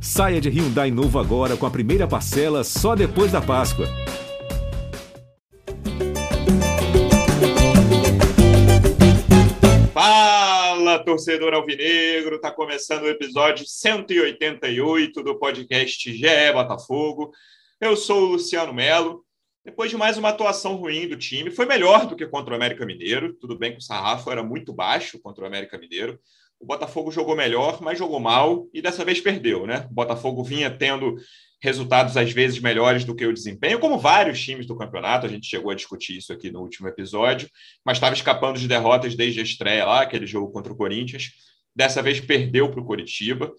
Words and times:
Saia 0.00 0.40
de 0.40 0.48
Hyundai 0.48 0.90
novo 0.90 1.18
agora 1.18 1.56
com 1.56 1.66
a 1.66 1.70
primeira 1.70 2.06
parcela 2.06 2.62
só 2.62 2.94
depois 2.94 3.32
da 3.32 3.40
Páscoa. 3.40 3.86
Fala, 9.92 10.98
torcedor 11.04 11.54
alvinegro! 11.54 12.40
Tá 12.40 12.50
começando 12.50 13.04
o 13.04 13.08
episódio 13.08 13.66
188 13.66 15.22
do 15.22 15.38
podcast 15.38 16.12
GE 16.12 16.52
Botafogo. 16.52 17.30
Eu 17.80 17.96
sou 17.96 18.22
o 18.22 18.32
Luciano 18.32 18.72
Melo. 18.72 19.24
Depois 19.64 19.90
de 19.90 19.96
mais 19.96 20.16
uma 20.16 20.28
atuação 20.28 20.76
ruim 20.76 21.08
do 21.08 21.16
time, 21.16 21.50
foi 21.50 21.66
melhor 21.66 22.06
do 22.06 22.14
que 22.14 22.24
contra 22.24 22.52
o 22.52 22.56
América 22.56 22.86
Mineiro. 22.86 23.34
Tudo 23.34 23.58
bem 23.58 23.72
que 23.72 23.78
o 23.78 23.82
sarrafo 23.82 24.30
era 24.30 24.40
muito 24.40 24.72
baixo 24.72 25.18
contra 25.18 25.42
o 25.42 25.46
América 25.46 25.76
Mineiro, 25.76 26.20
o 26.60 26.66
Botafogo 26.66 27.10
jogou 27.10 27.36
melhor, 27.36 27.80
mas 27.82 27.98
jogou 27.98 28.18
mal 28.18 28.66
e 28.72 28.80
dessa 28.80 29.04
vez 29.04 29.20
perdeu, 29.20 29.66
né? 29.66 29.86
O 29.90 29.94
Botafogo 29.94 30.42
vinha 30.42 30.70
tendo 30.70 31.16
resultados 31.60 32.16
às 32.16 32.32
vezes 32.32 32.58
melhores 32.58 33.04
do 33.04 33.14
que 33.14 33.26
o 33.26 33.32
desempenho, 33.32 33.78
como 33.78 33.98
vários 33.98 34.42
times 34.42 34.66
do 34.66 34.76
campeonato, 34.76 35.26
a 35.26 35.28
gente 35.28 35.46
chegou 35.46 35.70
a 35.70 35.74
discutir 35.74 36.16
isso 36.16 36.32
aqui 36.32 36.50
no 36.50 36.60
último 36.60 36.88
episódio, 36.88 37.48
mas 37.84 37.96
estava 37.96 38.14
escapando 38.14 38.58
de 38.58 38.68
derrotas 38.68 39.14
desde 39.14 39.40
a 39.40 39.42
estreia 39.42 39.84
lá, 39.84 40.02
aquele 40.02 40.26
jogo 40.26 40.52
contra 40.52 40.72
o 40.72 40.76
Corinthians. 40.76 41.30
Dessa 41.74 42.02
vez 42.02 42.20
perdeu 42.20 42.70
para 42.70 42.80
o 42.80 42.84
Coritiba. 42.84 43.52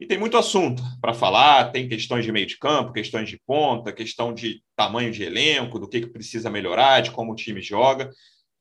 E 0.00 0.06
tem 0.06 0.18
muito 0.18 0.36
assunto 0.36 0.82
para 1.00 1.14
falar, 1.14 1.70
tem 1.70 1.88
questões 1.88 2.24
de 2.24 2.32
meio 2.32 2.46
de 2.46 2.58
campo, 2.58 2.92
questões 2.92 3.28
de 3.28 3.40
ponta, 3.46 3.92
questão 3.92 4.34
de 4.34 4.60
tamanho 4.74 5.12
de 5.12 5.22
elenco, 5.22 5.78
do 5.78 5.88
que, 5.88 6.00
que 6.00 6.08
precisa 6.08 6.50
melhorar, 6.50 7.00
de 7.00 7.12
como 7.12 7.32
o 7.32 7.36
time 7.36 7.62
joga. 7.62 8.10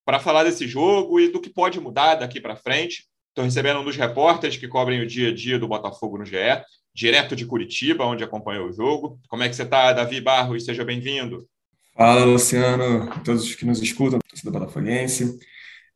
Para 0.06 0.20
falar 0.20 0.44
desse 0.44 0.68
jogo 0.68 1.20
e 1.20 1.30
do 1.30 1.42
que 1.42 1.50
pode 1.50 1.80
mudar 1.80 2.16
daqui 2.16 2.40
para 2.40 2.56
frente, 2.56 3.06
Estou 3.32 3.46
recebendo 3.46 3.80
um 3.80 3.86
dos 3.86 3.96
repórteres 3.96 4.58
que 4.58 4.68
cobrem 4.68 5.00
o 5.00 5.08
dia 5.08 5.30
a 5.30 5.34
dia 5.34 5.58
do 5.58 5.66
Botafogo 5.66 6.18
no 6.18 6.26
GE, 6.26 6.36
direto 6.94 7.34
de 7.34 7.46
Curitiba, 7.46 8.06
onde 8.06 8.26
acompanhou 8.26 8.68
o 8.68 8.74
jogo. 8.74 9.18
Como 9.30 9.42
é 9.42 9.48
que 9.48 9.56
você 9.56 9.64
está, 9.64 9.94
Davi 9.94 10.20
Barros? 10.20 10.66
Seja 10.66 10.84
bem-vindo. 10.84 11.48
Fala, 11.96 12.26
Luciano, 12.26 13.10
todos 13.24 13.56
que 13.56 13.66
nos 13.66 13.82
escutam, 13.82 14.20
torcida 14.28 14.52
botafoguense. 14.52 15.40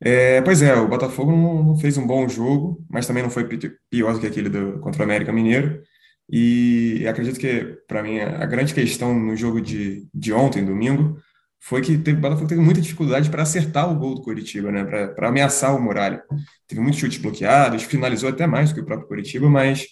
É, 0.00 0.40
pois 0.40 0.62
é, 0.62 0.74
o 0.76 0.88
Botafogo 0.88 1.30
não, 1.30 1.76
fez 1.76 1.98
um 1.98 2.06
bom 2.06 2.26
jogo, 2.26 2.82
mas 2.88 3.06
também 3.06 3.22
não 3.22 3.30
foi 3.30 3.46
pior 3.90 4.14
do 4.14 4.20
que 4.20 4.26
aquele 4.26 4.48
do, 4.48 4.78
contra 4.80 5.02
o 5.02 5.04
América 5.04 5.30
Mineiro. 5.30 5.82
E 6.30 7.06
acredito 7.06 7.38
que, 7.38 7.76
para 7.86 8.02
mim, 8.02 8.18
a 8.18 8.46
grande 8.46 8.72
questão 8.72 9.12
no 9.14 9.36
jogo 9.36 9.60
de, 9.60 10.08
de 10.12 10.32
ontem, 10.32 10.64
domingo, 10.64 11.18
foi 11.66 11.82
que 11.82 11.98
teve, 11.98 12.16
o 12.18 12.20
Botafogo 12.20 12.46
teve 12.46 12.60
muita 12.60 12.80
dificuldade 12.80 13.28
para 13.28 13.42
acertar 13.42 13.90
o 13.90 13.96
gol 13.96 14.14
do 14.14 14.22
Coritiba, 14.22 14.70
né? 14.70 14.84
para 14.84 15.28
ameaçar 15.28 15.74
o 15.74 15.82
Muralha. 15.82 16.22
Teve 16.64 16.80
muitos 16.80 17.00
chutes 17.00 17.18
bloqueados, 17.18 17.82
finalizou 17.82 18.28
até 18.28 18.46
mais 18.46 18.68
do 18.68 18.76
que 18.76 18.80
o 18.82 18.84
próprio 18.84 19.08
Coritiba, 19.08 19.50
mas 19.50 19.84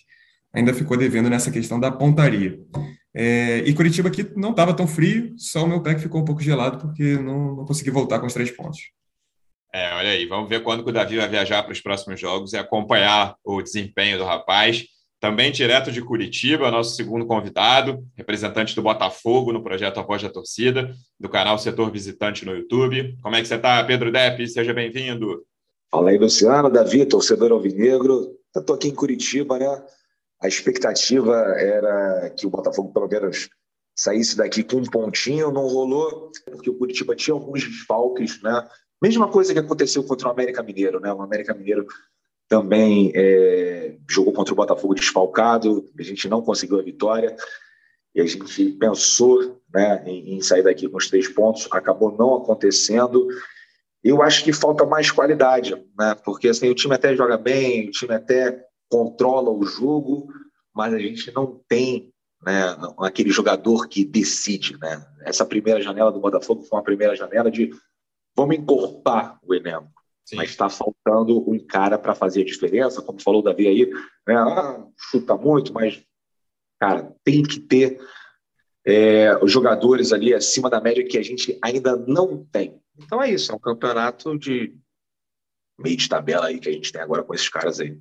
ainda 0.52 0.72
ficou 0.72 0.96
devendo 0.96 1.28
nessa 1.28 1.50
questão 1.50 1.80
da 1.80 1.90
pontaria. 1.90 2.56
É, 3.12 3.58
e 3.66 3.74
Curitiba 3.74 4.08
aqui 4.08 4.24
não 4.36 4.50
estava 4.50 4.72
tão 4.72 4.86
frio, 4.86 5.34
só 5.36 5.64
o 5.64 5.68
meu 5.68 5.82
pé 5.82 5.96
que 5.96 6.02
ficou 6.02 6.20
um 6.20 6.24
pouco 6.24 6.40
gelado 6.40 6.78
porque 6.78 7.18
não, 7.18 7.56
não 7.56 7.64
consegui 7.64 7.90
voltar 7.90 8.20
com 8.20 8.26
os 8.26 8.34
três 8.34 8.52
pontos. 8.52 8.78
É, 9.72 9.92
olha 9.96 10.10
aí, 10.10 10.26
vamos 10.26 10.48
ver 10.48 10.62
quando 10.62 10.86
o 10.86 10.92
Davi 10.92 11.16
vai 11.16 11.28
viajar 11.28 11.64
para 11.64 11.72
os 11.72 11.80
próximos 11.80 12.20
jogos 12.20 12.52
e 12.52 12.56
acompanhar 12.56 13.34
o 13.42 13.60
desempenho 13.60 14.16
do 14.16 14.24
rapaz. 14.24 14.84
Também 15.24 15.50
direto 15.50 15.90
de 15.90 16.02
Curitiba, 16.02 16.70
nosso 16.70 16.94
segundo 16.94 17.24
convidado, 17.24 18.06
representante 18.14 18.74
do 18.74 18.82
Botafogo 18.82 19.54
no 19.54 19.62
projeto 19.62 19.98
A 19.98 20.02
Voz 20.02 20.22
da 20.22 20.28
Torcida, 20.28 20.94
do 21.18 21.30
canal 21.30 21.58
Setor 21.58 21.90
Visitante 21.90 22.44
no 22.44 22.54
YouTube. 22.54 23.16
Como 23.22 23.34
é 23.34 23.40
que 23.40 23.48
você 23.48 23.54
está, 23.54 23.82
Pedro 23.84 24.12
Depp? 24.12 24.46
Seja 24.46 24.74
bem-vindo. 24.74 25.42
Fala 25.90 26.10
aí, 26.10 26.18
Luciano, 26.18 26.68
Davi, 26.68 27.06
torcedor 27.06 27.52
alvinegro. 27.52 28.36
Estou 28.54 28.76
aqui 28.76 28.88
em 28.88 28.94
Curitiba, 28.94 29.58
né? 29.58 29.82
A 30.42 30.46
expectativa 30.46 31.34
era 31.56 32.28
que 32.36 32.46
o 32.46 32.50
Botafogo, 32.50 32.92
pelo 32.92 33.08
menos, 33.08 33.48
saísse 33.98 34.36
daqui 34.36 34.62
com 34.62 34.76
um 34.76 34.84
pontinho, 34.84 35.50
não 35.50 35.66
rolou, 35.66 36.30
porque 36.50 36.68
o 36.68 36.76
Curitiba 36.76 37.16
tinha 37.16 37.32
alguns 37.32 37.64
desfalques, 37.64 38.42
né? 38.42 38.68
Mesma 39.02 39.26
coisa 39.26 39.54
que 39.54 39.58
aconteceu 39.58 40.04
contra 40.04 40.28
o 40.28 40.30
América 40.30 40.62
Mineiro, 40.62 41.00
né? 41.00 41.10
O 41.14 41.22
América 41.22 41.54
Mineiro 41.54 41.86
também 42.48 43.12
é, 43.14 43.96
jogou 44.08 44.32
contra 44.32 44.52
o 44.52 44.56
Botafogo 44.56 44.94
desfalcado, 44.94 45.90
a 45.98 46.02
gente 46.02 46.28
não 46.28 46.42
conseguiu 46.42 46.78
a 46.78 46.82
vitória 46.82 47.34
e 48.14 48.20
a 48.20 48.26
gente 48.26 48.70
pensou 48.72 49.60
né, 49.72 50.04
em, 50.06 50.36
em, 50.36 50.40
sair 50.40 50.62
daqui 50.62 50.88
com 50.88 50.96
os 50.96 51.08
três 51.08 51.28
pontos, 51.28 51.66
acabou 51.72 52.16
não 52.16 52.36
acontecendo. 52.36 53.26
Eu 54.02 54.22
acho 54.22 54.44
que 54.44 54.52
falta 54.52 54.84
mais 54.84 55.10
qualidade, 55.10 55.74
né? 55.98 56.14
porque 56.24 56.48
assim, 56.48 56.68
o 56.68 56.74
time 56.74 56.94
até 56.94 57.16
joga 57.16 57.36
bem, 57.36 57.88
o 57.88 57.90
time 57.90 58.14
até 58.14 58.64
controla 58.88 59.50
o 59.50 59.64
jogo, 59.64 60.28
mas 60.72 60.94
a 60.94 60.98
gente 60.98 61.32
não 61.34 61.60
tem 61.68 62.12
né, 62.44 62.76
aquele 62.98 63.30
jogador 63.30 63.88
que 63.88 64.04
decide. 64.04 64.78
Né? 64.78 65.04
Essa 65.22 65.44
primeira 65.44 65.80
janela 65.80 66.12
do 66.12 66.20
Botafogo 66.20 66.62
foi 66.62 66.78
uma 66.78 66.84
primeira 66.84 67.16
janela 67.16 67.50
de 67.50 67.70
vamos 68.36 68.56
encorpar 68.56 69.38
o 69.42 69.54
elenco. 69.54 69.93
Sim. 70.24 70.36
Mas 70.36 70.50
está 70.50 70.68
faltando 70.70 71.48
um 71.48 71.58
cara 71.58 71.98
para 71.98 72.14
fazer 72.14 72.42
a 72.42 72.46
diferença, 72.46 73.02
como 73.02 73.20
falou 73.20 73.40
o 73.40 73.44
Davi 73.44 73.68
aí, 73.68 73.90
né? 74.26 74.34
ah, 74.34 74.86
chuta 74.96 75.36
muito, 75.36 75.72
mas, 75.72 76.02
cara, 76.80 77.14
tem 77.22 77.42
que 77.42 77.60
ter 77.60 78.00
é, 78.86 79.36
os 79.42 79.52
jogadores 79.52 80.12
ali 80.12 80.32
acima 80.32 80.70
da 80.70 80.80
média 80.80 81.06
que 81.06 81.18
a 81.18 81.22
gente 81.22 81.58
ainda 81.62 81.96
não 81.96 82.44
tem. 82.44 82.80
Então 82.98 83.22
é 83.22 83.30
isso, 83.30 83.52
é 83.52 83.54
um 83.54 83.58
campeonato 83.58 84.38
de 84.38 84.74
meio 85.78 85.96
de 85.96 86.08
tabela 86.08 86.46
aí 86.46 86.58
que 86.58 86.68
a 86.68 86.72
gente 86.72 86.92
tem 86.92 87.02
agora 87.02 87.22
com 87.22 87.34
esses 87.34 87.48
caras 87.48 87.80
aí. 87.80 87.98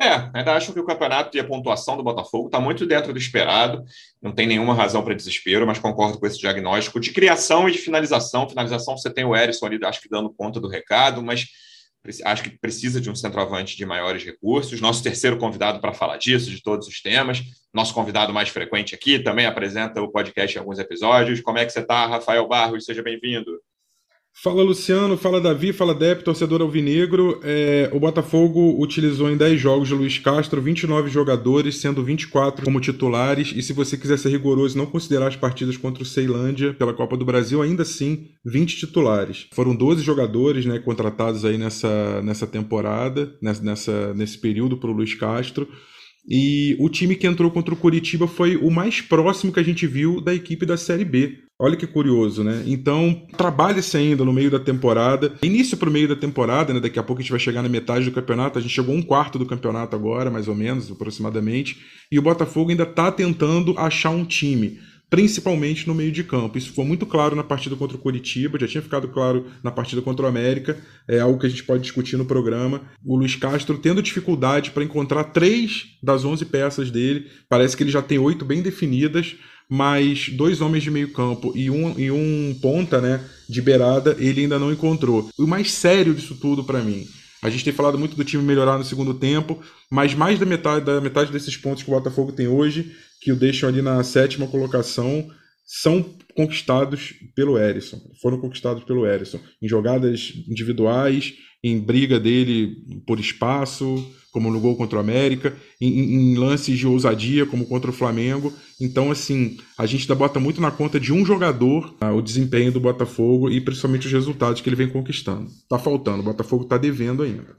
É, 0.00 0.28
ainda 0.34 0.54
acho 0.54 0.72
que 0.72 0.80
o 0.80 0.84
campeonato 0.84 1.36
e 1.36 1.40
a 1.40 1.44
pontuação 1.44 1.96
do 1.96 2.02
Botafogo 2.02 2.46
está 2.46 2.58
muito 2.58 2.84
dentro 2.84 3.12
do 3.12 3.18
esperado. 3.18 3.84
Não 4.20 4.32
tem 4.32 4.46
nenhuma 4.46 4.74
razão 4.74 5.04
para 5.04 5.14
desespero, 5.14 5.66
mas 5.66 5.78
concordo 5.78 6.18
com 6.18 6.26
esse 6.26 6.38
diagnóstico 6.38 6.98
de 6.98 7.12
criação 7.12 7.68
e 7.68 7.72
de 7.72 7.78
finalização. 7.78 8.48
Finalização, 8.48 8.96
você 8.96 9.08
tem 9.08 9.24
o 9.24 9.36
Erisson 9.36 9.66
ali, 9.66 9.78
acho 9.84 10.00
que 10.00 10.08
dando 10.08 10.34
conta 10.34 10.58
do 10.58 10.66
recado, 10.68 11.22
mas 11.22 11.46
acho 12.24 12.42
que 12.42 12.50
precisa 12.58 13.00
de 13.00 13.08
um 13.08 13.14
centroavante 13.14 13.76
de 13.76 13.86
maiores 13.86 14.24
recursos. 14.24 14.80
Nosso 14.80 15.02
terceiro 15.02 15.38
convidado 15.38 15.80
para 15.80 15.92
falar 15.92 16.16
disso, 16.16 16.50
de 16.50 16.60
todos 16.60 16.88
os 16.88 17.00
temas. 17.00 17.42
Nosso 17.72 17.94
convidado 17.94 18.32
mais 18.32 18.48
frequente 18.48 18.96
aqui 18.96 19.20
também 19.20 19.46
apresenta 19.46 20.02
o 20.02 20.10
podcast 20.10 20.56
em 20.56 20.58
alguns 20.58 20.80
episódios. 20.80 21.40
Como 21.40 21.58
é 21.58 21.64
que 21.64 21.72
você 21.72 21.80
está, 21.80 22.04
Rafael 22.06 22.46
Barros? 22.48 22.84
Seja 22.84 23.02
bem-vindo. 23.02 23.60
Fala 24.42 24.64
Luciano, 24.64 25.16
fala 25.16 25.40
Davi, 25.40 25.72
fala 25.72 25.94
Dep, 25.94 26.24
torcedor 26.24 26.60
alvinegro. 26.60 27.40
É, 27.44 27.88
o 27.92 28.00
Botafogo 28.00 28.76
utilizou 28.82 29.30
em 29.30 29.36
10 29.36 29.60
jogos 29.60 29.86
de 29.86 29.94
Luiz 29.94 30.18
Castro 30.18 30.60
29 30.60 31.08
jogadores, 31.08 31.76
sendo 31.76 32.02
24 32.02 32.64
como 32.64 32.80
titulares. 32.80 33.52
E 33.54 33.62
se 33.62 33.72
você 33.72 33.96
quiser 33.96 34.18
ser 34.18 34.30
rigoroso 34.30 34.76
e 34.76 34.78
não 34.78 34.86
considerar 34.86 35.28
as 35.28 35.36
partidas 35.36 35.76
contra 35.76 36.02
o 36.02 36.06
Ceilândia 36.06 36.74
pela 36.74 36.92
Copa 36.92 37.16
do 37.16 37.24
Brasil, 37.24 37.62
ainda 37.62 37.82
assim 37.84 38.26
20 38.44 38.76
titulares. 38.76 39.46
Foram 39.52 39.74
12 39.74 40.02
jogadores 40.02 40.66
né, 40.66 40.80
contratados 40.80 41.44
aí 41.44 41.56
nessa, 41.56 42.20
nessa 42.22 42.46
temporada, 42.46 43.32
nessa, 43.40 44.12
nesse 44.14 44.36
período 44.36 44.76
para 44.76 44.90
o 44.90 44.94
Luiz 44.94 45.14
Castro. 45.14 45.68
E 46.28 46.76
o 46.80 46.88
time 46.88 47.14
que 47.14 47.26
entrou 47.26 47.50
contra 47.50 47.72
o 47.72 47.76
Curitiba 47.76 48.26
foi 48.26 48.56
o 48.56 48.70
mais 48.70 49.00
próximo 49.00 49.52
que 49.52 49.60
a 49.60 49.64
gente 49.64 49.86
viu 49.86 50.20
da 50.20 50.34
equipe 50.34 50.66
da 50.66 50.76
Série 50.76 51.04
B. 51.04 51.38
Olha 51.64 51.76
que 51.76 51.86
curioso, 51.86 52.44
né? 52.44 52.62
Então, 52.66 53.22
trabalha-se 53.38 53.96
ainda 53.96 54.22
no 54.22 54.34
meio 54.34 54.50
da 54.50 54.58
temporada. 54.58 55.32
Início 55.42 55.78
para 55.78 55.88
o 55.88 55.92
meio 55.92 56.06
da 56.06 56.14
temporada, 56.14 56.74
né? 56.74 56.78
Daqui 56.78 56.98
a 56.98 57.02
pouco 57.02 57.20
a 57.20 57.22
gente 57.22 57.30
vai 57.30 57.40
chegar 57.40 57.62
na 57.62 57.70
metade 57.70 58.04
do 58.04 58.12
campeonato. 58.12 58.58
A 58.58 58.60
gente 58.60 58.74
chegou 58.74 58.94
um 58.94 59.00
quarto 59.00 59.38
do 59.38 59.46
campeonato 59.46 59.96
agora, 59.96 60.30
mais 60.30 60.46
ou 60.46 60.54
menos, 60.54 60.90
aproximadamente. 60.90 61.78
E 62.12 62.18
o 62.18 62.22
Botafogo 62.22 62.70
ainda 62.70 62.82
está 62.82 63.10
tentando 63.10 63.74
achar 63.78 64.10
um 64.10 64.26
time 64.26 64.78
principalmente 65.08 65.86
no 65.86 65.94
meio 65.94 66.10
de 66.10 66.24
campo. 66.24 66.58
Isso 66.58 66.72
foi 66.72 66.84
muito 66.84 67.06
claro 67.06 67.36
na 67.36 67.44
partida 67.44 67.76
contra 67.76 67.96
o 67.96 68.00
Curitiba, 68.00 68.58
já 68.58 68.66
tinha 68.66 68.82
ficado 68.82 69.06
claro 69.06 69.46
na 69.62 69.70
partida 69.70 70.02
contra 70.02 70.26
o 70.26 70.28
América, 70.28 70.76
é 71.06 71.20
algo 71.20 71.38
que 71.38 71.46
a 71.46 71.48
gente 71.48 71.62
pode 71.62 71.82
discutir 71.82 72.16
no 72.16 72.24
programa. 72.24 72.80
O 73.04 73.16
Luiz 73.16 73.36
Castro 73.36 73.78
tendo 73.78 74.02
dificuldade 74.02 74.72
para 74.72 74.82
encontrar 74.82 75.22
três 75.24 75.84
das 76.02 76.24
11 76.24 76.46
peças 76.46 76.90
dele, 76.90 77.26
parece 77.48 77.76
que 77.76 77.84
ele 77.84 77.92
já 77.92 78.02
tem 78.02 78.18
oito 78.18 78.44
bem 78.44 78.60
definidas, 78.60 79.36
mas 79.74 80.28
dois 80.28 80.60
homens 80.60 80.84
de 80.84 80.90
meio 80.90 81.12
campo 81.12 81.52
e 81.56 81.68
um, 81.68 81.98
e 81.98 82.08
um 82.08 82.56
ponta 82.62 83.00
né, 83.00 83.20
de 83.48 83.60
beirada 83.60 84.14
ele 84.20 84.42
ainda 84.42 84.56
não 84.56 84.72
encontrou. 84.72 85.28
O 85.36 85.48
mais 85.48 85.72
sério 85.72 86.14
disso 86.14 86.36
tudo 86.40 86.62
para 86.62 86.80
mim 86.80 87.04
a 87.42 87.50
gente 87.50 87.64
tem 87.64 87.72
falado 87.72 87.98
muito 87.98 88.16
do 88.16 88.24
time 88.24 88.42
melhorar 88.42 88.78
no 88.78 88.84
segundo 88.84 89.12
tempo, 89.12 89.60
mas 89.90 90.14
mais 90.14 90.38
da 90.38 90.46
metade, 90.46 90.84
da 90.84 91.00
metade 91.00 91.32
desses 91.32 91.56
pontos 91.56 91.82
que 91.82 91.90
o 91.90 91.92
Botafogo 91.92 92.32
tem 92.32 92.46
hoje 92.46 92.92
que 93.20 93.32
o 93.32 93.36
deixam 93.36 93.68
ali 93.68 93.82
na 93.82 94.02
sétima 94.04 94.46
colocação 94.46 95.28
são 95.66 96.14
conquistados 96.36 97.12
pelo 97.34 97.58
Erisson. 97.58 98.00
Foram 98.22 98.38
conquistados 98.40 98.84
pelo 98.84 99.06
Erisson 99.06 99.40
em 99.60 99.68
jogadas 99.68 100.32
individuais, 100.48 101.34
em 101.62 101.80
briga 101.80 102.20
dele 102.20 102.76
por 103.06 103.18
espaço, 103.18 103.96
como 104.34 104.50
no 104.50 104.58
gol 104.58 104.74
contra 104.74 104.98
o 104.98 105.00
América, 105.00 105.56
em, 105.80 106.32
em, 106.32 106.34
lances 106.34 106.76
de 106.76 106.88
ousadia, 106.88 107.46
como 107.46 107.66
contra 107.66 107.88
o 107.88 107.94
Flamengo. 107.94 108.52
Então, 108.80 109.12
assim, 109.12 109.58
a 109.78 109.86
gente 109.86 110.12
bota 110.12 110.40
muito 110.40 110.60
na 110.60 110.72
conta 110.72 110.98
de 110.98 111.12
um 111.12 111.24
jogador 111.24 111.94
tá? 112.00 112.12
o 112.12 112.20
desempenho 112.20 112.72
do 112.72 112.80
Botafogo 112.80 113.48
e 113.48 113.60
principalmente 113.60 114.08
os 114.08 114.12
resultados 114.12 114.60
que 114.60 114.68
ele 114.68 114.74
vem 114.74 114.88
conquistando. 114.88 115.48
Tá 115.68 115.78
faltando, 115.78 116.18
o 116.18 116.24
Botafogo 116.24 116.64
tá 116.64 116.76
devendo 116.76 117.22
ainda. 117.22 117.56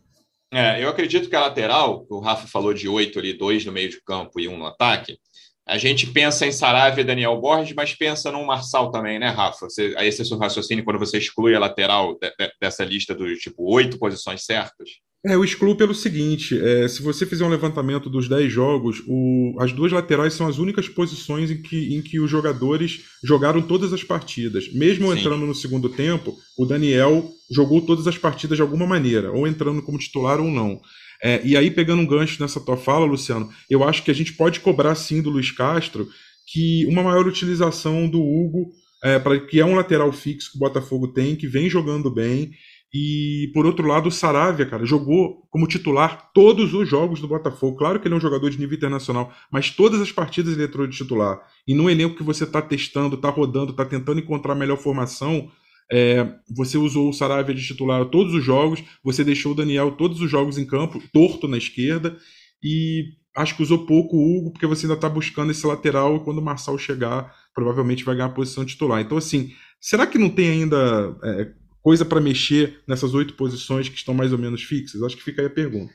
É, 0.54 0.83
eu 0.83 0.89
acredito 0.89 1.30
que 1.30 1.36
a 1.38 1.39
lateral, 1.39 2.06
o 2.10 2.19
Rafa 2.19 2.45
falou 2.45 2.74
de 2.74 2.89
oito 2.89 3.19
ali, 3.19 3.31
dois 3.31 3.63
no 3.66 3.71
meio 3.71 3.89
de 3.89 4.01
campo 4.04 4.38
e 4.38 4.50
um 4.50 4.57
no 4.57 4.66
ataque. 4.66 5.18
A 5.66 5.78
gente 5.78 6.07
pensa 6.07 6.45
em 6.45 6.51
Saravia 6.51 7.04
e 7.04 7.06
Daniel 7.06 7.39
Borges, 7.39 7.74
mas 7.74 7.95
pensa 7.95 8.33
no 8.33 8.45
Marçal 8.45 8.92
também, 8.92 9.18
né, 9.18 9.30
Rafa? 9.30 9.69
Você, 9.69 9.95
esse 10.00 10.19
é 10.19 10.24
o 10.24 10.28
seu 10.28 10.38
raciocínio 10.38 10.83
quando 10.83 11.00
você 11.00 11.18
exclui 11.18 11.56
a 11.56 11.60
lateral 11.60 12.19
de, 12.19 12.30
de, 12.38 12.51
dessa 12.60 12.83
lista 12.83 13.16
dos 13.16 13.39
tipo 13.39 13.63
oito 13.74 13.98
posições 13.98 14.44
certas? 14.44 14.89
É, 15.25 15.33
eu 15.33 15.44
excluo 15.44 15.75
pelo 15.75 15.95
seguinte: 15.95 16.60
é, 16.60 16.88
se 16.88 17.01
você 17.01 17.25
fizer 17.25 17.44
um 17.44 17.50
levantamento 17.50 18.10
dos 18.10 18.30
10 18.30 18.51
jogos, 18.51 19.01
o, 19.07 19.56
as 19.60 19.72
duas 19.72 19.92
laterais 19.92 20.33
são 20.33 20.48
as 20.48 20.60
únicas 20.60 20.88
posições 20.88 21.50
em 21.50 21.62
que, 21.62 21.95
em 21.95 22.01
que 22.01 22.19
os 22.19 22.30
jogadores 22.30 23.01
jogaram 23.24 23.62
todas 23.62 23.92
as 23.92 24.04
partidas. 24.04 24.72
Mesmo 24.72 25.12
Sim. 25.12 25.19
entrando 25.19 25.45
no 25.45 25.56
segundo 25.56 25.89
tempo, 25.89 26.38
o 26.57 26.66
Daniel 26.66 27.27
jogou 27.50 27.81
todas 27.81 28.06
as 28.07 28.18
partidas 28.18 28.57
de 28.57 28.62
alguma 28.62 28.86
maneira, 28.86 29.31
ou 29.31 29.48
entrando 29.48 29.81
como 29.81 29.98
titular 29.98 30.39
ou 30.39 30.51
não. 30.51 30.80
É, 31.24 31.42
e 31.44 31.57
aí, 31.57 31.71
pegando 31.71 32.01
um 32.01 32.07
gancho 32.07 32.42
nessa 32.42 32.60
tua 32.60 32.78
fala, 32.78 33.06
Luciano, 33.06 33.50
eu 33.68 33.83
acho 33.83 34.04
que 34.04 34.12
a 34.12 34.16
gente 34.16 34.33
pode 34.33 34.60
cobrar 34.60 34.94
sim 34.94 35.21
do 35.21 35.31
Luiz 35.31 35.50
Castro 35.50 36.07
que 36.45 36.86
uma 36.86 37.01
maior 37.01 37.25
utilização 37.25 38.07
do 38.07 38.21
Hugo, 38.21 38.71
é, 39.04 39.18
para 39.18 39.39
que 39.39 39.60
é 39.60 39.66
um 39.66 39.75
lateral 39.75 40.12
fixo 40.12 40.51
que 40.51 40.57
o 40.57 40.60
Botafogo 40.60 41.07
tem, 41.07 41.36
que 41.36 41.48
vem 41.48 41.68
jogando 41.68 42.12
bem 42.12 42.51
e 42.97 43.51
por 43.53 43.65
outro 43.65 43.86
lado, 43.86 44.07
o 44.07 44.12
Saravia, 44.12 44.65
cara, 44.65 44.86
jogou 44.86 45.45
como 45.50 45.68
titular 45.68 46.31
todos 46.33 46.74
os 46.74 46.88
jogos 46.88 47.19
do 47.19 47.27
Botafogo. 47.27 47.75
Claro 47.75 48.00
que 48.00 48.07
ele 48.07 48.15
é 48.15 48.18
um 48.18 48.21
jogador 48.21 48.50
de 48.50 48.57
nível 48.57 48.77
internacional, 48.77 49.33
mas 49.51 49.69
todas 49.69 50.00
as 50.00 50.13
partidas 50.13 50.53
ele 50.53 50.63
entrou 50.63 50.88
de 50.88 50.95
titular. 50.95 51.42
E 51.68 51.74
no 51.75 51.89
elenco 51.89 52.15
que 52.15 52.24
você 52.24 52.45
está 52.45 52.62
testando, 52.62 53.18
está 53.18 53.30
rodando, 53.30 53.71
está 53.71 53.83
tentando 53.83 54.21
encontrar 54.21 54.53
a 54.53 54.56
melhor 54.56 54.77
formação, 54.77 55.51
é, 55.92 56.25
você 56.56 56.77
usou 56.77 57.09
o 57.09 57.13
Saravia 57.13 57.53
de 57.53 57.68
titular 57.68 58.06
todos 58.06 58.33
os 58.33 58.42
jogos, 58.42 58.81
você 59.03 59.25
deixou 59.25 59.51
o 59.51 59.56
Daniel 59.56 59.92
todos 59.92 60.21
os 60.21 60.31
jogos 60.31 60.57
em 60.57 60.65
campo, 60.65 61.03
torto 61.12 61.50
na 61.50 61.57
esquerda, 61.57 62.15
e 62.63 63.07
acho 63.36 63.57
que 63.57 63.63
usou 63.63 63.86
pouco 63.86 64.15
o 64.15 64.38
Hugo, 64.38 64.53
porque 64.53 64.65
você 64.65 64.86
ainda 64.86 64.95
está 64.95 65.09
buscando 65.09 65.51
esse 65.51 65.68
lateral, 65.68 66.15
e 66.15 66.19
quando 66.21 66.38
o 66.38 66.42
Marçal 66.42 66.77
chegar, 66.77 67.30
provavelmente 67.53 68.06
vai 68.06 68.15
ganhar 68.15 68.27
a 68.27 68.33
posição 68.33 68.63
titular. 68.63 69.01
Então, 69.01 69.18
assim, 69.18 69.51
será 69.81 70.07
que 70.07 70.18
não 70.18 70.30
tem 70.30 70.47
ainda. 70.47 71.13
É, 71.21 71.65
coisa 71.86 72.04
para 72.04 72.20
mexer 72.20 72.82
nessas 72.88 73.14
oito 73.14 73.36
posições 73.36 73.88
que 73.88 73.96
estão 73.96 74.12
mais 74.12 74.32
ou 74.32 74.40
menos 74.40 74.64
fixas? 74.64 75.04
Acho 75.04 75.16
que 75.16 75.24
fica 75.24 75.44
aí 75.44 75.48
a 75.48 75.52
pergunta. 75.52 75.94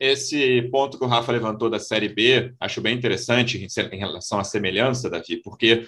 Esse 0.00 0.62
ponto 0.72 0.98
que 0.98 1.04
o 1.04 1.06
Rafa 1.06 1.30
levantou 1.30 1.68
da 1.68 1.78
Série 1.78 2.08
B, 2.08 2.54
acho 2.58 2.80
bem 2.80 2.96
interessante 2.96 3.68
em 3.92 3.98
relação 3.98 4.40
à 4.40 4.44
semelhança, 4.44 5.10
Davi, 5.10 5.42
porque 5.44 5.86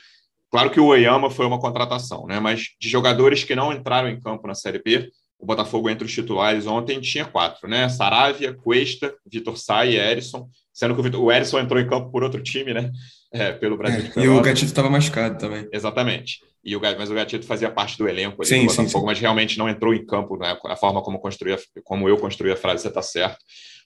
claro 0.50 0.70
que 0.70 0.78
o 0.78 0.88
Oyama 0.88 1.30
foi 1.30 1.46
uma 1.46 1.58
contratação, 1.58 2.26
né? 2.26 2.38
mas 2.38 2.74
de 2.78 2.90
jogadores 2.90 3.42
que 3.42 3.56
não 3.56 3.72
entraram 3.72 4.10
em 4.10 4.20
campo 4.20 4.46
na 4.46 4.54
Série 4.54 4.82
B, 4.82 5.10
o 5.38 5.46
Botafogo 5.46 5.88
entre 5.88 6.04
os 6.04 6.12
titulares 6.12 6.66
ontem 6.66 7.00
tinha 7.00 7.24
quatro, 7.24 7.68
né? 7.68 7.88
Saravia, 7.88 8.54
Cuesta, 8.54 9.14
Vitor 9.26 9.56
Sá 9.56 9.86
e 9.86 9.96
Erisson, 9.96 10.48
sendo 10.72 10.94
que 10.94 11.00
o, 11.00 11.02
Vitor, 11.02 11.22
o 11.22 11.32
Erisson 11.32 11.60
entrou 11.60 11.80
em 11.80 11.86
campo 11.86 12.10
por 12.10 12.22
outro 12.22 12.42
time, 12.42 12.72
né? 12.72 12.90
É, 13.32 13.52
pelo 13.52 13.76
Brasil. 13.76 14.10
É, 14.16 14.20
e 14.24 14.28
o 14.28 14.40
Gatito 14.40 14.66
estava 14.66 14.88
machucado 14.88 15.38
também. 15.38 15.68
Exatamente. 15.72 16.40
E 16.66 16.74
o, 16.74 16.80
mas 16.80 17.10
o 17.10 17.14
Gatito 17.14 17.46
fazia 17.46 17.70
parte 17.70 17.96
do 17.96 18.08
elenco 18.08 18.42
ali 18.42 18.48
sim, 18.48 18.60
do 18.62 18.66
Botafogo, 18.66 18.88
sim, 18.88 18.98
sim. 18.98 19.06
mas 19.06 19.20
realmente 19.20 19.56
não 19.56 19.68
entrou 19.68 19.94
em 19.94 20.04
campo, 20.04 20.36
né? 20.36 20.58
A 20.64 20.74
forma 20.74 21.00
como, 21.00 21.20
construía, 21.20 21.56
como 21.84 22.08
eu 22.08 22.16
construí 22.16 22.50
a 22.50 22.56
frase, 22.56 22.82
você 22.82 22.88
está 22.88 23.00
certo. 23.00 23.38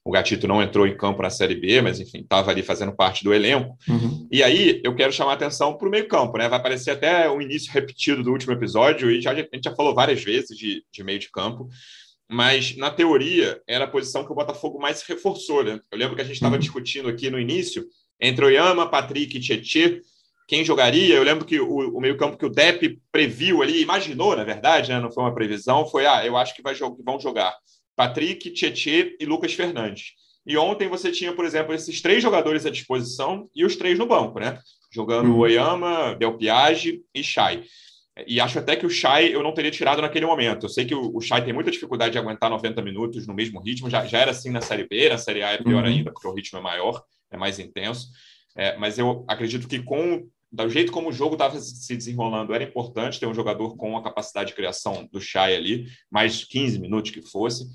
O 0.03 0.11
Gatito 0.11 0.49
não 0.49 0.63
entrou 0.63 0.87
em 0.87 0.97
campo 0.97 1.21
na 1.21 1.29
Série 1.29 1.55
B, 1.55 1.83
mas 1.83 2.01
enfim, 2.01 2.21
estava 2.21 2.51
ali 2.51 2.63
fazendo 2.63 2.97
parte 2.97 3.23
do 3.23 3.35
elenco. 3.35 3.77
Uhum. 3.87 4.27
E 4.33 4.43
aí 4.43 4.81
eu 4.83 4.95
quero 4.95 5.13
chamar 5.13 5.33
a 5.33 5.35
atenção 5.35 5.77
para 5.77 5.87
o 5.87 5.91
meio-campo, 5.91 6.39
né? 6.39 6.49
Vai 6.49 6.59
aparecer 6.59 6.93
até 6.93 7.29
o 7.29 7.43
início 7.43 7.71
repetido 7.71 8.23
do 8.23 8.33
último 8.33 8.55
episódio, 8.55 9.11
e 9.11 9.21
já, 9.21 9.33
a 9.33 9.35
gente 9.35 9.65
já 9.65 9.75
falou 9.75 9.95
várias 9.95 10.25
vezes 10.25 10.57
de, 10.57 10.83
de 10.91 11.05
meio 11.05 11.19
de 11.19 11.31
campo 11.31 11.69
mas 12.33 12.77
na 12.77 12.93
teoria 12.93 13.61
era 13.67 13.87
a 13.87 13.89
posição 13.89 14.25
que 14.25 14.31
o 14.31 14.37
Botafogo 14.37 14.79
mais 14.79 14.99
se 14.99 15.09
reforçou. 15.09 15.65
Né? 15.65 15.81
Eu 15.91 15.99
lembro 15.99 16.15
que 16.15 16.23
a 16.23 16.25
gente 16.25 16.37
estava 16.37 16.55
uhum. 16.55 16.61
discutindo 16.61 17.09
aqui 17.09 17.29
no 17.29 17.41
início 17.41 17.85
entre 18.21 18.45
Oyama, 18.45 18.89
Patrick 18.89 19.37
e 19.37 19.41
Tietê, 19.41 20.01
quem 20.51 20.65
jogaria. 20.65 21.15
Eu 21.15 21.23
lembro 21.23 21.45
que 21.45 21.61
o, 21.61 21.97
o 21.97 22.01
meio-campo 22.01 22.37
que 22.37 22.45
o 22.45 22.51
Depp 22.51 23.01
previu 23.13 23.63
ali, 23.63 23.81
imaginou, 23.81 24.35
na 24.35 24.43
verdade, 24.43 24.91
né? 24.91 24.99
não 24.99 25.09
foi 25.09 25.23
uma 25.23 25.33
previsão, 25.33 25.87
foi: 25.87 26.07
ah, 26.07 26.27
eu 26.27 26.37
acho 26.37 26.57
que 26.57 26.61
vai, 26.61 26.75
vão 26.75 27.21
jogar 27.21 27.57
Patrick, 27.95 28.51
Tietê 28.51 29.17
e 29.21 29.25
Lucas 29.25 29.55
Fernandes. 29.55 30.15
E 30.45 30.57
ontem 30.57 30.89
você 30.89 31.13
tinha, 31.13 31.33
por 31.33 31.45
exemplo, 31.45 31.73
esses 31.73 32.03
três 32.03 32.21
jogadores 32.21 32.67
à 32.67 32.71
disposição 32.71 33.49
e 33.55 33.65
os 33.65 33.77
três 33.77 33.97
no 33.97 34.07
banco, 34.07 34.41
né? 34.41 34.59
Jogando 34.93 35.31
uhum. 35.31 35.39
Oyama, 35.39 36.17
Del 36.17 36.37
Piage 36.37 37.01
e 37.15 37.23
Chay. 37.23 37.63
E 38.27 38.41
acho 38.41 38.59
até 38.59 38.75
que 38.75 38.85
o 38.85 38.91
Chay 38.91 39.33
eu 39.33 39.45
não 39.45 39.55
teria 39.55 39.71
tirado 39.71 40.03
naquele 40.03 40.27
momento. 40.27 40.65
Eu 40.65 40.69
sei 40.69 40.85
que 40.85 40.97
o, 40.97 41.17
o 41.17 41.21
Chay 41.21 41.45
tem 41.45 41.53
muita 41.53 41.71
dificuldade 41.71 42.11
de 42.11 42.19
aguentar 42.19 42.51
90 42.51 42.83
minutos 42.83 43.25
no 43.25 43.35
mesmo 43.35 43.61
ritmo, 43.61 43.89
já, 43.89 44.05
já 44.05 44.19
era 44.19 44.33
assim 44.33 44.51
na 44.51 44.61
Série 44.61 44.89
B, 44.89 45.11
na 45.11 45.17
Série 45.17 45.45
A 45.45 45.53
é 45.53 45.59
pior 45.59 45.85
uhum. 45.85 45.91
ainda, 45.91 46.11
porque 46.11 46.27
o 46.27 46.35
ritmo 46.35 46.59
é 46.59 46.63
maior, 46.63 47.01
é 47.31 47.37
mais 47.37 47.61
intenso. 47.61 48.09
É, 48.57 48.77
mas 48.77 48.99
eu 48.99 49.25
acredito 49.29 49.69
que 49.69 49.81
com 49.81 50.29
do 50.53 50.69
jeito 50.69 50.91
como 50.91 51.11
o 51.11 51.13
jogo 51.13 51.35
estava 51.35 51.59
se 51.61 51.97
desenrolando, 51.97 52.53
era 52.53 52.65
importante 52.65 53.21
ter 53.21 53.27
um 53.27 53.35
jogador 53.35 53.77
com 53.77 53.97
a 53.97 54.03
capacidade 54.03 54.51
de 54.51 54.57
criação 54.57 55.09
do 55.13 55.21
Chay 55.21 55.55
ali, 55.55 55.87
mais 56.11 56.45
15 56.45 56.79
minutos 56.79 57.11
que 57.11 57.23
fosse. 57.23 57.69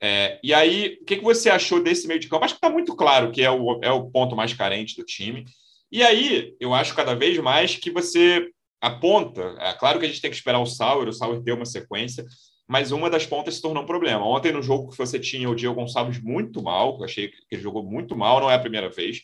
É, 0.00 0.38
e 0.42 0.54
aí, 0.54 0.98
o 1.00 1.04
que, 1.04 1.16
que 1.16 1.24
você 1.24 1.50
achou 1.50 1.82
desse 1.82 2.06
meio 2.06 2.20
de 2.20 2.28
campo? 2.28 2.44
Acho 2.44 2.54
que 2.54 2.58
está 2.58 2.70
muito 2.70 2.94
claro 2.94 3.32
que 3.32 3.42
é 3.42 3.50
o, 3.50 3.80
é 3.82 3.90
o 3.90 4.10
ponto 4.10 4.36
mais 4.36 4.52
carente 4.52 4.96
do 4.96 5.04
time. 5.04 5.44
E 5.90 6.02
aí, 6.02 6.54
eu 6.60 6.74
acho 6.74 6.94
cada 6.94 7.14
vez 7.14 7.36
mais 7.38 7.74
que 7.74 7.90
você 7.90 8.48
aponta. 8.80 9.56
É 9.58 9.72
claro 9.72 9.98
que 9.98 10.04
a 10.04 10.08
gente 10.08 10.20
tem 10.20 10.30
que 10.30 10.36
esperar 10.36 10.60
o 10.60 10.66
Sauer, 10.66 11.08
o 11.08 11.12
Sauer 11.12 11.42
ter 11.42 11.52
uma 11.52 11.64
sequência, 11.64 12.24
mas 12.68 12.92
uma 12.92 13.10
das 13.10 13.26
pontas 13.26 13.54
se 13.54 13.62
tornou 13.62 13.82
um 13.82 13.86
problema. 13.86 14.24
Ontem, 14.26 14.52
no 14.52 14.62
jogo 14.62 14.90
que 14.90 14.98
você 14.98 15.18
tinha 15.18 15.48
o 15.48 15.54
Diego 15.54 15.74
Gonçalves 15.74 16.22
muito 16.22 16.62
mal, 16.62 16.96
eu 16.98 17.04
achei 17.04 17.28
que 17.28 17.38
ele 17.50 17.62
jogou 17.62 17.82
muito 17.82 18.14
mal, 18.14 18.40
não 18.40 18.50
é 18.50 18.54
a 18.54 18.60
primeira 18.60 18.90
vez. 18.90 19.22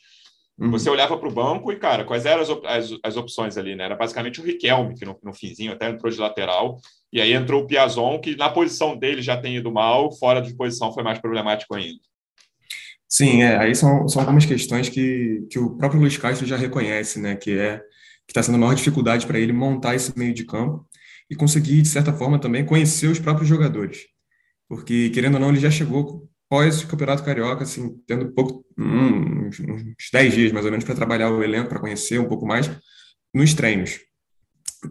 Uhum. 0.58 0.70
Você 0.70 0.88
olhava 0.88 1.18
para 1.18 1.28
o 1.28 1.32
banco 1.32 1.72
e, 1.72 1.76
cara, 1.76 2.04
quais 2.04 2.24
eram 2.26 2.42
as, 2.42 2.50
as, 2.64 2.98
as, 3.02 3.16
opções 3.16 3.56
ali, 3.56 3.74
né? 3.74 3.84
Era 3.84 3.96
basicamente 3.96 4.40
o 4.40 4.44
Riquelme, 4.44 4.94
que 4.94 5.04
no, 5.04 5.18
no 5.22 5.34
finzinho 5.34 5.72
até 5.72 5.88
entrou 5.88 6.12
de 6.12 6.18
lateral, 6.18 6.78
e 7.12 7.20
aí 7.20 7.32
entrou 7.32 7.62
o 7.62 7.66
Piazon, 7.66 8.20
que 8.20 8.36
na 8.36 8.48
posição 8.48 8.96
dele 8.96 9.20
já 9.20 9.36
tem 9.36 9.56
ido 9.56 9.72
mal, 9.72 10.12
fora 10.12 10.40
de 10.40 10.54
posição 10.54 10.92
foi 10.92 11.02
mais 11.02 11.18
problemático 11.18 11.74
ainda. 11.74 12.00
Sim, 13.08 13.42
é, 13.42 13.56
aí 13.56 13.74
são, 13.74 14.08
são 14.08 14.22
algumas 14.22 14.46
questões 14.46 14.88
que, 14.88 15.46
que 15.50 15.58
o 15.58 15.76
próprio 15.76 16.00
Luiz 16.00 16.16
Castro 16.16 16.46
já 16.46 16.56
reconhece, 16.56 17.20
né? 17.20 17.36
Que 17.36 17.58
é 17.58 17.78
que 18.26 18.32
está 18.32 18.42
sendo 18.42 18.54
a 18.54 18.58
maior 18.58 18.74
dificuldade 18.74 19.26
para 19.26 19.38
ele 19.38 19.52
montar 19.52 19.94
esse 19.94 20.16
meio 20.18 20.32
de 20.32 20.44
campo 20.44 20.86
e 21.30 21.36
conseguir, 21.36 21.82
de 21.82 21.88
certa 21.88 22.12
forma, 22.12 22.38
também 22.38 22.64
conhecer 22.64 23.06
os 23.08 23.18
próprios 23.18 23.48
jogadores. 23.48 24.06
Porque, 24.68 25.10
querendo 25.10 25.34
ou 25.34 25.40
não, 25.40 25.50
ele 25.50 25.60
já 25.60 25.70
chegou 25.70 26.28
após 26.54 26.82
o 26.82 26.86
Campeonato 26.86 27.24
Carioca, 27.24 27.64
assim, 27.64 28.00
tendo 28.06 28.30
pouco, 28.32 28.64
uns, 28.78 29.58
uns 29.58 30.10
10 30.12 30.34
dias 30.34 30.52
mais 30.52 30.64
ou 30.64 30.70
menos 30.70 30.84
para 30.84 30.94
trabalhar 30.94 31.30
o 31.30 31.42
elenco, 31.42 31.68
para 31.68 31.80
conhecer 31.80 32.20
um 32.20 32.28
pouco 32.28 32.46
mais 32.46 32.70
nos 33.34 33.54
treinos. 33.54 33.98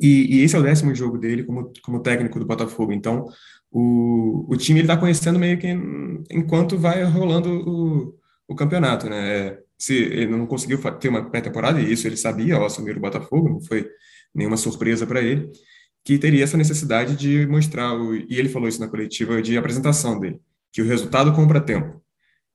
E, 0.01 0.39
e, 0.39 0.43
esse 0.43 0.55
é 0.55 0.59
o 0.59 0.63
décimo 0.63 0.93
jogo 0.93 1.17
dele 1.17 1.43
como, 1.43 1.71
como 1.81 2.01
técnico 2.01 2.37
do 2.37 2.45
Botafogo. 2.45 2.91
Então, 2.91 3.27
o, 3.71 4.45
o 4.49 4.57
time 4.57 4.79
ele 4.79 4.87
está 4.87 4.97
conhecendo 4.97 5.39
meio 5.39 5.57
que 5.57 5.67
enquanto 6.29 6.77
vai 6.77 7.03
rolando 7.03 7.49
o, 7.49 8.15
o 8.47 8.55
campeonato, 8.55 9.09
né? 9.09 9.57
Se 9.77 9.95
ele 9.95 10.27
não 10.27 10.45
conseguiu 10.45 10.79
ter 10.99 11.07
uma 11.07 11.29
pré-temporada, 11.29 11.79
e 11.79 11.93
isso 11.93 12.07
ele 12.07 12.17
sabia 12.17 12.55
ao 12.55 12.65
assumir 12.65 12.97
o 12.97 13.01
Botafogo, 13.01 13.49
não 13.49 13.61
foi 13.61 13.87
nenhuma 14.35 14.57
surpresa 14.57 15.07
para 15.07 15.21
ele, 15.21 15.49
que 16.03 16.17
teria 16.17 16.43
essa 16.43 16.57
necessidade 16.57 17.15
de 17.15 17.45
mostrar, 17.47 17.93
o, 17.93 18.15
e 18.15 18.37
ele 18.37 18.49
falou 18.49 18.67
isso 18.67 18.81
na 18.81 18.87
coletiva 18.87 19.41
de 19.41 19.57
apresentação 19.57 20.19
dele, 20.19 20.39
que 20.73 20.81
o 20.81 20.85
resultado 20.85 21.31
compra 21.31 21.61
tempo. 21.61 22.01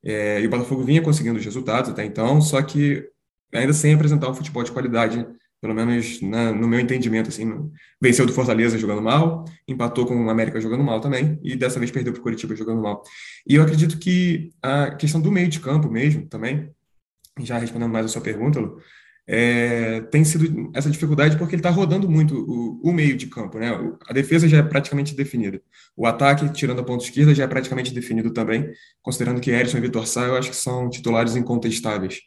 É, 0.03 0.41
e 0.41 0.45
o 0.45 0.49
Botafogo 0.49 0.83
vinha 0.83 1.01
conseguindo 1.01 1.39
os 1.39 1.45
resultados 1.45 1.89
até 1.89 2.05
então, 2.05 2.41
só 2.41 2.61
que 2.61 3.09
ainda 3.53 3.73
sem 3.73 3.93
apresentar 3.93 4.29
um 4.29 4.33
futebol 4.33 4.63
de 4.63 4.71
qualidade, 4.71 5.25
pelo 5.61 5.73
menos 5.73 6.21
na, 6.21 6.51
no 6.51 6.67
meu 6.67 6.79
entendimento. 6.79 7.29
Assim, 7.29 7.71
venceu 8.01 8.25
do 8.25 8.33
Fortaleza 8.33 8.77
jogando 8.77 9.01
mal, 9.01 9.45
empatou 9.67 10.05
com 10.05 10.25
o 10.25 10.29
América 10.29 10.61
jogando 10.61 10.83
mal 10.83 10.99
também, 10.99 11.39
e 11.41 11.55
dessa 11.55 11.79
vez 11.79 11.91
perdeu 11.91 12.13
para 12.13 12.19
o 12.19 12.23
Curitiba 12.23 12.55
jogando 12.55 12.81
mal. 12.81 13.01
E 13.47 13.55
eu 13.55 13.63
acredito 13.63 13.97
que 13.97 14.51
a 14.61 14.91
questão 14.91 15.21
do 15.21 15.31
meio 15.31 15.47
de 15.47 15.59
campo 15.59 15.89
mesmo, 15.89 16.27
também, 16.27 16.69
já 17.39 17.57
respondendo 17.57 17.91
mais 17.91 18.05
a 18.05 18.09
sua 18.09 18.21
pergunta, 18.21 18.59
Lu, 18.59 18.77
é, 19.31 20.01
tem 20.09 20.25
sido 20.25 20.71
essa 20.73 20.89
dificuldade 20.89 21.37
porque 21.37 21.53
ele 21.53 21.59
está 21.59 21.69
rodando 21.69 22.09
muito 22.09 22.33
o, 22.33 22.89
o, 22.89 22.91
meio 22.91 23.15
de 23.15 23.27
campo, 23.27 23.59
né? 23.59 23.69
A 24.07 24.11
defesa 24.11 24.47
já 24.47 24.57
é 24.57 24.63
praticamente 24.63 25.13
definida. 25.13 25.61
O 25.95 26.07
ataque, 26.07 26.51
tirando 26.51 26.79
a 26.79 26.83
ponta 26.83 27.03
esquerda, 27.03 27.35
já 27.35 27.43
é 27.43 27.47
praticamente 27.47 27.93
definido 27.93 28.31
também, 28.31 28.71
considerando 29.03 29.39
que 29.39 29.51
Erison 29.51 29.77
e 29.77 29.81
Vitor 29.81 30.07
Sá, 30.07 30.25
eu 30.25 30.35
acho 30.35 30.49
que 30.49 30.55
são 30.55 30.89
titulares 30.89 31.35
incontestáveis. 31.35 32.21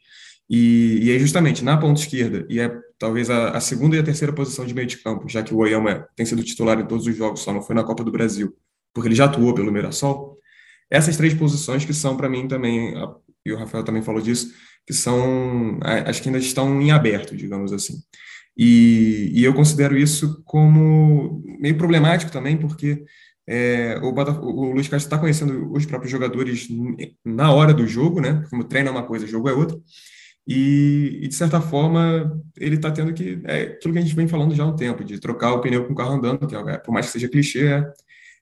E, 0.48 1.00
e 1.02 1.10
é 1.10 1.18
justamente 1.18 1.64
na 1.64 1.76
ponta 1.76 2.00
esquerda, 2.00 2.46
e 2.48 2.60
é 2.60 2.72
talvez 3.00 3.28
a, 3.30 3.50
a, 3.50 3.60
segunda 3.60 3.96
e 3.96 3.98
a 3.98 4.04
terceira 4.04 4.32
posição 4.32 4.64
de 4.64 4.72
meio 4.72 4.86
de 4.86 4.98
campo, 4.98 5.28
já 5.28 5.42
que 5.42 5.52
o 5.52 5.56
Oyama 5.58 6.06
tem 6.14 6.24
sido 6.24 6.44
titular 6.44 6.78
em 6.78 6.86
todos 6.86 7.04
os 7.04 7.16
jogos, 7.16 7.40
só 7.40 7.52
não 7.52 7.62
foi 7.62 7.74
na 7.74 7.82
Copa 7.82 8.04
do 8.04 8.12
Brasil, 8.12 8.54
porque 8.94 9.08
ele 9.08 9.16
já 9.16 9.24
atuou 9.24 9.52
pelo 9.54 9.72
Mirassol. 9.72 10.38
Essas 10.88 11.16
três 11.16 11.34
posições 11.34 11.84
que 11.84 11.92
são, 11.92 12.16
para 12.16 12.28
mim, 12.28 12.46
também, 12.46 12.94
e 13.44 13.52
o 13.52 13.56
Rafael 13.56 13.82
também 13.82 14.02
falou 14.02 14.20
disso, 14.20 14.52
que 14.86 14.92
são, 14.92 15.78
acho 16.06 16.22
que 16.22 16.28
ainda 16.28 16.38
estão 16.38 16.80
em 16.80 16.90
aberto, 16.90 17.36
digamos 17.36 17.72
assim. 17.72 17.94
E, 18.56 19.30
e 19.34 19.44
eu 19.44 19.54
considero 19.54 19.96
isso 19.96 20.42
como 20.44 21.42
meio 21.58 21.76
problemático 21.76 22.30
também, 22.30 22.56
porque 22.56 23.04
é, 23.46 23.98
o, 24.02 24.08
o 24.10 24.72
Luiz 24.72 24.88
Castro 24.88 25.06
está 25.06 25.18
conhecendo 25.18 25.72
os 25.72 25.86
próprios 25.86 26.10
jogadores 26.10 26.68
na 27.24 27.52
hora 27.52 27.72
do 27.72 27.86
jogo, 27.86 28.20
né? 28.20 28.44
Como 28.50 28.64
treino 28.64 28.88
é 28.88 28.92
uma 28.92 29.06
coisa, 29.06 29.26
jogo 29.26 29.48
é 29.48 29.52
outra. 29.52 29.78
E, 30.46 31.20
e 31.22 31.28
de 31.28 31.34
certa 31.34 31.60
forma, 31.60 32.40
ele 32.58 32.76
está 32.76 32.90
tendo 32.90 33.12
que. 33.14 33.40
É 33.44 33.62
aquilo 33.62 33.92
que 33.94 33.98
a 33.98 34.02
gente 34.02 34.14
vem 34.14 34.28
falando 34.28 34.54
já 34.54 34.64
há 34.64 34.66
um 34.66 34.76
tempo, 34.76 35.04
de 35.04 35.20
trocar 35.20 35.52
o 35.52 35.60
pneu 35.60 35.86
com 35.86 35.92
o 35.92 35.96
carro 35.96 36.14
andando, 36.14 36.46
que 36.46 36.54
é, 36.56 36.78
por 36.78 36.92
mais 36.92 37.06
que 37.06 37.12
seja 37.12 37.28
clichê, 37.28 37.66
é, 37.68 37.92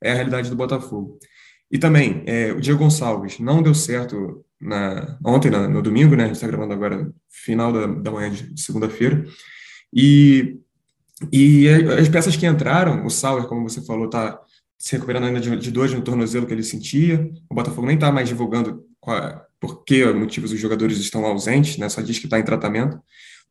é 0.02 0.12
a 0.12 0.14
realidade 0.14 0.50
do 0.50 0.56
Botafogo. 0.56 1.18
E 1.70 1.78
também, 1.78 2.23
é, 2.26 2.52
o 2.52 2.61
Diego 2.61 2.80
Gonçalves 2.80 3.38
não 3.38 3.62
deu 3.62 3.75
certo 3.75 4.44
na, 4.61 5.19
ontem, 5.25 5.50
na, 5.50 5.67
no 5.67 5.81
domingo, 5.83 6.14
né? 6.14 6.25
A 6.25 6.26
gente 6.26 6.37
está 6.37 6.47
gravando 6.47 6.73
agora, 6.75 7.11
final 7.29 7.73
da, 7.73 7.87
da 7.87 8.11
manhã 8.11 8.31
de, 8.31 8.61
segunda-feira. 8.61 9.25
E, 9.93 10.59
e 11.33 11.69
as 11.69 12.09
peças 12.09 12.37
que 12.37 12.47
entraram, 12.47 13.05
o 13.07 13.11
Sauer, 13.11 13.47
como 13.47 13.69
você 13.69 13.85
falou, 13.85 14.07
está 14.07 14.38
se 14.79 14.93
recuperando 14.93 15.25
ainda 15.25 15.40
de, 15.40 15.57
de 15.57 15.71
no 15.95 16.02
tornozelo 16.02 16.47
que 16.47 16.52
ele 16.52 16.62
sentia. 16.62 17.31
O 17.49 17.55
Botafogo 17.55 17.87
nem 17.87 17.97
está 17.97 18.12
mais 18.12 18.29
divulgando 18.29 18.85
qual, 19.00 19.43
por 19.61 19.85
que 19.85 20.05
motivos 20.12 20.52
os 20.52 20.59
jogadores 20.59 20.99
estão 20.99 21.25
ausentes, 21.25 21.76
né? 21.76 21.88
Só 21.88 22.00
diz 22.00 22.19
que 22.19 22.26
está 22.26 22.38
em 22.38 22.45
tratamento. 22.45 22.99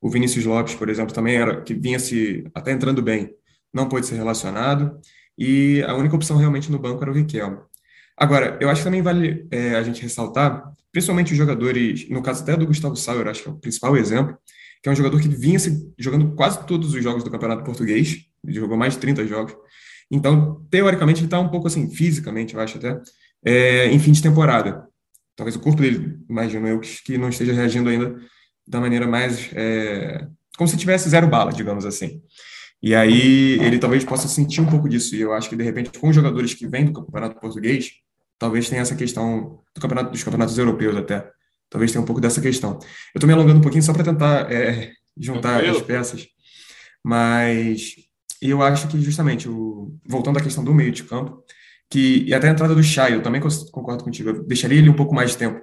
O 0.02 0.10
Vinícius 0.10 0.46
Lopes, 0.46 0.76
por 0.76 0.90
exemplo, 0.90 1.14
também 1.14 1.36
era 1.36 1.62
que 1.62 1.74
vinha 1.74 2.00
se 2.00 2.44
até 2.54 2.72
entrando 2.72 3.02
bem, 3.02 3.32
não 3.74 3.90
pôde 3.90 4.06
ser 4.06 4.16
relacionado. 4.16 5.00
E 5.38 5.84
a 5.84 5.96
única 5.96 6.16
opção 6.16 6.38
realmente 6.38 6.72
no 6.72 6.80
banco 6.80 7.02
era 7.02 7.12
o 7.12 7.14
Riquelme. 7.14 7.60
Agora, 8.20 8.58
eu 8.60 8.70
acho 8.70 8.82
que 8.82 8.86
também 8.86 9.02
vale 9.02 9.48
é, 9.50 9.76
a 9.76 9.84
gente 9.84 10.02
ressaltar, 10.02 10.74
principalmente 10.92 11.32
os 11.32 11.38
jogadores, 11.38 12.10
no 12.10 12.22
caso 12.22 12.44
até 12.44 12.58
do 12.58 12.68
Gustavo 12.68 12.96
Sauer, 12.96 13.28
acho 13.28 13.44
que 13.44 13.50
é 13.50 13.52
o 13.52 13.56
principal 13.56 13.96
exemplo, 13.96 14.38
que 14.84 14.90
é 14.90 14.92
um 14.92 14.96
jogador 14.96 15.22
que 15.22 15.28
vinha 15.30 15.58
se, 15.58 15.92
jogando 15.98 16.36
quase 16.36 16.66
todos 16.66 16.94
os 16.94 17.04
jogos 17.04 17.24
do 17.24 17.32
Campeonato 17.32 17.64
Português, 17.64 18.26
ele 18.44 18.54
jogou 18.54 18.78
mais 18.78 18.94
de 18.94 19.00
30 19.00 19.26
jogos, 19.26 19.56
então, 20.12 20.66
teoricamente, 20.72 21.20
ele 21.20 21.28
está 21.28 21.40
um 21.40 21.50
pouco 21.50 21.68
assim, 21.68 21.90
fisicamente, 21.90 22.56
eu 22.56 22.60
acho 22.60 22.78
até, 22.78 23.00
é, 23.46 23.86
em 23.88 24.00
fim 24.00 24.12
de 24.12 24.22
temporada. 24.22 24.88
Talvez 25.36 25.56
o 25.56 25.60
corpo 25.60 25.82
dele, 25.82 26.18
imagino 26.30 26.68
eu, 26.68 26.82
que 27.06 27.18
não 27.18 27.30
esteja 27.30 27.54
reagindo 27.54 27.90
ainda 27.90 28.16
da 28.68 28.82
maneira 28.82 29.08
mais. 29.08 29.50
É, 29.54 30.28
como 30.58 30.68
se 30.68 30.78
tivesse 30.78 31.10
zero 31.10 31.28
bala, 31.28 31.54
digamos 31.54 31.86
assim. 31.86 32.22
E 32.82 32.96
aí 32.96 33.60
ele 33.62 33.78
talvez 33.78 34.04
possa 34.04 34.28
sentir 34.28 34.62
um 34.62 34.66
pouco 34.66 34.90
disso. 34.90 35.16
E 35.16 35.22
eu 35.22 35.32
acho 35.32 35.50
que, 35.50 35.56
de 35.56 35.64
repente, 35.64 35.98
com 35.98 36.10
os 36.10 36.16
jogadores 36.16 36.54
que 36.54 36.68
vêm 36.68 36.86
do 36.86 36.94
campeonato 36.94 37.40
português, 37.40 37.92
talvez 38.40 38.70
tenha 38.70 38.82
essa 38.82 38.96
questão 38.96 39.62
do 39.76 39.82
campeonato, 39.82 40.12
dos 40.12 40.24
campeonatos 40.24 40.58
europeus 40.58 40.96
até. 40.96 41.30
Talvez 41.70 41.92
tenha 41.92 42.02
um 42.02 42.06
pouco 42.06 42.22
dessa 42.22 42.42
questão. 42.42 42.80
Eu 43.14 43.20
estou 43.20 43.28
me 43.28 43.34
alongando 43.34 43.60
um 43.60 43.62
pouquinho 43.62 43.84
só 43.84 43.94
para 43.94 44.04
tentar 44.04 44.52
é, 44.52 44.92
juntar 45.16 45.64
as 45.64 45.82
peças. 45.82 46.26
Mas 47.04 47.96
eu 48.42 48.64
acho 48.64 48.88
que 48.88 49.00
justamente, 49.00 49.48
o, 49.48 49.94
voltando 50.08 50.40
à 50.40 50.42
questão 50.42 50.64
do 50.64 50.74
meio 50.74 50.92
de 50.92 51.04
campo, 51.04 51.44
que 51.90 52.24
e 52.26 52.34
até 52.34 52.48
a 52.48 52.52
entrada 52.52 52.74
do 52.74 52.84
Chay, 52.84 53.14
eu 53.14 53.22
também 53.22 53.42
concordo 53.72 54.04
contigo, 54.04 54.30
eu 54.30 54.44
deixaria 54.44 54.80
ele 54.80 54.90
um 54.90 54.96
pouco 54.96 55.14
mais 55.14 55.32
de 55.32 55.38
tempo. 55.38 55.62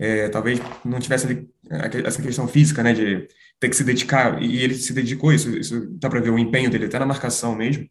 É, 0.00 0.28
talvez 0.28 0.58
não 0.84 0.98
tivesse 0.98 1.26
ali 1.26 1.48
é, 1.70 2.06
essa 2.06 2.22
questão 2.22 2.48
física, 2.48 2.82
né, 2.82 2.94
de 2.94 3.28
ter 3.58 3.68
que 3.68 3.76
se 3.76 3.84
dedicar, 3.84 4.42
e 4.42 4.58
ele 4.62 4.74
se 4.74 4.94
dedicou, 4.94 5.32
isso, 5.32 5.50
isso 5.56 5.88
dá 5.98 6.08
para 6.08 6.20
ver 6.20 6.30
o 6.30 6.38
empenho 6.38 6.70
dele 6.70 6.86
até 6.86 6.98
na 6.98 7.04
marcação 7.04 7.54
mesmo, 7.54 7.86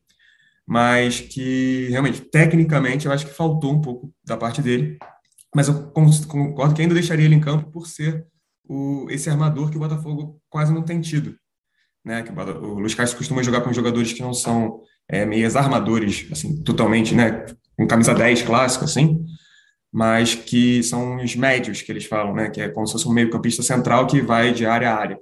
mas 0.70 1.20
que 1.20 1.88
realmente, 1.90 2.22
tecnicamente, 2.22 3.08
eu 3.08 3.12
acho 3.12 3.26
que 3.26 3.34
faltou 3.34 3.74
um 3.74 3.82
pouco 3.82 4.14
da 4.24 4.38
parte 4.38 4.62
dele, 4.62 5.00
mas 5.56 5.68
eu 5.68 5.92
concordo 5.92 6.76
que 6.76 6.82
ainda 6.82 6.94
deixaria 6.94 7.26
ele 7.26 7.36
em 7.36 7.42
campo 7.42 7.72
por 7.72 7.88
ser 7.88 8.28
o, 8.68 9.08
esse 9.10 9.30
armador 9.30 9.72
que 9.72 9.78
o 9.78 9.80
Botafogo 9.80 10.40
quase 10.48 10.72
não 10.72 10.84
tem 10.84 11.02
tido 11.02 11.36
né? 12.04 12.24
Que 12.24 12.32
o 12.32 12.80
Luiz 12.80 12.96
Castro 12.96 13.18
costuma 13.18 13.44
jogar 13.44 13.62
com 13.62 13.74
jogadores 13.74 14.14
que 14.14 14.22
não 14.22 14.34
são 14.34 14.82
é, 15.08 15.26
meias 15.26 15.56
armadores, 15.56 16.28
assim, 16.32 16.62
totalmente, 16.64 17.14
né? 17.14 17.46
Com 17.78 17.88
camisa 17.88 18.14
10 18.14 18.44
clássico, 18.44 18.86
assim, 18.86 19.24
mas 19.92 20.36
que 20.36 20.84
são 20.84 21.18
os 21.18 21.36
médios 21.36 21.82
que 21.82 21.92
eles 21.92 22.06
falam, 22.06 22.34
né? 22.34 22.50
Que 22.50 22.62
é 22.62 22.70
como 22.70 22.86
se 22.88 22.94
fosse 22.94 23.08
um 23.08 23.14
meio-campista 23.14 23.64
central 23.64 24.08
que 24.08 24.22
vai 24.22 24.54
de 24.54 24.66
área 24.66 24.92
a 24.92 24.96
área. 24.96 25.20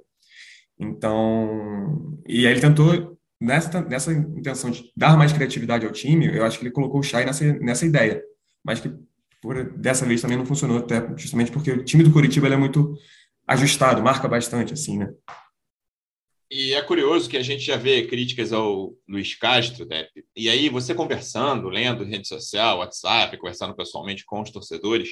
Então, 0.78 2.18
e 2.26 2.46
aí 2.46 2.52
ele 2.52 2.60
tentou 2.60 3.17
nessa, 3.40 3.80
nessa 3.82 4.12
intenção 4.12 4.70
de 4.70 4.90
dar 4.96 5.16
mais 5.16 5.32
criatividade 5.32 5.86
ao 5.86 5.92
time, 5.92 6.26
eu 6.26 6.44
acho 6.44 6.58
que 6.58 6.64
ele 6.64 6.72
colocou 6.72 7.00
o 7.00 7.02
Chay 7.02 7.24
nessa, 7.24 7.44
nessa 7.54 7.86
ideia, 7.86 8.22
mas 8.64 8.80
que 8.80 8.92
por, 9.40 9.70
dessa 9.78 10.04
vez 10.04 10.20
também 10.20 10.36
não 10.36 10.46
funcionou, 10.46 10.78
até 10.78 11.06
justamente 11.16 11.52
porque 11.52 11.70
o 11.70 11.84
time 11.84 12.02
do 12.02 12.12
Curitiba 12.12 12.48
é 12.48 12.56
muito 12.56 12.94
ajustado, 13.46 14.02
marca 14.02 14.28
bastante, 14.28 14.72
assim, 14.72 14.98
né? 14.98 15.12
E 16.50 16.72
é 16.72 16.80
curioso 16.80 17.28
que 17.28 17.36
a 17.36 17.42
gente 17.42 17.62
já 17.62 17.76
vê 17.76 18.06
críticas 18.06 18.54
ao 18.54 18.94
Luiz 19.06 19.34
Castro, 19.34 19.84
né? 19.84 20.06
e 20.34 20.48
aí 20.48 20.70
você 20.70 20.94
conversando, 20.94 21.68
lendo 21.68 22.04
rede 22.04 22.26
social, 22.26 22.78
WhatsApp, 22.78 23.36
conversando 23.36 23.76
pessoalmente 23.76 24.24
com 24.24 24.40
os 24.40 24.50
torcedores, 24.50 25.10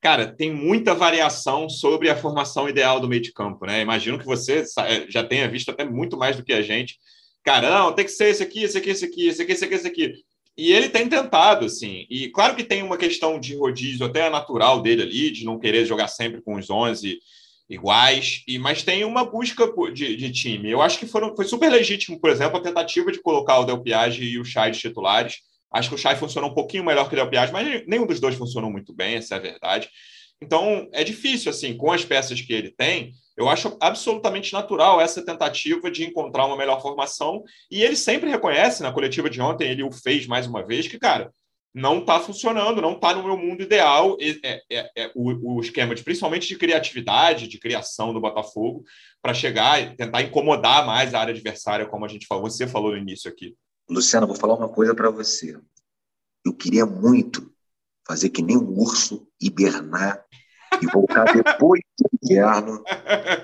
cara, 0.00 0.26
tem 0.26 0.52
muita 0.52 0.92
variação 0.92 1.68
sobre 1.68 2.10
a 2.10 2.16
formação 2.16 2.68
ideal 2.68 2.98
do 2.98 3.08
meio 3.08 3.22
de 3.22 3.32
campo, 3.32 3.64
né? 3.64 3.80
Imagino 3.80 4.18
que 4.18 4.24
você 4.24 4.64
já 5.08 5.22
tenha 5.22 5.48
visto 5.48 5.70
até 5.70 5.84
muito 5.84 6.16
mais 6.16 6.36
do 6.36 6.44
que 6.44 6.52
a 6.52 6.62
gente. 6.62 6.98
Cara, 7.46 7.70
não, 7.70 7.92
tem 7.92 8.04
que 8.04 8.10
ser 8.10 8.30
esse 8.30 8.42
aqui, 8.42 8.64
esse 8.64 8.76
aqui, 8.76 8.90
esse 8.90 9.04
aqui, 9.04 9.28
esse 9.28 9.40
aqui, 9.40 9.52
esse 9.52 9.64
aqui, 9.64 9.74
esse 9.74 9.86
aqui. 9.86 10.14
E 10.58 10.72
ele 10.72 10.88
tem 10.88 11.08
tentado, 11.08 11.64
assim. 11.64 12.04
E 12.10 12.28
claro 12.28 12.56
que 12.56 12.64
tem 12.64 12.82
uma 12.82 12.96
questão 12.96 13.38
de 13.38 13.54
rodízio 13.54 14.04
até 14.04 14.28
natural 14.28 14.82
dele 14.82 15.02
ali, 15.02 15.30
de 15.30 15.44
não 15.44 15.56
querer 15.56 15.84
jogar 15.84 16.08
sempre 16.08 16.42
com 16.42 16.56
os 16.56 16.68
11 16.68 17.20
iguais, 17.70 18.42
e 18.48 18.58
mas 18.58 18.82
tem 18.82 19.04
uma 19.04 19.24
busca 19.24 19.72
de, 19.92 20.16
de, 20.16 20.32
time. 20.32 20.68
Eu 20.68 20.82
acho 20.82 20.98
que 20.98 21.06
foram, 21.06 21.36
foi 21.36 21.44
super 21.44 21.70
legítimo, 21.70 22.18
por 22.20 22.30
exemplo, 22.30 22.58
a 22.58 22.62
tentativa 22.62 23.12
de 23.12 23.22
colocar 23.22 23.60
o 23.60 23.64
Del 23.64 23.80
Piage 23.80 24.24
e 24.24 24.40
o 24.40 24.44
Chay 24.44 24.72
de 24.72 24.80
titulares. 24.80 25.36
Acho 25.72 25.90
que 25.90 25.94
o 25.94 25.98
Chay 25.98 26.16
funcionou 26.16 26.50
um 26.50 26.54
pouquinho 26.54 26.84
melhor 26.84 27.08
que 27.08 27.14
o 27.14 27.16
Del 27.16 27.30
Piage, 27.30 27.52
mas 27.52 27.86
nenhum 27.86 28.06
dos 28.06 28.18
dois 28.18 28.34
funcionou 28.34 28.72
muito 28.72 28.92
bem, 28.92 29.14
essa 29.14 29.36
é 29.36 29.38
a 29.38 29.40
verdade. 29.40 29.88
Então, 30.42 30.88
é 30.92 31.04
difícil, 31.04 31.48
assim, 31.48 31.76
com 31.76 31.92
as 31.92 32.04
peças 32.04 32.40
que 32.40 32.52
ele 32.52 32.72
tem, 32.72 33.12
eu 33.36 33.48
acho 33.48 33.76
absolutamente 33.80 34.52
natural 34.52 35.00
essa 35.00 35.24
tentativa 35.24 35.90
de 35.90 36.04
encontrar 36.04 36.46
uma 36.46 36.56
melhor 36.56 36.80
formação, 36.80 37.44
e 37.70 37.82
ele 37.82 37.96
sempre 37.96 38.30
reconhece, 38.30 38.82
na 38.82 38.92
coletiva 38.92 39.28
de 39.28 39.40
ontem, 39.40 39.70
ele 39.70 39.82
o 39.82 39.92
fez 39.92 40.26
mais 40.26 40.46
uma 40.46 40.64
vez, 40.64 40.88
que, 40.88 40.98
cara, 40.98 41.30
não 41.76 41.98
está 41.98 42.18
funcionando, 42.18 42.80
não 42.80 42.94
está 42.94 43.14
no 43.14 43.22
meu 43.22 43.36
mundo 43.36 43.62
ideal. 43.62 44.16
É, 44.18 44.62
é, 44.70 44.90
é 44.96 45.12
o, 45.14 45.56
o, 45.56 45.60
esquema, 45.60 45.94
de, 45.94 46.02
principalmente 46.02 46.48
de 46.48 46.56
criatividade, 46.56 47.46
de 47.46 47.58
criação 47.58 48.14
do 48.14 48.20
Botafogo, 48.20 48.82
para 49.20 49.34
chegar 49.34 49.82
e 49.82 49.94
tentar 49.94 50.22
incomodar 50.22 50.86
mais 50.86 51.12
a 51.12 51.20
área 51.20 51.34
adversária, 51.34 51.84
como 51.84 52.06
a 52.06 52.08
gente 52.08 52.26
falou, 52.26 52.44
você 52.44 52.66
falou 52.66 52.92
no 52.92 52.96
início 52.96 53.30
aqui. 53.30 53.54
Luciano, 53.90 54.26
vou 54.26 54.34
falar 54.34 54.54
uma 54.54 54.70
coisa 54.70 54.94
para 54.94 55.10
você. 55.10 55.54
Eu 56.44 56.54
queria 56.54 56.86
muito 56.86 57.52
fazer 58.06 58.30
que 58.30 58.40
nem 58.40 58.56
um 58.56 58.78
urso 58.78 59.28
hibernar 59.38 60.24
e 60.82 60.86
voltar 60.92 61.24
depois 61.32 61.80
do 61.98 62.08
inverno 62.22 62.82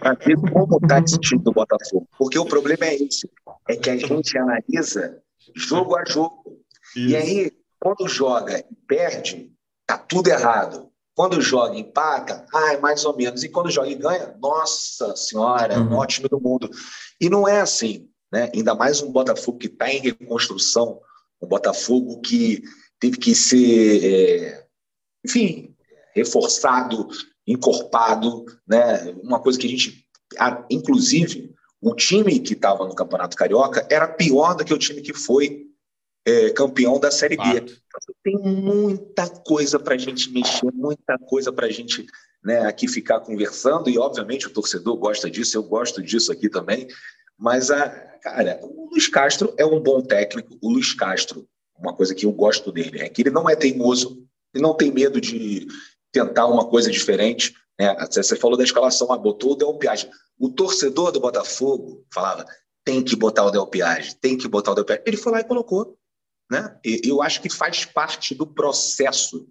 para 0.00 0.14
ver 0.14 0.36
como 0.36 0.78
está 0.82 0.98
esse 1.00 1.18
time 1.18 1.42
do 1.42 1.52
Botafogo. 1.52 2.08
Porque 2.18 2.38
o 2.38 2.44
problema 2.44 2.86
é 2.86 2.94
esse: 2.94 3.28
é 3.68 3.76
que 3.76 3.90
a 3.90 3.96
gente 3.96 4.38
analisa 4.38 5.22
jogo 5.54 5.96
a 5.96 6.04
jogo. 6.04 6.60
Isso. 6.96 7.08
E 7.08 7.16
aí 7.16 7.52
quando 7.82 8.08
joga 8.08 8.60
e 8.60 8.76
perde, 8.86 9.50
tá 9.84 9.98
tudo 9.98 10.28
errado. 10.28 10.88
Quando 11.14 11.42
joga 11.42 11.74
e 11.74 11.80
empata, 11.80 12.46
ah, 12.54 12.72
é 12.72 12.78
mais 12.78 13.04
ou 13.04 13.14
menos. 13.16 13.42
E 13.42 13.48
quando 13.48 13.70
joga 13.70 13.88
e 13.88 13.96
ganha, 13.96 14.34
nossa 14.40 15.14
senhora, 15.16 15.78
uhum. 15.78 15.96
ótimo 15.96 16.28
do 16.28 16.40
mundo. 16.40 16.70
E 17.20 17.28
não 17.28 17.46
é 17.46 17.60
assim, 17.60 18.08
né? 18.32 18.50
Ainda 18.54 18.74
mais 18.74 19.02
um 19.02 19.12
Botafogo 19.12 19.58
que 19.58 19.66
está 19.66 19.92
em 19.92 19.98
reconstrução, 19.98 21.00
um 21.42 21.46
Botafogo 21.46 22.20
que 22.20 22.62
teve 22.98 23.18
que 23.18 23.34
ser, 23.34 24.04
é, 24.04 24.66
enfim, 25.26 25.71
reforçado, 26.14 27.08
encorpado, 27.46 28.44
né? 28.66 29.14
Uma 29.22 29.40
coisa 29.40 29.58
que 29.58 29.66
a 29.66 29.70
gente, 29.70 30.06
inclusive, 30.70 31.52
o 31.80 31.94
time 31.94 32.38
que 32.38 32.52
estava 32.52 32.86
no 32.86 32.94
Campeonato 32.94 33.36
Carioca 33.36 33.86
era 33.90 34.06
pior 34.06 34.54
do 34.54 34.64
que 34.64 34.72
o 34.72 34.78
time 34.78 35.02
que 35.02 35.12
foi 35.12 35.66
é, 36.24 36.50
campeão 36.50 37.00
da 37.00 37.10
Série 37.10 37.36
B. 37.36 37.42
Então, 37.44 38.14
tem 38.22 38.38
muita 38.38 39.28
coisa 39.28 39.78
para 39.78 39.94
a 39.94 39.98
gente 39.98 40.30
mexer, 40.30 40.70
muita 40.72 41.18
coisa 41.18 41.52
para 41.52 41.66
a 41.66 41.70
gente 41.70 42.06
né, 42.44 42.60
aqui 42.66 42.88
ficar 42.88 43.20
conversando, 43.20 43.88
e 43.88 43.98
obviamente 43.98 44.46
o 44.46 44.50
torcedor 44.50 44.96
gosta 44.96 45.30
disso, 45.30 45.56
eu 45.56 45.62
gosto 45.62 46.02
disso 46.02 46.32
aqui 46.32 46.48
também, 46.48 46.86
mas, 47.38 47.70
a, 47.70 47.88
cara, 48.22 48.60
o 48.62 48.90
Luiz 48.90 49.08
Castro 49.08 49.54
é 49.56 49.64
um 49.64 49.80
bom 49.80 50.00
técnico, 50.00 50.56
o 50.60 50.70
Luiz 50.70 50.92
Castro, 50.92 51.46
uma 51.76 51.94
coisa 51.94 52.14
que 52.14 52.26
eu 52.26 52.32
gosto 52.32 52.70
dele, 52.70 53.00
é 53.00 53.08
que 53.08 53.22
ele 53.22 53.30
não 53.30 53.48
é 53.48 53.56
teimoso, 53.56 54.24
ele 54.54 54.62
não 54.62 54.74
tem 54.74 54.92
medo 54.92 55.20
de 55.20 55.66
tentar 56.12 56.46
uma 56.46 56.68
coisa 56.68 56.90
diferente, 56.90 57.54
né? 57.80 57.96
Você 58.10 58.36
falou 58.36 58.56
da 58.56 58.64
escalação, 58.64 59.10
ah, 59.10 59.18
botou 59.18 59.52
o 59.52 59.56
Del 59.56 59.74
Piage. 59.78 60.08
O 60.38 60.50
torcedor 60.50 61.10
do 61.10 61.20
Botafogo 61.20 62.04
falava, 62.12 62.46
tem 62.84 63.02
que 63.02 63.16
botar 63.16 63.44
o 63.44 63.50
Del 63.50 63.66
Piage, 63.66 64.14
tem 64.16 64.36
que 64.36 64.46
botar 64.46 64.72
o 64.72 64.74
Del 64.74 64.84
Piage. 64.84 65.02
Ele 65.06 65.16
foi 65.16 65.32
lá 65.32 65.40
e 65.40 65.44
colocou. 65.44 65.98
Né? 66.50 66.78
Eu 66.84 67.22
acho 67.22 67.40
que 67.40 67.48
faz 67.48 67.84
parte 67.84 68.34
do 68.34 68.46
processo. 68.46 69.48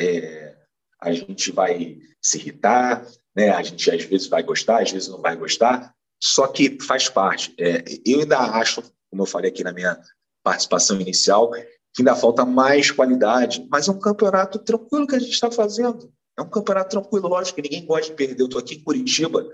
É, 0.00 0.56
a 1.00 1.12
gente 1.12 1.52
vai 1.52 1.98
se 2.22 2.38
irritar, 2.38 3.06
né? 3.36 3.50
a 3.50 3.62
gente 3.62 3.90
às 3.90 4.04
vezes 4.04 4.26
vai 4.28 4.42
gostar, 4.42 4.82
às 4.82 4.90
vezes 4.90 5.08
não 5.08 5.20
vai 5.20 5.36
gostar, 5.36 5.94
só 6.22 6.46
que 6.46 6.80
faz 6.80 7.08
parte. 7.08 7.54
É, 7.58 7.84
eu 8.06 8.20
ainda 8.20 8.38
acho, 8.38 8.82
como 9.10 9.22
eu 9.22 9.26
falei 9.26 9.50
aqui 9.50 9.62
na 9.62 9.72
minha 9.72 10.00
participação 10.42 11.00
inicial, 11.00 11.50
que 11.94 12.02
ainda 12.02 12.14
falta 12.14 12.44
mais 12.44 12.90
qualidade, 12.90 13.66
mas 13.70 13.88
é 13.88 13.92
um 13.92 13.98
campeonato 13.98 14.58
tranquilo 14.58 15.06
que 15.06 15.14
a 15.14 15.18
gente 15.18 15.32
está 15.32 15.50
fazendo. 15.50 16.12
É 16.38 16.42
um 16.42 16.48
campeonato 16.48 16.90
tranquilo, 16.90 17.28
lógico 17.28 17.56
que 17.56 17.62
ninguém 17.62 17.84
gosta 17.84 18.06
de 18.06 18.16
perder. 18.16 18.40
Eu 18.40 18.46
estou 18.46 18.60
aqui 18.60 18.76
em 18.76 18.82
Curitiba, 18.82 19.46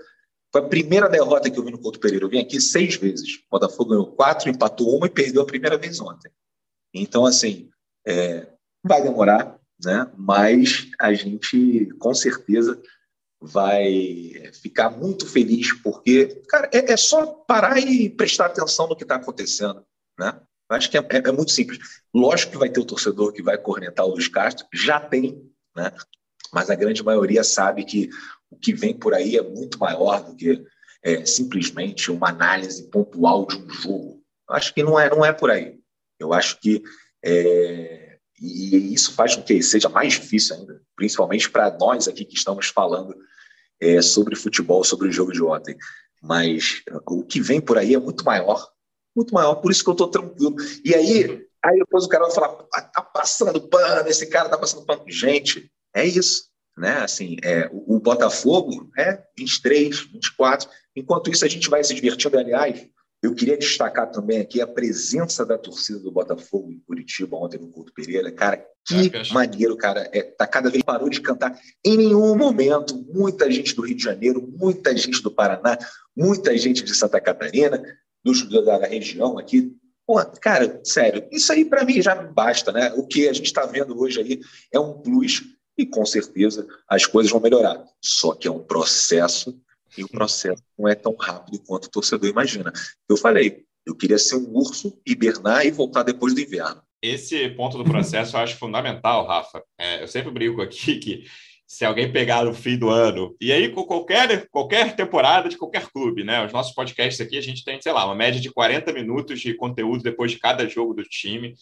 foi 0.51 0.61
a 0.61 0.67
primeira 0.67 1.07
derrota 1.07 1.49
que 1.49 1.59
eu 1.59 1.63
vi 1.63 1.71
no 1.71 1.79
Couto 1.79 1.99
Pereira. 1.99 2.25
Eu 2.25 2.29
vim 2.29 2.39
aqui 2.39 2.59
seis 2.59 2.95
vezes. 2.95 3.35
O 3.35 3.51
Botafogo 3.51 3.91
ganhou 3.91 4.07
quatro, 4.07 4.49
empatou 4.49 4.95
uma 4.95 5.05
e 5.05 5.09
perdeu 5.09 5.41
a 5.41 5.45
primeira 5.45 5.77
vez 5.77 5.99
ontem. 5.99 6.31
Então, 6.93 7.25
assim, 7.25 7.69
é, 8.07 8.47
vai 8.83 9.01
demorar, 9.01 9.59
né? 9.83 10.09
mas 10.17 10.89
a 10.99 11.13
gente, 11.13 11.87
com 11.99 12.13
certeza, 12.15 12.81
vai 13.39 14.51
ficar 14.61 14.89
muito 14.89 15.27
feliz, 15.27 15.71
porque, 15.81 16.41
cara, 16.47 16.69
é, 16.73 16.93
é 16.93 16.97
só 16.97 17.25
parar 17.25 17.77
e 17.79 18.09
prestar 18.09 18.47
atenção 18.47 18.87
no 18.87 18.95
que 18.95 19.03
está 19.03 19.15
acontecendo. 19.15 19.85
Né? 20.17 20.39
Acho 20.69 20.89
que 20.89 20.97
é, 20.97 21.01
é, 21.01 21.17
é, 21.17 21.31
muito 21.31 21.51
simples. 21.51 21.79
Lógico 22.13 22.53
que 22.53 22.57
vai 22.57 22.69
ter 22.69 22.79
o 22.79 22.85
torcedor 22.85 23.33
que 23.33 23.41
vai 23.41 23.57
cornetar 23.57 24.05
o 24.05 24.11
Luiz 24.11 24.27
Castro, 24.27 24.67
já 24.73 24.99
tem, 24.99 25.41
né? 25.75 25.91
mas 26.53 26.69
a 26.69 26.75
grande 26.75 27.03
maioria 27.03 27.43
sabe 27.43 27.83
que 27.83 28.09
o 28.49 28.57
que 28.57 28.73
vem 28.73 28.93
por 28.93 29.13
aí 29.13 29.35
é 29.35 29.41
muito 29.41 29.79
maior 29.79 30.23
do 30.23 30.35
que 30.35 30.63
é, 31.03 31.25
simplesmente 31.25 32.11
uma 32.11 32.29
análise 32.29 32.89
pontual 32.89 33.45
de 33.45 33.57
um 33.57 33.69
jogo. 33.69 34.23
Eu 34.47 34.55
acho 34.55 34.73
que 34.73 34.83
não 34.83 34.99
é, 34.99 35.09
não 35.09 35.25
é 35.25 35.33
por 35.33 35.49
aí. 35.49 35.77
Eu 36.19 36.33
acho 36.33 36.59
que 36.59 36.83
é, 37.23 38.09
e 38.41 38.93
isso 38.93 39.13
faz 39.13 39.35
com 39.35 39.43
que 39.43 39.61
seja 39.61 39.89
mais 39.89 40.13
difícil 40.13 40.55
ainda, 40.55 40.81
principalmente 40.95 41.49
para 41.49 41.75
nós 41.77 42.07
aqui 42.07 42.23
que 42.23 42.35
estamos 42.35 42.67
falando 42.67 43.15
é, 43.79 44.01
sobre 44.01 44.35
futebol, 44.35 44.83
sobre 44.83 45.07
o 45.07 45.11
jogo 45.11 45.33
de 45.33 45.43
ontem. 45.43 45.77
Mas 46.21 46.81
o 47.07 47.23
que 47.23 47.41
vem 47.41 47.59
por 47.59 47.77
aí 47.77 47.93
é 47.93 47.99
muito 47.99 48.23
maior, 48.23 48.65
muito 49.19 49.33
maior. 49.33 49.55
Por 49.55 49.71
isso 49.71 49.83
que 49.83 49.89
eu 49.89 49.93
estou 49.93 50.07
tranquilo. 50.07 50.55
E 50.83 50.95
aí, 50.95 51.45
aí 51.63 51.79
depois 51.79 52.05
o 52.05 52.09
cara 52.09 52.25
vai 52.25 52.33
falar: 52.33 52.65
ah, 52.73 52.81
tá 52.81 53.01
passando 53.01 53.61
pano, 53.67 54.07
esse 54.09 54.27
cara 54.27 54.49
tá 54.49 54.57
passando 54.57 54.85
pano. 54.85 55.03
Gente, 55.07 55.71
é 55.93 56.05
isso 56.05 56.49
né? 56.79 56.99
Assim, 56.99 57.35
é, 57.43 57.69
o, 57.71 57.97
o 57.97 57.99
Botafogo 57.99 58.89
é 58.97 59.21
23, 59.37 59.99
24. 60.13 60.69
Enquanto 60.95 61.29
isso, 61.29 61.43
a 61.43 61.47
gente 61.47 61.69
vai 61.69 61.83
se 61.83 61.93
divertindo. 61.93 62.39
Aliás, 62.39 62.87
eu 63.21 63.35
queria 63.35 63.57
destacar 63.57 64.09
também 64.09 64.39
aqui 64.39 64.61
a 64.61 64.67
presença 64.67 65.45
da 65.45 65.57
torcida 65.57 65.99
do 65.99 66.11
Botafogo 66.11 66.71
em 66.71 66.79
Curitiba 66.79 67.35
ontem 67.35 67.59
no 67.59 67.67
Couto 67.67 67.93
Pereira. 67.93 68.31
Cara, 68.31 68.65
que 68.87 69.11
é, 69.13 69.33
maneiro, 69.33 69.75
cara. 69.75 70.09
É, 70.13 70.21
tá 70.21 70.47
cada 70.47 70.69
vez 70.69 70.81
parou 70.81 71.09
de 71.09 71.19
cantar. 71.19 71.59
Em 71.83 71.97
nenhum 71.97 72.35
momento, 72.35 72.95
muita 73.13 73.51
gente 73.51 73.75
do 73.75 73.81
Rio 73.81 73.97
de 73.97 74.03
Janeiro, 74.03 74.41
muita 74.41 74.95
gente 74.95 75.21
do 75.21 75.29
Paraná, 75.29 75.77
muita 76.15 76.57
gente 76.57 76.81
de 76.81 76.95
Santa 76.95 77.19
Catarina, 77.19 77.83
dos, 78.23 78.47
da, 78.49 78.77
da 78.77 78.87
região 78.87 79.37
aqui. 79.37 79.75
Pô, 80.05 80.15
cara, 80.41 80.81
sério, 80.83 81.27
isso 81.31 81.51
aí 81.51 81.63
para 81.63 81.85
mim 81.85 82.01
já 82.01 82.15
basta, 82.15 82.71
né? 82.71 82.91
O 82.93 83.05
que 83.05 83.27
a 83.27 83.33
gente 83.33 83.45
está 83.45 83.65
vendo 83.65 83.99
hoje 83.99 84.19
aí 84.19 84.39
é 84.73 84.79
um 84.79 84.93
plus 85.01 85.43
e 85.77 85.85
com 85.85 86.05
certeza 86.05 86.67
as 86.87 87.05
coisas 87.05 87.31
vão 87.31 87.39
melhorar. 87.39 87.83
Só 88.03 88.33
que 88.33 88.47
é 88.47 88.51
um 88.51 88.63
processo 88.63 89.59
e 89.97 90.03
o 90.03 90.09
processo 90.09 90.63
não 90.77 90.87
é 90.87 90.95
tão 90.95 91.15
rápido 91.15 91.59
quanto 91.59 91.85
o 91.85 91.89
torcedor 91.91 92.29
imagina. 92.29 92.71
Eu 93.07 93.17
falei, 93.17 93.65
eu 93.85 93.95
queria 93.95 94.17
ser 94.17 94.35
um 94.35 94.55
urso, 94.55 94.99
hibernar 95.05 95.65
e 95.65 95.71
voltar 95.71 96.03
depois 96.03 96.33
do 96.33 96.41
inverno. 96.41 96.81
Esse 97.01 97.49
ponto 97.51 97.77
do 97.77 97.83
processo 97.83 98.35
eu 98.35 98.41
acho 98.41 98.57
fundamental, 98.57 99.25
Rafa. 99.25 99.63
É, 99.79 100.03
eu 100.03 100.07
sempre 100.07 100.31
brinco 100.31 100.61
aqui 100.61 100.97
que 100.99 101.23
se 101.69 101.85
alguém 101.85 102.11
pegar 102.11 102.45
no 102.45 102.51
fim 102.51 102.75
do 102.75 102.89
ano, 102.89 103.35
e 103.39 103.51
aí 103.51 103.69
com 103.69 103.83
qualquer, 103.83 104.47
qualquer 104.49 104.95
temporada 104.95 105.47
de 105.47 105.55
qualquer 105.55 105.87
clube, 105.91 106.23
né? 106.23 106.43
Os 106.43 106.51
nossos 106.51 106.73
podcasts 106.73 107.21
aqui, 107.21 107.37
a 107.37 107.41
gente 107.41 107.63
tem, 107.63 107.79
sei 107.79 107.91
lá, 107.91 108.07
uma 108.07 108.15
média 108.15 108.41
de 108.41 108.51
40 108.51 108.91
minutos 108.91 109.39
de 109.39 109.53
conteúdo 109.53 110.01
depois 110.01 110.31
de 110.31 110.39
cada 110.39 110.67
jogo 110.67 110.95
do 110.95 111.03
time. 111.03 111.53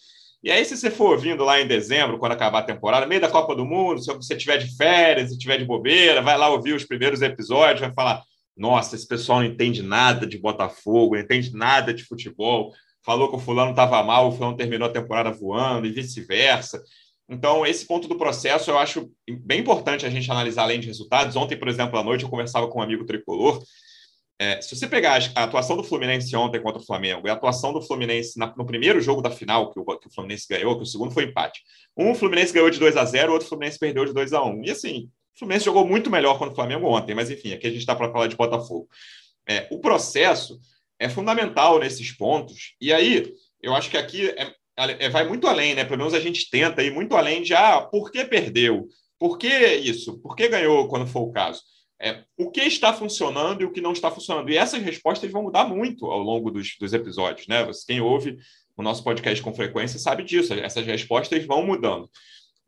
E 0.42 0.50
aí, 0.50 0.64
se 0.64 0.78
você 0.78 0.90
for 0.90 1.20
vindo 1.20 1.44
lá 1.44 1.60
em 1.60 1.68
dezembro, 1.68 2.18
quando 2.18 2.32
acabar 2.32 2.60
a 2.60 2.64
temporada, 2.64 3.06
meio 3.06 3.20
da 3.20 3.28
Copa 3.28 3.54
do 3.54 3.66
Mundo, 3.66 4.02
se 4.02 4.08
você 4.14 4.34
tiver 4.38 4.60
de 4.60 4.78
férias, 4.78 5.30
se 5.30 5.38
tiver 5.38 5.58
de 5.58 5.66
bobeira, 5.66 6.22
vai 6.22 6.38
lá 6.38 6.48
ouvir 6.52 6.72
os 6.72 6.86
primeiros 6.86 7.22
episódios, 7.22 7.82
vai 7.82 7.94
falar: 7.94 8.24
nossa, 8.56 8.96
esse 8.96 9.06
pessoal 9.06 9.40
não 9.40 9.48
entende 9.48 9.84
nada 9.84 10.26
de 10.26 10.38
Botafogo, 10.38 11.16
não 11.16 11.22
entende 11.22 11.52
nada 11.54 11.94
de 11.94 12.06
futebol. 12.06 12.72
Falou 13.04 13.30
que 13.30 13.36
o 13.36 13.40
fulano 13.40 13.72
estava 13.72 14.02
mal, 14.04 14.30
o 14.30 14.32
fulano 14.32 14.56
terminou 14.56 14.88
a 14.88 14.92
temporada 14.92 15.32
voando 15.32 15.86
e 15.86 15.92
vice-versa. 15.92 16.82
Então, 17.30 17.66
esse 17.66 17.86
ponto 17.86 18.08
do 18.08 18.18
processo 18.18 18.72
eu 18.72 18.78
acho 18.78 19.12
bem 19.44 19.60
importante 19.60 20.06
a 20.06 20.10
gente 20.10 20.32
analisar 20.32 20.64
além 20.64 20.80
de 20.80 20.88
resultados. 20.88 21.36
Ontem, 21.36 21.58
por 21.58 21.68
exemplo, 21.68 22.00
à 22.00 22.04
noite, 22.04 22.24
eu 22.24 22.30
conversava 22.30 22.68
com 22.70 22.80
um 22.80 22.82
amigo 22.82 23.06
tricolor 23.06 23.62
é, 24.40 24.62
se 24.62 24.76
você 24.76 24.88
pegar 24.88 25.20
a 25.36 25.44
atuação 25.44 25.76
do 25.76 25.84
Fluminense 25.84 26.36
ontem 26.36 26.62
contra 26.62 26.80
o 26.80 26.86
Flamengo 26.86 27.28
e 27.28 27.30
a 27.30 27.34
atuação 27.34 27.74
do 27.74 27.82
Fluminense 27.82 28.38
na, 28.38 28.54
no 28.56 28.68
primeiro 28.68 29.02
jogo 29.02 29.20
da 29.20 29.32
final, 29.32 29.72
que 29.72 29.80
o, 29.80 29.84
que 29.98 30.08
o, 30.08 30.14
Fluminense 30.14 30.46
ganhou, 30.48 30.78
que 30.78 30.84
o 30.84 30.86
segundo 30.86 31.12
foi 31.12 31.24
empate. 31.24 31.64
Um, 31.98 32.14
Fluminense 32.14 32.54
ganhou 32.54 32.70
de 32.70 32.78
2 32.78 32.98
a 32.98 33.06
0 33.06 33.32
o 33.32 33.34
outro 33.34 33.48
Fluminense 33.48 33.80
perdeu 33.80 34.06
de 34.06 34.14
2 34.14 34.34
a 34.34 34.44
1 34.44 34.64
E 34.64 34.72
assim, 34.72 35.10
o 35.36 35.40
Fluminense 35.40 35.66
jogou 35.66 35.88
muito 35.88 36.12
melhor 36.12 36.38
contra 36.38 36.54
o 36.54 36.56
Flamengo 36.56 36.86
ontem, 36.86 37.16
mas 37.16 37.32
enfim, 37.32 37.54
aqui 37.54 37.66
a 37.66 37.70
gente 37.72 37.80
está 37.80 37.96
para 37.96 38.12
falar 38.12 38.28
de 38.28 38.36
Botafogo. 38.36 38.88
É, 39.50 39.68
o 39.72 39.80
processo 39.80 40.60
é 41.00 41.10
fundamental 41.10 41.80
nesses 41.80 42.12
pontos, 42.12 42.76
e 42.80 42.94
aí 42.94 43.34
eu 43.60 43.74
acho 43.74 43.90
que 43.90 43.98
aqui 43.98 44.30
é, 44.30 44.54
vai 45.12 45.28
muito 45.28 45.48
além, 45.48 45.76
né? 45.76 45.84
Pelo 45.84 45.98
menos 45.98 46.14
a 46.14 46.20
gente 46.20 46.50
tenta 46.50 46.84
ir 46.84 46.92
muito 46.92 47.16
além 47.16 47.42
de 47.42 47.54
ah, 47.54 47.82
por 47.82 48.12
que 48.12 48.24
perdeu? 48.26 48.88
Por 49.20 49.38
que 49.38 49.48
isso? 49.48 50.20
Por 50.20 50.36
que 50.36 50.48
ganhou 50.48 50.88
quando 50.88 51.08
for 51.08 51.22
o 51.22 51.32
caso? 51.32 51.62
é, 52.00 52.24
o 52.38 52.52
que 52.52 52.62
está 52.62 52.94
funcionando 52.94 53.62
e 53.62 53.66
o 53.66 53.72
que 53.72 53.82
não 53.82 53.92
está 53.92 54.12
funcionando. 54.12 54.50
E 54.50 54.58
essas 54.58 54.82
respostas 54.82 55.32
vão 55.32 55.44
mudar 55.44 55.66
muito 55.66 56.06
ao 56.06 56.20
longo 56.20 56.52
dos, 56.52 56.76
dos 56.80 56.94
episódios. 56.94 57.48
Né? 57.48 57.68
Quem 57.88 58.02
ouve 58.02 58.38
o 58.76 58.84
nosso 58.84 59.04
podcast 59.04 59.42
com 59.44 59.54
frequência 59.54 60.00
sabe 60.00 60.24
disso, 60.24 60.54
essas 60.54 60.86
respostas 60.86 61.46
vão 61.46 61.66
mudando. 61.66 62.10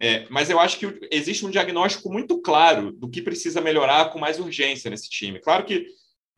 É, 0.01 0.25
mas 0.29 0.49
eu 0.49 0.59
acho 0.59 0.79
que 0.79 0.99
existe 1.11 1.45
um 1.45 1.51
diagnóstico 1.51 2.11
muito 2.11 2.41
claro 2.41 2.91
do 2.91 3.09
que 3.09 3.21
precisa 3.21 3.61
melhorar 3.61 4.09
com 4.11 4.17
mais 4.17 4.39
urgência 4.39 4.89
nesse 4.89 5.09
time. 5.09 5.39
Claro 5.39 5.65
que 5.65 5.85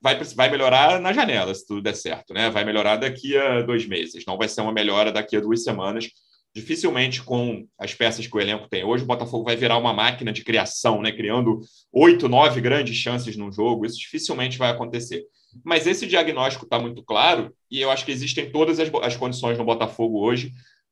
vai, 0.01 0.17
vai 0.35 0.49
melhorar 0.49 0.99
na 0.99 1.13
janela, 1.13 1.53
se 1.53 1.65
tudo 1.65 1.81
der 1.81 1.95
certo, 1.95 2.33
né? 2.33 2.49
Vai 2.49 2.65
melhorar 2.65 2.95
daqui 2.97 3.37
a 3.37 3.61
dois 3.61 3.85
meses, 3.85 4.25
não 4.25 4.37
vai 4.37 4.47
ser 4.47 4.61
uma 4.61 4.73
melhora 4.73 5.11
daqui 5.11 5.37
a 5.37 5.41
duas 5.41 5.63
semanas 5.63 6.09
dificilmente 6.53 7.23
com 7.23 7.65
as 7.79 7.93
peças 7.93 8.27
que 8.27 8.35
o 8.35 8.39
elenco 8.39 8.67
tem 8.69 8.83
hoje, 8.83 9.03
o 9.03 9.07
Botafogo 9.07 9.45
vai 9.45 9.55
virar 9.55 9.77
uma 9.77 9.93
máquina 9.93 10.33
de 10.33 10.43
criação, 10.43 11.01
né? 11.01 11.11
criando 11.11 11.59
oito, 11.91 12.27
nove 12.27 12.59
grandes 12.59 12.95
chances 12.97 13.37
num 13.37 13.51
jogo. 13.51 13.85
Isso 13.85 13.97
dificilmente 13.97 14.57
vai 14.57 14.69
acontecer. 14.69 15.23
Mas 15.63 15.87
esse 15.87 16.05
diagnóstico 16.05 16.65
está 16.65 16.79
muito 16.79 17.03
claro 17.03 17.53
e 17.69 17.81
eu 17.81 17.89
acho 17.89 18.05
que 18.05 18.11
existem 18.11 18.51
todas 18.51 18.79
as, 18.79 18.89
as 19.01 19.15
condições 19.15 19.57
no 19.57 19.65
Botafogo 19.65 20.19
hoje 20.19 20.51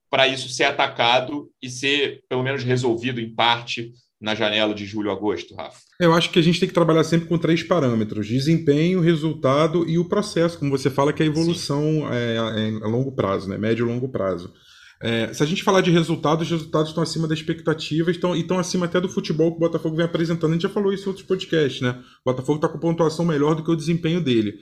para 0.10 0.28
isso 0.28 0.50
ser 0.50 0.64
atacado 0.64 1.52
e 1.62 1.70
ser, 1.70 2.24
pelo 2.28 2.42
menos, 2.42 2.64
resolvido 2.64 3.22
em 3.22 3.34
parte 3.34 3.92
na 4.22 4.36
janela 4.36 4.74
de 4.74 4.86
julho 4.86 5.10
a 5.10 5.14
agosto, 5.14 5.56
Rafa? 5.56 5.80
Eu 6.00 6.14
acho 6.14 6.30
que 6.30 6.40
a 6.40 6.42
gente 6.42 6.60
tem 6.60 6.68
que 6.68 6.74
trabalhar 6.74 7.04
sempre 7.04 7.28
com 7.28 7.38
três 7.38 7.64
parâmetros: 7.64 8.28
desempenho, 8.28 9.00
resultado 9.00 9.88
e 9.88 9.98
o 9.98 10.06
processo, 10.06 10.60
como 10.60 10.72
você 10.72 10.90
fala, 10.90 11.14
que 11.14 11.24
é 11.24 11.26
a 11.26 11.30
evolução 11.30 12.08
é, 12.12 12.36
é, 12.36 12.84
a 12.84 12.88
longo 12.88 13.12
prazo, 13.12 13.48
né? 13.48 13.58
médio 13.58 13.86
e 13.86 13.90
longo 13.90 14.10
prazo. 14.10 14.54
É, 15.02 15.34
se 15.34 15.42
a 15.42 15.46
gente 15.46 15.64
falar 15.64 15.80
de 15.80 15.92
resultados, 15.92 16.46
os 16.46 16.52
resultados 16.52 16.90
estão 16.90 17.02
acima 17.02 17.26
das 17.26 17.40
expectativas 17.40 18.16
estão, 18.16 18.36
e 18.36 18.42
estão 18.42 18.60
acima 18.60 18.86
até 18.86 19.00
do 19.00 19.08
futebol 19.08 19.52
que 19.52 19.58
o 19.58 19.60
Botafogo 19.62 19.96
vem 19.96 20.06
apresentando. 20.06 20.52
A 20.52 20.54
gente 20.54 20.64
já 20.64 20.70
falou 20.70 20.92
isso 20.92 21.06
em 21.06 21.08
outros 21.08 21.26
podcasts, 21.26 21.82
né? 21.82 21.98
O 22.26 22.32
Botafogo 22.32 22.58
está 22.58 22.68
com 22.68 22.78
pontuação 22.78 23.24
melhor 23.24 23.56
do 23.56 23.64
que 23.64 23.72
o 23.72 23.76
desempenho 23.78 24.20
dele. 24.20 24.56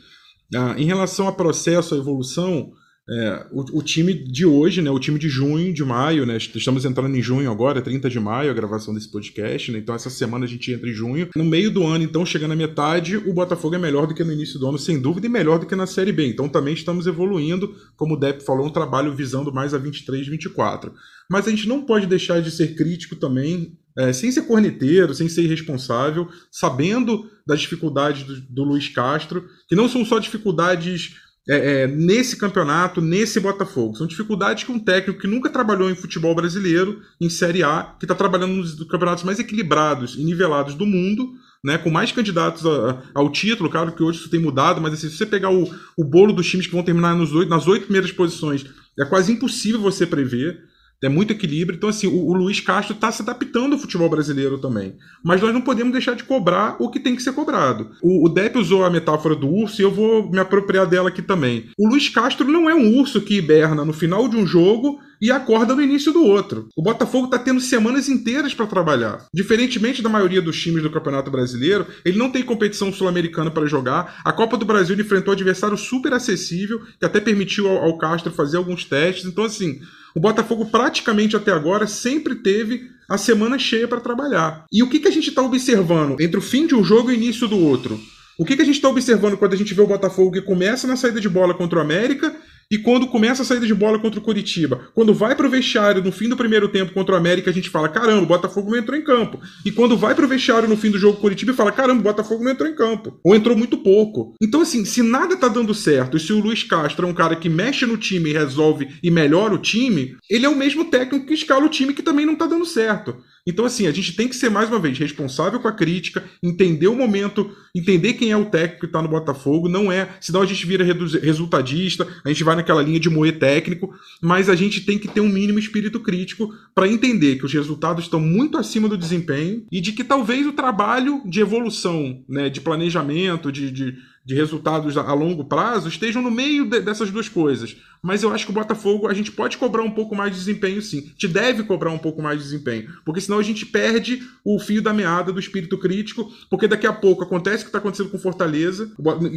Ah, 0.55 0.75
em 0.77 0.85
relação 0.85 1.27
a 1.27 1.31
processo, 1.31 1.95
a 1.95 1.97
evolução, 1.97 2.71
é, 3.09 3.45
o, 3.51 3.79
o, 3.79 3.81
time 3.81 4.13
de 4.13 4.45
hoje, 4.45 4.81
né, 4.81 4.91
o 4.91 4.99
time 4.99 5.17
de 5.17 5.29
junho, 5.29 5.73
de 5.73 5.83
maio, 5.83 6.25
né, 6.25 6.35
estamos 6.37 6.83
entrando 6.83 7.15
em 7.15 7.21
junho 7.21 7.49
agora, 7.49 7.81
30 7.81 8.09
de 8.09 8.19
maio, 8.19 8.51
a 8.51 8.53
gravação 8.53 8.93
desse 8.93 9.09
podcast, 9.09 9.71
né, 9.71 9.79
então 9.79 9.95
essa 9.95 10.09
semana 10.09 10.43
a 10.43 10.47
gente 10.47 10.73
entra 10.73 10.89
em 10.89 10.93
junho. 10.93 11.29
No 11.33 11.45
meio 11.45 11.71
do 11.71 11.85
ano, 11.85 12.03
então, 12.03 12.25
chegando 12.25 12.51
à 12.51 12.55
metade, 12.55 13.15
o 13.15 13.33
Botafogo 13.33 13.75
é 13.75 13.77
melhor 13.77 14.07
do 14.07 14.13
que 14.13 14.25
no 14.25 14.33
início 14.33 14.59
do 14.59 14.67
ano, 14.67 14.77
sem 14.77 14.99
dúvida, 14.99 15.25
e 15.25 15.29
melhor 15.29 15.57
do 15.57 15.65
que 15.65 15.75
na 15.75 15.87
Série 15.87 16.11
B. 16.11 16.27
Então 16.27 16.49
também 16.49 16.73
estamos 16.73 17.07
evoluindo, 17.07 17.73
como 17.95 18.15
o 18.15 18.19
Depp 18.19 18.43
falou, 18.43 18.67
um 18.67 18.71
trabalho 18.71 19.15
visando 19.15 19.53
mais 19.53 19.73
a 19.73 19.77
23, 19.77 20.27
24. 20.27 20.93
Mas 21.29 21.47
a 21.47 21.49
gente 21.49 21.67
não 21.67 21.83
pode 21.83 22.07
deixar 22.07 22.41
de 22.41 22.51
ser 22.51 22.75
crítico 22.75 23.15
também 23.15 23.77
é, 23.97 24.13
sem 24.13 24.31
ser 24.31 24.43
corneteiro, 24.43 25.13
sem 25.13 25.27
ser 25.27 25.43
irresponsável, 25.43 26.27
sabendo 26.51 27.29
das 27.45 27.61
dificuldades 27.61 28.23
do, 28.23 28.41
do 28.41 28.63
Luiz 28.63 28.89
Castro, 28.89 29.45
que 29.67 29.75
não 29.75 29.89
são 29.89 30.05
só 30.05 30.19
dificuldades 30.19 31.15
é, 31.49 31.83
é, 31.83 31.87
nesse 31.87 32.35
campeonato, 32.35 33.01
nesse 33.01 33.39
Botafogo. 33.39 33.95
São 33.95 34.07
dificuldades 34.07 34.63
que 34.63 34.71
um 34.71 34.79
técnico 34.79 35.19
que 35.19 35.27
nunca 35.27 35.49
trabalhou 35.49 35.89
em 35.89 35.95
futebol 35.95 36.35
brasileiro, 36.35 37.01
em 37.19 37.29
Série 37.29 37.63
A, 37.63 37.95
que 37.97 38.05
está 38.05 38.13
trabalhando 38.13 38.53
nos 38.53 38.75
campeonatos 38.83 39.23
mais 39.23 39.39
equilibrados 39.39 40.15
e 40.15 40.23
nivelados 40.23 40.75
do 40.75 40.85
mundo, 40.85 41.33
né, 41.63 41.77
com 41.77 41.89
mais 41.89 42.11
candidatos 42.11 42.65
a, 42.65 43.01
ao 43.13 43.31
título, 43.31 43.69
claro 43.69 43.91
que 43.91 44.03
hoje 44.03 44.19
isso 44.19 44.29
tem 44.29 44.39
mudado, 44.39 44.79
mas 44.81 44.93
assim, 44.93 45.09
se 45.09 45.17
você 45.17 45.25
pegar 45.25 45.49
o, 45.49 45.69
o 45.97 46.03
bolo 46.03 46.33
dos 46.33 46.47
times 46.47 46.67
que 46.67 46.73
vão 46.73 46.83
terminar 46.83 47.15
nos 47.15 47.33
oito, 47.33 47.49
nas 47.49 47.67
oito 47.67 47.85
primeiras 47.85 48.11
posições, 48.11 48.65
é 48.99 49.05
quase 49.05 49.31
impossível 49.31 49.79
você 49.79 50.05
prever. 50.05 50.63
É 51.03 51.09
muito 51.09 51.31
equilíbrio. 51.31 51.77
Então, 51.77 51.89
assim, 51.89 52.07
o, 52.07 52.27
o 52.27 52.33
Luiz 52.33 52.59
Castro 52.59 52.95
está 52.95 53.11
se 53.11 53.21
adaptando 53.21 53.73
ao 53.73 53.79
futebol 53.79 54.09
brasileiro 54.09 54.57
também. 54.57 54.95
Mas 55.23 55.41
nós 55.41 55.53
não 55.53 55.61
podemos 55.61 55.93
deixar 55.93 56.15
de 56.15 56.23
cobrar 56.23 56.75
o 56.79 56.89
que 56.89 56.99
tem 56.99 57.15
que 57.15 57.21
ser 57.21 57.33
cobrado. 57.33 57.91
O, 58.01 58.25
o 58.25 58.29
Depp 58.29 58.57
usou 58.57 58.83
a 58.83 58.89
metáfora 58.89 59.35
do 59.35 59.47
urso 59.47 59.79
e 59.79 59.83
eu 59.83 59.91
vou 59.91 60.29
me 60.29 60.39
apropriar 60.39 60.87
dela 60.87 61.09
aqui 61.09 61.21
também. 61.21 61.69
O 61.77 61.87
Luiz 61.87 62.09
Castro 62.09 62.47
não 62.47 62.69
é 62.69 62.73
um 62.73 62.97
urso 62.97 63.21
que 63.21 63.37
hiberna 63.37 63.85
no 63.85 63.93
final 63.93 64.27
de 64.27 64.37
um 64.37 64.45
jogo 64.45 64.99
e 65.21 65.31
acorda 65.31 65.75
no 65.75 65.81
início 65.81 66.13
do 66.13 66.23
outro. 66.23 66.67
O 66.75 66.81
Botafogo 66.81 67.25
está 67.25 67.39
tendo 67.39 67.59
semanas 67.59 68.07
inteiras 68.07 68.53
para 68.53 68.67
trabalhar. 68.67 69.25
Diferentemente 69.33 70.01
da 70.01 70.09
maioria 70.09 70.41
dos 70.41 70.59
times 70.61 70.83
do 70.83 70.91
Campeonato 70.91 71.31
Brasileiro, 71.31 71.87
ele 72.05 72.17
não 72.17 72.29
tem 72.29 72.43
competição 72.43 72.93
sul-americana 72.93 73.51
para 73.51 73.65
jogar. 73.65 74.21
A 74.23 74.31
Copa 74.31 74.57
do 74.57 74.65
Brasil 74.65 74.99
enfrentou 74.99 75.31
um 75.31 75.35
adversário 75.35 75.77
super 75.77 76.13
acessível, 76.13 76.81
que 76.99 77.05
até 77.05 77.19
permitiu 77.19 77.67
ao, 77.67 77.77
ao 77.77 77.97
Castro 77.97 78.31
fazer 78.31 78.57
alguns 78.57 78.85
testes. 78.85 79.25
Então, 79.25 79.43
assim, 79.43 79.79
o 80.17 80.19
Botafogo 80.19 80.65
praticamente 80.65 81.35
até 81.35 81.51
agora 81.51 81.85
sempre 81.85 82.33
teve 82.33 82.89
a 83.07 83.19
semana 83.19 83.59
cheia 83.59 83.87
para 83.87 83.99
trabalhar. 83.99 84.65
E 84.73 84.81
o 84.81 84.89
que, 84.89 84.99
que 84.99 85.07
a 85.07 85.11
gente 85.11 85.29
está 85.29 85.43
observando 85.43 86.19
entre 86.19 86.39
o 86.39 86.41
fim 86.41 86.65
de 86.65 86.73
um 86.73 86.83
jogo 86.83 87.11
e 87.11 87.13
o 87.13 87.15
início 87.15 87.47
do 87.47 87.55
outro? 87.55 87.99
O 88.35 88.43
que, 88.43 88.55
que 88.55 88.63
a 88.63 88.65
gente 88.65 88.77
está 88.77 88.89
observando 88.89 89.37
quando 89.37 89.53
a 89.53 89.55
gente 89.55 89.75
vê 89.75 89.81
o 89.81 89.85
Botafogo 89.85 90.31
que 90.31 90.41
começa 90.41 90.87
na 90.87 90.95
saída 90.95 91.21
de 91.21 91.29
bola 91.29 91.53
contra 91.53 91.77
o 91.77 91.81
América 91.83 92.35
e 92.69 92.77
quando 92.77 93.07
começa 93.07 93.41
a 93.41 93.45
saída 93.45 93.65
de 93.65 93.73
bola 93.73 93.97
contra 93.97 94.19
o 94.19 94.23
Curitiba, 94.23 94.89
quando 94.93 95.13
vai 95.13 95.35
para 95.35 95.47
o 95.47 95.49
vestiário 95.49 96.03
no 96.03 96.11
fim 96.11 96.27
do 96.27 96.35
primeiro 96.35 96.67
tempo 96.67 96.93
contra 96.93 97.15
o 97.15 97.17
América, 97.17 97.49
a 97.49 97.53
gente 97.53 97.69
fala: 97.69 97.87
caramba, 97.87 98.23
o 98.23 98.25
Botafogo 98.25 98.71
não 98.71 98.77
entrou 98.77 98.97
em 98.97 99.03
campo. 99.03 99.39
E 99.65 99.71
quando 99.71 99.97
vai 99.97 100.13
para 100.13 100.25
o 100.25 100.27
vestiário 100.27 100.67
no 100.67 100.75
fim 100.75 100.91
do 100.91 100.99
jogo 100.99 101.19
Curitiba, 101.19 101.53
fala: 101.53 101.71
caramba, 101.71 102.01
o 102.01 102.03
Botafogo 102.03 102.43
não 102.43 102.51
entrou 102.51 102.69
em 102.69 102.75
campo. 102.75 103.19
Ou 103.23 103.35
entrou 103.35 103.55
muito 103.55 103.77
pouco. 103.77 104.33
Então, 104.41 104.61
assim, 104.61 104.83
se 104.83 105.01
nada 105.01 105.37
tá 105.37 105.47
dando 105.47 105.73
certo 105.73 106.17
e 106.17 106.19
se 106.19 106.33
o 106.33 106.39
Luiz 106.39 106.63
Castro 106.63 107.07
é 107.07 107.09
um 107.09 107.13
cara 107.13 107.35
que 107.35 107.47
mexe 107.47 107.85
no 107.85 107.97
time 107.97 108.29
e 108.29 108.33
resolve 108.33 108.87
e 109.01 109.09
melhora 109.09 109.53
o 109.53 109.59
time, 109.59 110.17
ele 110.29 110.45
é 110.45 110.49
o 110.49 110.55
mesmo 110.55 110.85
técnico 110.85 111.25
que 111.25 111.33
escala 111.33 111.65
o 111.65 111.69
time 111.69 111.93
que 111.93 112.03
também 112.03 112.25
não 112.25 112.35
tá 112.35 112.45
dando 112.45 112.65
certo. 112.65 113.15
Então, 113.47 113.63
assim, 113.63 113.87
a 113.87 113.91
gente 113.91 114.13
tem 114.13 114.27
que 114.27 114.35
ser, 114.35 114.49
mais 114.49 114.67
uma 114.67 114.77
vez, 114.77 114.99
responsável 114.99 115.57
com 115.61 115.69
a 115.69 115.71
crítica, 115.71 116.21
entender 116.43 116.89
o 116.89 116.95
momento, 116.95 117.49
entender 117.73 118.13
quem 118.13 118.29
é 118.29 118.35
o 118.35 118.45
técnico 118.45 118.81
que 118.81 118.85
está 118.87 119.01
no 119.01 119.07
Botafogo, 119.07 119.69
não 119.69 119.89
é. 119.89 120.09
Senão 120.19 120.41
a 120.41 120.45
gente 120.45 120.65
vira 120.65 120.83
resultadista, 120.83 122.05
a 122.25 122.27
gente 122.27 122.43
vai 122.43 122.57
naquela 122.57 122.83
linha 122.83 122.99
de 122.99 123.09
moer 123.09 123.39
técnico, 123.39 123.93
mas 124.21 124.49
a 124.49 124.55
gente 124.55 124.81
tem 124.81 124.99
que 124.99 125.07
ter 125.07 125.21
um 125.21 125.29
mínimo 125.29 125.57
espírito 125.57 126.01
crítico 126.01 126.53
para 126.75 126.89
entender 126.89 127.37
que 127.37 127.45
os 127.45 127.53
resultados 127.53 128.03
estão 128.03 128.19
muito 128.19 128.57
acima 128.57 128.89
do 128.89 128.97
desempenho 128.97 129.65
e 129.71 129.79
de 129.79 129.93
que 129.93 130.03
talvez 130.03 130.45
o 130.45 130.51
trabalho 130.51 131.21
de 131.25 131.39
evolução, 131.39 132.21
né, 132.27 132.49
de 132.49 132.59
planejamento, 132.59 133.49
de, 133.49 133.71
de 133.71 133.97
de 134.27 134.35
resultados 134.35 134.97
a 134.97 135.13
longo 135.13 135.45
prazo 135.45 135.87
estejam 135.87 136.21
no 136.21 136.29
meio 136.29 136.69
de, 136.69 136.81
dessas 136.81 137.09
duas 137.09 137.29
coisas. 137.29 137.77
Mas 138.03 138.23
eu 138.23 138.31
acho 138.31 138.45
que 138.45 138.51
o 138.51 138.53
Botafogo 138.53 139.07
a 139.07 139.13
gente 139.13 139.31
pode 139.31 139.57
cobrar 139.57 139.83
um 139.83 139.89
pouco 139.89 140.13
mais 140.13 140.31
de 140.33 140.37
desempenho, 140.37 140.81
sim. 140.81 141.13
Te 141.17 141.29
deve 141.29 141.63
cobrar 141.63 141.91
um 141.91 141.97
pouco 141.97 142.21
mais 142.21 142.37
de 142.37 142.43
desempenho. 142.43 142.89
Porque 143.05 143.21
senão 143.21 143.39
a 143.39 143.43
gente 143.43 143.65
perde 143.65 144.21
o 144.43 144.59
fio 144.59 144.81
da 144.81 144.93
meada 144.93 145.31
do 145.31 145.39
espírito 145.39 145.77
crítico. 145.77 146.29
Porque 146.49 146.67
daqui 146.67 146.85
a 146.85 146.93
pouco 146.93 147.23
acontece 147.23 147.57
o 147.57 147.65
que 147.65 147.69
está 147.69 147.77
acontecendo 147.77 148.09
com 148.09 148.19
Fortaleza, 148.19 148.91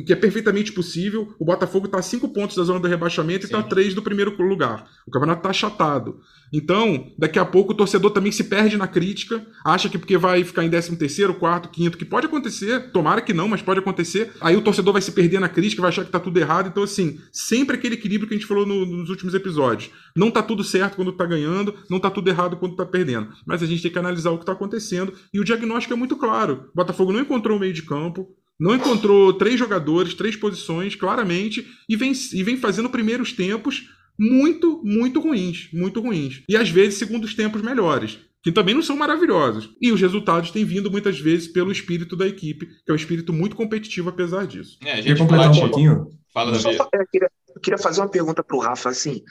que 0.05 0.13
é 0.13 0.17
perfeitamente 0.17 0.73
possível. 0.73 1.35
O 1.39 1.45
Botafogo 1.45 1.87
está 1.87 1.99
a 1.99 2.03
cinco 2.03 2.29
pontos 2.29 2.57
da 2.57 2.65
zona 2.65 2.81
do 2.81 2.89
rebaixamento 2.89 3.47
sim. 3.47 3.53
e 3.53 3.57
está 3.57 3.61
a 3.61 3.69
três 3.69 3.95
do 3.95 4.03
primeiro 4.03 4.37
lugar. 4.43 4.89
O 5.07 5.11
campeonato 5.11 5.39
está 5.39 5.51
achatado. 5.51 6.21
Então, 6.53 7.13
daqui 7.17 7.39
a 7.39 7.45
pouco 7.45 7.73
o 7.73 7.77
torcedor 7.77 8.11
também 8.11 8.33
se 8.33 8.45
perde 8.45 8.77
na 8.77 8.89
crítica, 8.89 9.47
acha 9.65 9.89
que 9.89 9.97
porque 9.97 10.19
vai 10.19 10.43
ficar 10.43 10.65
em 10.65 10.71
13 10.71 10.97
terceiro, 10.97 11.35
quarto, 11.35 11.69
quinto, 11.69 11.97
que 11.97 12.05
pode 12.05 12.27
acontecer, 12.27 12.91
tomara 12.91 13.21
que 13.21 13.33
não, 13.33 13.47
mas 13.47 13.63
pode 13.63 13.79
acontecer. 13.79 14.33
Aí 14.41 14.57
o 14.57 14.63
torcedor 14.63 14.80
vai 14.83 15.03
se 15.03 15.13
perder 15.13 15.41
na 15.41 15.49
crítica, 15.49 15.83
vai 15.83 15.91
achar 15.91 16.05
que 16.05 16.11
tá 16.11 16.19
tudo 16.19 16.39
errado. 16.39 16.69
Então, 16.69 16.83
assim, 16.83 17.21
sempre 17.33 17.77
aquele 17.77 17.95
equilíbrio 17.95 18.29
que 18.29 18.35
a 18.35 18.37
gente 18.37 18.47
falou 18.47 18.65
no, 18.65 18.87
nos 18.87 19.11
últimos 19.11 19.35
episódios. 19.35 19.91
Não 20.17 20.31
tá 20.31 20.43
tudo 20.43 20.65
certo 20.65 20.97
quando 20.97 21.13
tá 21.13 21.27
ganhando, 21.27 21.75
não 21.89 22.01
tá 22.01 22.11
tudo 22.11 22.29
errado 22.29 22.57
quando 22.57 22.77
tá 22.77 22.87
perdendo. 22.87 23.29
Mas 23.47 23.63
a 23.63 23.67
gente 23.67 23.83
tem 23.83 23.91
que 23.91 23.99
analisar 23.99 24.31
o 24.31 24.39
que 24.39 24.47
tá 24.47 24.53
acontecendo 24.53 25.13
e 25.33 25.39
o 25.41 25.45
diagnóstico 25.45 25.95
é 25.95 25.97
muito 25.97 26.17
claro. 26.17 26.69
O 26.73 26.77
Botafogo 26.77 27.13
não 27.13 27.21
encontrou 27.21 27.57
o 27.57 27.61
meio 27.61 27.73
de 27.73 27.83
campo, 27.83 28.29
não 28.59 28.75
encontrou 28.75 29.33
três 29.33 29.59
jogadores, 29.59 30.15
três 30.15 30.37
posições, 30.37 30.95
claramente, 30.95 31.67
e 31.89 31.97
vem, 31.97 32.13
e 32.33 32.43
vem 32.43 32.57
fazendo 32.57 32.91
primeiros 32.91 33.33
tempos 33.33 33.89
muito, 34.19 34.83
muito 34.85 35.19
ruins, 35.19 35.71
muito 35.73 36.01
ruins. 36.01 36.43
E 36.47 36.55
às 36.55 36.69
vezes 36.69 36.99
segundos 36.99 37.35
tempos 37.35 37.63
melhores, 37.63 38.19
que 38.43 38.51
também 38.51 38.75
não 38.75 38.83
são 38.83 38.97
maravilhosos. 38.97 39.71
E 39.81 39.93
os 39.93 40.01
resultados 40.01 40.51
têm 40.51 40.65
vindo 40.65 40.91
muitas 40.91 41.19
vezes 41.19 41.49
pelo 41.49 41.71
espírito 41.71 42.17
da 42.17 42.27
equipe, 42.27 42.67
que 42.67 42.91
é 42.91 42.93
um 42.93 42.97
espírito 42.97 43.33
muito 43.33 43.57
competitivo 43.57 44.09
apesar 44.09 44.47
disso. 44.47 44.79
É, 44.83 44.93
a 44.93 45.01
gente 45.01 45.19
completar 45.19 45.51
um 45.51 45.61
pouquinho? 45.61 46.11
Fala, 46.33 46.53
Davi. 46.53 46.77
Eu 46.77 47.07
queria, 47.11 47.31
eu 47.55 47.61
queria 47.61 47.79
fazer 47.79 48.01
uma 48.01 48.09
pergunta 48.09 48.43
para 48.43 48.57
o 48.57 48.61
Rafa, 48.61 48.89
assim, 48.89 49.23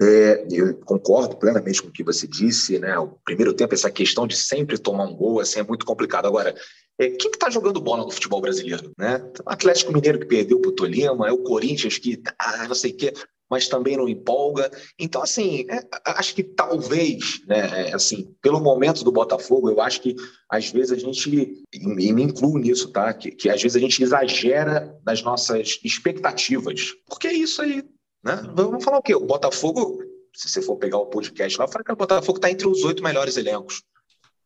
é, 0.00 0.46
eu 0.50 0.74
concordo 0.78 1.36
plenamente 1.36 1.82
com 1.82 1.88
o 1.88 1.92
que 1.92 2.04
você 2.04 2.26
disse, 2.26 2.78
né? 2.78 2.98
O 2.98 3.08
primeiro 3.24 3.54
tempo, 3.54 3.74
essa 3.74 3.90
questão 3.90 4.26
de 4.26 4.36
sempre 4.36 4.78
tomar 4.78 5.04
um 5.04 5.14
gol, 5.14 5.40
assim, 5.40 5.60
é 5.60 5.62
muito 5.62 5.86
complicado. 5.86 6.26
Agora, 6.26 6.54
é, 6.98 7.08
quem 7.08 7.30
que 7.30 7.36
está 7.36 7.50
jogando 7.50 7.80
bola 7.80 8.04
no 8.04 8.10
futebol 8.10 8.40
brasileiro, 8.40 8.92
né? 8.96 9.22
O 9.44 9.50
Atlético 9.50 9.92
Mineiro 9.92 10.18
que 10.18 10.26
perdeu 10.26 10.60
para 10.60 10.70
o 10.70 10.74
Tolima, 10.74 11.28
é 11.28 11.32
o 11.32 11.38
Corinthians 11.38 11.98
que, 11.98 12.22
ah, 12.38 12.68
não 12.68 12.74
sei 12.74 12.92
o 12.92 12.96
quê 12.96 13.12
mas 13.50 13.68
também 13.68 13.96
não 13.96 14.08
empolga. 14.08 14.70
Então, 14.98 15.22
assim, 15.22 15.66
é, 15.70 15.80
acho 16.04 16.34
que 16.34 16.42
talvez, 16.42 17.40
né, 17.46 17.88
é, 17.88 17.94
assim, 17.94 18.34
pelo 18.42 18.60
momento 18.60 19.04
do 19.04 19.12
Botafogo, 19.12 19.70
eu 19.70 19.80
acho 19.80 20.00
que 20.00 20.14
às 20.50 20.70
vezes 20.70 20.92
a 20.92 20.96
gente, 20.96 21.64
e 21.72 22.12
me 22.12 22.22
incluo 22.22 22.58
nisso, 22.58 22.90
tá? 22.90 23.12
Que, 23.12 23.30
que 23.30 23.48
às 23.48 23.62
vezes 23.62 23.76
a 23.76 23.80
gente 23.80 24.02
exagera 24.02 24.94
nas 25.04 25.22
nossas 25.22 25.78
expectativas. 25.84 26.92
Porque 27.08 27.28
é 27.28 27.32
isso 27.32 27.62
aí, 27.62 27.82
né? 28.24 28.42
Vamos 28.54 28.84
falar 28.84 28.98
o 28.98 29.02
quê? 29.02 29.14
O 29.14 29.26
Botafogo, 29.26 29.98
se 30.34 30.48
você 30.48 30.62
for 30.62 30.76
pegar 30.76 30.98
o 30.98 31.06
podcast 31.06 31.58
lá, 31.58 31.68
fala 31.68 31.84
que 31.84 31.92
o 31.92 31.96
Botafogo 31.96 32.38
está 32.38 32.50
entre 32.50 32.66
os 32.66 32.84
oito 32.84 33.02
melhores 33.02 33.36
elencos. 33.36 33.82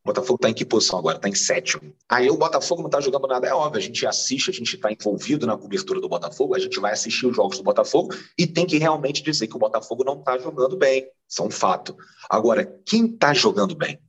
O 0.03 0.07
Botafogo 0.07 0.35
está 0.35 0.49
em 0.49 0.53
que 0.53 0.65
posição 0.65 0.97
agora? 0.97 1.17
Está 1.17 1.29
em 1.29 1.35
sétimo. 1.35 1.93
Aí 2.09 2.29
o 2.29 2.37
Botafogo 2.37 2.81
não 2.81 2.87
está 2.87 2.99
jogando 2.99 3.27
nada, 3.27 3.47
é 3.47 3.53
óbvio. 3.53 3.77
A 3.77 3.81
gente 3.81 4.05
assiste, 4.05 4.49
a 4.49 4.53
gente 4.53 4.75
está 4.75 4.91
envolvido 4.91 5.45
na 5.45 5.55
cobertura 5.55 6.01
do 6.01 6.09
Botafogo, 6.09 6.55
a 6.55 6.59
gente 6.59 6.79
vai 6.79 6.91
assistir 6.91 7.27
os 7.27 7.35
jogos 7.35 7.57
do 7.57 7.63
Botafogo 7.63 8.13
e 8.37 8.47
tem 8.47 8.65
que 8.65 8.79
realmente 8.79 9.21
dizer 9.21 9.47
que 9.47 9.55
o 9.55 9.59
Botafogo 9.59 10.03
não 10.03 10.19
está 10.19 10.39
jogando 10.39 10.75
bem. 10.75 11.07
Isso 11.29 11.43
é 11.43 11.45
um 11.45 11.51
fato. 11.51 11.95
Agora, 12.29 12.65
quem 12.85 13.05
está 13.05 13.31
jogando 13.33 13.75
bem? 13.75 13.99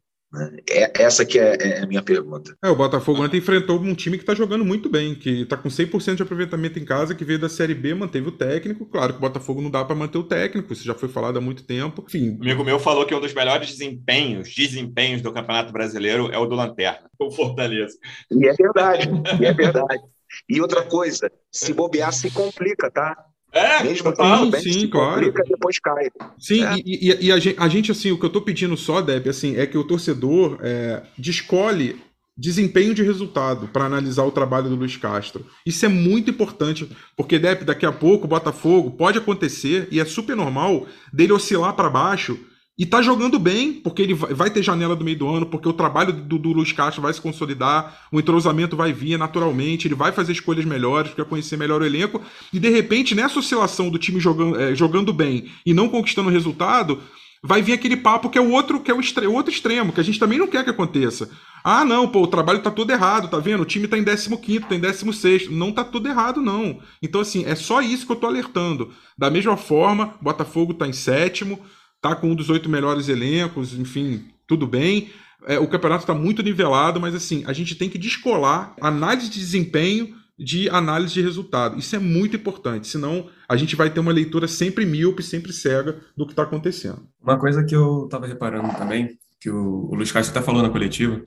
É, 0.71 1.03
essa 1.03 1.25
que 1.25 1.38
é, 1.38 1.57
é, 1.61 1.83
a 1.83 1.87
minha 1.87 2.03
pergunta. 2.03 2.57
É, 2.62 2.68
o 2.71 2.77
Botafogo 2.77 3.23
ontem 3.23 3.37
enfrentou 3.37 3.79
um 3.79 3.95
time 3.95 4.16
que 4.16 4.23
está 4.23 4.35
jogando 4.35 4.64
muito 4.64 4.88
bem, 4.88 5.14
que 5.14 5.42
está 5.42 5.57
com 5.57 5.68
100% 5.68 6.14
de 6.14 6.23
aproveitamento 6.23 6.79
em 6.79 6.85
casa, 6.85 7.14
que 7.14 7.25
veio 7.25 7.38
da 7.38 7.49
Série 7.49 7.75
B, 7.75 7.95
manteve 7.95 8.29
o 8.29 8.33
técnico. 8.33 8.87
Claro 8.87 9.12
que 9.12 9.18
o 9.18 9.21
Botafogo 9.21 9.61
não 9.61 9.71
dá 9.71 9.85
para 9.85 9.95
manter 9.95 10.18
o 10.18 10.25
técnico, 10.25 10.73
isso 10.73 10.85
já 10.85 10.95
foi 10.95 11.09
falado 11.09 11.37
há 11.37 11.40
muito 11.40 11.64
tempo. 11.64 12.05
Enfim. 12.09 12.38
Um 12.38 12.42
amigo 12.42 12.64
meu 12.64 12.79
falou 12.79 13.05
que 13.05 13.14
um 13.14 13.21
dos 13.21 13.35
melhores 13.35 13.68
desempenhos, 13.68 14.55
desempenhos 14.55 15.21
do 15.21 15.33
Campeonato 15.33 15.73
Brasileiro 15.73 16.31
é 16.33 16.38
o 16.38 16.47
do 16.47 16.55
Lanterna, 16.55 17.11
o 17.18 17.31
Fortaleza. 17.31 17.99
E 18.31 18.47
é 18.47 18.55
verdade, 18.55 19.09
e 19.40 19.45
é 19.45 19.53
verdade. 19.53 20.03
E 20.49 20.61
outra 20.62 20.83
coisa, 20.83 21.31
se 21.51 21.75
bobear, 21.75 22.12
se 22.12 22.31
complica, 22.31 22.90
tá? 22.90 23.16
É, 23.53 23.83
Mesmo 23.85 24.05
total. 24.05 24.51
Sim, 24.53 24.88
claro. 24.88 25.31
depois 25.31 25.79
cai. 25.79 26.11
Sim, 26.38 26.65
é. 26.65 26.75
e, 26.77 27.11
e, 27.11 27.27
e 27.27 27.33
a, 27.33 27.38
gente, 27.38 27.61
a, 27.61 27.69
gente, 27.69 27.93
assim, 27.93 28.11
o 28.11 28.19
que 28.19 28.25
eu 28.25 28.31
tô 28.31 28.41
pedindo 28.41 28.77
só, 28.77 29.03
Deb, 29.03 29.29
assim, 29.29 29.57
é 29.57 29.67
que 29.67 29.77
o 29.77 29.85
torcedor 29.85 30.59
é, 30.62 31.03
descolhe 31.19 32.01
desempenho 32.37 32.95
de 32.95 33.03
resultado 33.03 33.69
para 33.69 33.85
analisar 33.85 34.25
o 34.25 34.31
trabalho 34.31 34.71
do 34.71 34.77
Luiz 34.77 34.97
Castro. 34.97 35.47
Isso 35.67 35.85
é 35.85 35.88
muito 35.88 36.31
importante, 36.31 36.88
porque 37.15 37.38
Deb, 37.38 37.62
daqui 37.62 37.85
a 37.85 37.93
pouco 37.93 38.25
o 38.25 38.29
Botafogo 38.29 38.93
pode 38.93 39.19
acontecer 39.19 39.87
e 39.91 40.01
é 40.01 40.05
super 40.07 40.35
normal 40.35 40.87
dele 41.12 41.33
oscilar 41.33 41.75
para 41.75 41.91
baixo 41.91 42.38
e 42.78 42.87
tá 42.87 43.02
jogando 43.02 43.38
bem, 43.38 43.74
porque 43.74 44.00
ele 44.00 44.14
vai 44.14 44.50
ter 44.50 44.62
janela 44.62 44.96
do 44.96 45.04
meio 45.04 45.18
do 45.18 45.28
ano, 45.28 45.46
porque 45.46 45.68
o 45.68 45.74
trabalho 45.74 46.12
do, 46.12 46.38
do 46.38 46.52
Luiz 46.52 46.72
Castro 46.72 47.02
vai 47.02 47.12
se 47.12 47.20
consolidar, 47.20 48.06
o 48.11 48.18
entrosamento 48.18 48.76
vai 48.76 48.92
vir 48.92 49.18
naturalmente, 49.18 49.87
ele 49.87 49.94
vai 49.94 50.11
fazer 50.11 50.32
escolhas 50.32 50.64
melhores, 50.64 51.11
porque 51.11 51.22
vai 51.22 51.28
conhecer 51.28 51.58
melhor 51.58 51.82
o 51.82 51.85
elenco, 51.85 52.22
e 52.52 52.58
de 52.58 52.70
repente, 52.70 53.14
nessa 53.14 53.38
oscilação 53.38 53.90
do 53.90 53.98
time 53.98 54.18
jogando, 54.18 54.58
é, 54.58 54.74
jogando 54.74 55.12
bem 55.12 55.50
e 55.66 55.74
não 55.74 55.88
conquistando 55.88 56.30
resultado, 56.30 57.00
vai 57.42 57.61
vir 57.61 57.74
aquele 57.74 57.96
papo 57.96 58.30
que 58.30 58.38
é 58.38 58.40
o 58.40 58.50
outro, 58.50 58.80
que 58.80 58.90
é 58.90 58.94
o, 58.94 59.00
o 59.00 59.32
outro 59.35 59.52
extremo, 59.52 59.92
que 59.92 60.00
a 60.00 60.04
gente 60.04 60.18
também 60.18 60.38
não 60.38 60.46
quer 60.46 60.64
que 60.64 60.70
aconteça. 60.70 61.28
Ah, 61.64 61.85
não, 61.85 62.08
pô, 62.08 62.22
o 62.22 62.26
trabalho 62.26 62.61
tá 62.61 62.70
todo 62.70 62.90
errado, 62.90 63.28
tá 63.28 63.38
vendo? 63.38 63.62
O 63.62 63.66
time 63.66 63.87
tá 63.87 63.98
em 63.98 64.04
15 64.04 64.61
tá 64.61 64.74
em 64.74 64.80
16 64.80 65.48
Não 65.50 65.70
tá 65.72 65.85
tudo 65.85 66.08
errado, 66.08 66.40
não. 66.40 66.80
Então, 67.00 67.20
assim, 67.20 67.44
é 67.44 67.54
só 67.54 67.80
isso 67.80 68.06
que 68.06 68.12
eu 68.12 68.16
tô 68.16 68.26
alertando. 68.26 68.90
Da 69.16 69.30
mesma 69.30 69.56
forma, 69.56 70.14
Botafogo 70.20 70.74
tá 70.74 70.88
em 70.88 70.92
sétimo, 70.92 71.61
tá 72.03 72.15
com 72.17 72.33
um 72.33 72.35
dos 72.35 72.51
oito 72.51 72.69
melhores 72.69 73.09
elencos, 73.09 73.73
enfim, 73.73 74.25
tudo 74.47 74.67
bem. 74.67 75.11
É, 75.47 75.59
o 75.59 75.69
campeonato 75.69 76.03
está 76.03 76.15
muito 76.15 76.43
nivelado, 76.43 77.01
mas 77.01 77.15
assim, 77.15 77.45
a 77.47 77.53
gente 77.53 77.77
tem 77.77 77.88
que 77.88 77.97
descolar 77.97 78.75
análise 78.81 79.31
de 79.31 79.38
desempenho 79.38 80.15
de 80.38 80.69
análise 80.71 81.15
de 81.15 81.23
resultado. 81.23 81.79
Isso 81.79 81.95
é 81.95 81.99
muito 82.01 82.35
importante, 82.37 82.88
senão 82.88 83.31
a 83.49 83.57
gente 83.57 83.77
vai 83.77 83.88
ter 83.88 84.01
uma 84.01 84.12
leitura 84.12 84.49
sempre 84.49 84.85
míope, 84.85 85.23
sempre 85.23 85.53
cega 85.53 86.01
do 86.17 86.27
que 86.27 86.33
está 86.33 86.43
acontecendo. 86.43 87.07
Uma 87.23 87.38
coisa 87.38 87.65
que 87.65 87.75
eu 87.75 88.05
estava 88.05 88.27
reparando 88.27 88.75
também, 88.77 89.17
que 89.41 89.49
o, 89.49 89.88
o 89.91 89.95
Luiz 89.95 90.11
Castro 90.11 90.37
até 90.37 90.45
falou 90.45 90.62
na 90.62 90.71
coletiva, 90.71 91.23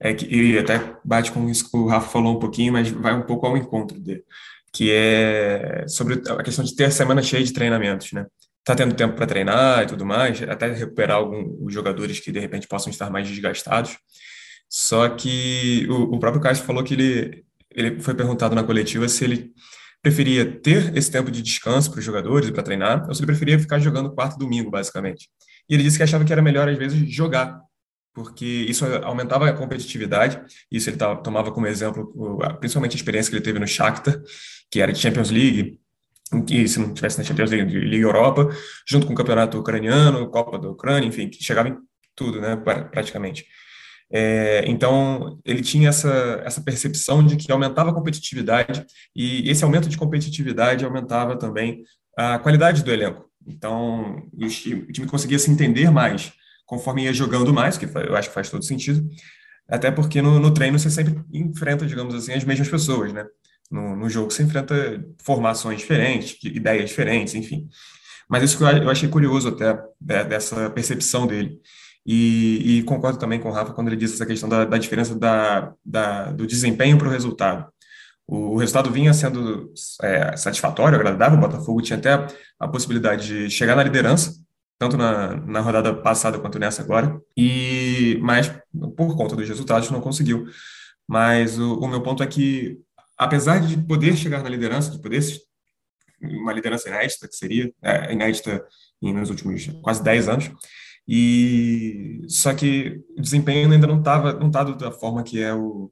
é 0.00 0.12
que, 0.12 0.26
e 0.26 0.58
até 0.58 0.96
bate 1.04 1.32
com 1.32 1.48
isso 1.48 1.70
que 1.70 1.76
o 1.76 1.86
Rafa 1.86 2.10
falou 2.10 2.36
um 2.36 2.38
pouquinho, 2.38 2.74
mas 2.74 2.90
vai 2.90 3.14
um 3.14 3.22
pouco 3.22 3.46
ao 3.46 3.56
encontro 3.56 3.98
dele, 3.98 4.22
que 4.72 4.90
é 4.92 5.86
sobre 5.88 6.20
a 6.28 6.42
questão 6.42 6.64
de 6.64 6.74
ter 6.74 6.84
a 6.84 6.90
semana 6.90 7.22
cheia 7.22 7.42
de 7.42 7.52
treinamentos, 7.52 8.12
né? 8.12 8.26
Está 8.68 8.76
tendo 8.76 8.94
tempo 8.94 9.14
para 9.16 9.26
treinar 9.26 9.82
e 9.82 9.86
tudo 9.86 10.04
mais, 10.04 10.42
até 10.42 10.70
recuperar 10.70 11.16
alguns 11.16 11.72
jogadores 11.72 12.20
que 12.20 12.30
de 12.30 12.38
repente 12.38 12.68
possam 12.68 12.90
estar 12.90 13.08
mais 13.08 13.26
desgastados. 13.26 13.96
Só 14.68 15.08
que 15.08 15.86
o, 15.88 16.16
o 16.16 16.18
próprio 16.18 16.42
Castro 16.42 16.66
falou 16.66 16.84
que 16.84 16.92
ele, 16.92 17.44
ele 17.74 18.00
foi 18.00 18.14
perguntado 18.14 18.54
na 18.54 18.62
coletiva 18.62 19.08
se 19.08 19.24
ele 19.24 19.52
preferia 20.02 20.44
ter 20.44 20.94
esse 20.94 21.10
tempo 21.10 21.30
de 21.30 21.40
descanso 21.40 21.90
para 21.90 21.98
os 21.98 22.04
jogadores 22.04 22.50
para 22.50 22.62
treinar, 22.62 23.06
ou 23.08 23.14
se 23.14 23.20
ele 23.20 23.26
preferia 23.26 23.58
ficar 23.58 23.78
jogando 23.78 24.12
quarto 24.12 24.38
domingo, 24.38 24.70
basicamente. 24.70 25.28
e 25.68 25.74
ele 25.74 25.82
disse 25.82 25.96
que 25.96 26.02
achava 26.02 26.24
que 26.24 26.32
era 26.32 26.42
melhor, 26.42 26.68
às 26.68 26.76
vezes, 26.76 27.10
jogar, 27.10 27.60
porque 28.14 28.44
isso 28.44 28.84
aumentava 29.02 29.48
a 29.48 29.52
competitividade, 29.52 30.40
isso 30.70 30.90
ele 30.90 30.98
tomava 30.98 31.50
como 31.50 31.66
exemplo, 31.66 32.38
principalmente 32.60 32.92
a 32.92 32.96
experiência 32.96 33.30
que 33.30 33.36
ele 33.36 33.44
teve 33.44 33.58
no 33.58 33.66
Shakhtar, 33.66 34.20
que 34.70 34.80
era 34.80 34.92
de 34.92 34.98
Champions 34.98 35.30
League, 35.30 35.80
que 36.46 36.68
se 36.68 36.78
não 36.78 36.92
tivesse 36.92 37.18
na 37.18 37.24
Champions 37.24 37.50
League, 37.50 37.78
Liga 37.78 38.04
Europa, 38.04 38.48
junto 38.86 39.06
com 39.06 39.12
o 39.12 39.16
Campeonato 39.16 39.58
Ucraniano, 39.58 40.28
Copa 40.30 40.58
da 40.58 40.68
Ucrânia, 40.68 41.06
enfim, 41.06 41.28
que 41.28 41.42
chegava 41.42 41.68
em 41.68 41.76
tudo, 42.14 42.40
né, 42.40 42.56
praticamente. 42.56 43.46
É, 44.10 44.64
então, 44.66 45.38
ele 45.44 45.60
tinha 45.60 45.90
essa, 45.90 46.42
essa 46.44 46.60
percepção 46.60 47.24
de 47.24 47.36
que 47.36 47.52
aumentava 47.52 47.90
a 47.90 47.94
competitividade, 47.94 48.84
e 49.14 49.48
esse 49.50 49.62
aumento 49.64 49.88
de 49.88 49.98
competitividade 49.98 50.84
aumentava 50.84 51.36
também 51.36 51.82
a 52.16 52.38
qualidade 52.38 52.82
do 52.82 52.90
elenco. 52.90 53.28
Então, 53.46 54.22
o 54.32 54.92
time 54.92 55.06
conseguia 55.06 55.38
se 55.38 55.50
entender 55.50 55.90
mais 55.90 56.32
conforme 56.68 57.04
ia 57.04 57.14
jogando 57.14 57.52
mais, 57.52 57.78
que 57.78 57.86
eu 57.86 58.14
acho 58.14 58.28
que 58.28 58.34
faz 58.34 58.50
todo 58.50 58.62
sentido, 58.62 59.08
até 59.66 59.90
porque 59.90 60.20
no, 60.20 60.38
no 60.38 60.52
treino 60.52 60.78
você 60.78 60.90
sempre 60.90 61.18
enfrenta, 61.32 61.86
digamos 61.86 62.14
assim, 62.14 62.34
as 62.34 62.44
mesmas 62.44 62.68
pessoas, 62.68 63.10
né? 63.10 63.24
No, 63.70 63.94
no 63.96 64.08
jogo 64.08 64.30
você 64.30 64.42
enfrenta 64.42 65.04
formações 65.22 65.80
diferentes, 65.80 66.38
ideias 66.44 66.88
diferentes, 66.88 67.34
enfim. 67.34 67.68
Mas 68.28 68.42
isso 68.42 68.58
que 68.58 68.64
eu 68.64 68.90
achei 68.90 69.08
curioso 69.08 69.48
até, 69.48 69.74
né, 70.00 70.24
dessa 70.24 70.70
percepção 70.70 71.26
dele. 71.26 71.60
E, 72.04 72.78
e, 72.78 72.82
concordo 72.84 73.18
também 73.18 73.38
com 73.38 73.50
o 73.50 73.52
Rafa 73.52 73.74
quando 73.74 73.88
ele 73.88 73.96
diz 73.96 74.14
essa 74.14 74.24
questão 74.24 74.48
da, 74.48 74.64
da 74.64 74.78
diferença 74.78 75.14
da, 75.14 75.74
da, 75.84 76.32
do 76.32 76.46
desempenho 76.46 76.96
para 76.96 77.08
o 77.08 77.10
resultado. 77.10 77.70
O, 78.26 78.56
resultado 78.56 78.90
vinha 78.90 79.12
sendo 79.14 79.72
é, 80.02 80.36
satisfatório, 80.36 80.96
agradável, 80.96 81.38
o 81.38 81.40
Botafogo 81.40 81.80
tinha 81.80 81.98
até 81.98 82.26
a 82.60 82.68
possibilidade 82.68 83.26
de 83.26 83.50
chegar 83.50 83.74
na 83.74 83.82
liderança, 83.82 84.34
tanto 84.78 84.96
na, 84.96 85.36
na 85.36 85.60
rodada 85.60 85.94
passada 85.94 86.38
quanto 86.38 86.58
nessa 86.58 86.82
agora, 86.82 87.18
e 87.36 88.18
mas 88.22 88.52
por 88.96 89.16
conta 89.16 89.34
dos 89.34 89.48
resultados 89.48 89.90
não 89.90 90.00
conseguiu. 90.00 90.46
Mas 91.08 91.58
o, 91.58 91.78
o 91.78 91.88
meu 91.88 92.02
ponto 92.02 92.22
é 92.22 92.26
que, 92.26 92.78
apesar 93.18 93.60
de 93.60 93.76
poder 93.76 94.16
chegar 94.16 94.42
na 94.42 94.48
liderança, 94.48 94.90
de 94.90 95.02
poder 95.02 95.22
uma 96.20 96.52
liderança 96.52 96.88
inédita, 96.88 97.28
que 97.28 97.36
seria 97.36 97.72
é, 97.82 98.12
inédita 98.12 98.64
nos 99.00 99.30
últimos 99.30 99.66
quase 99.82 100.02
10 100.02 100.28
anos, 100.28 100.50
e 101.06 102.22
só 102.28 102.52
que 102.54 103.00
o 103.16 103.22
desempenho 103.22 103.72
ainda 103.72 103.86
não 103.86 103.98
estava 103.98 104.32
não 104.34 104.50
tá 104.50 104.62
da 104.64 104.92
forma 104.92 105.22
que 105.22 105.42
é 105.42 105.54
o 105.54 105.90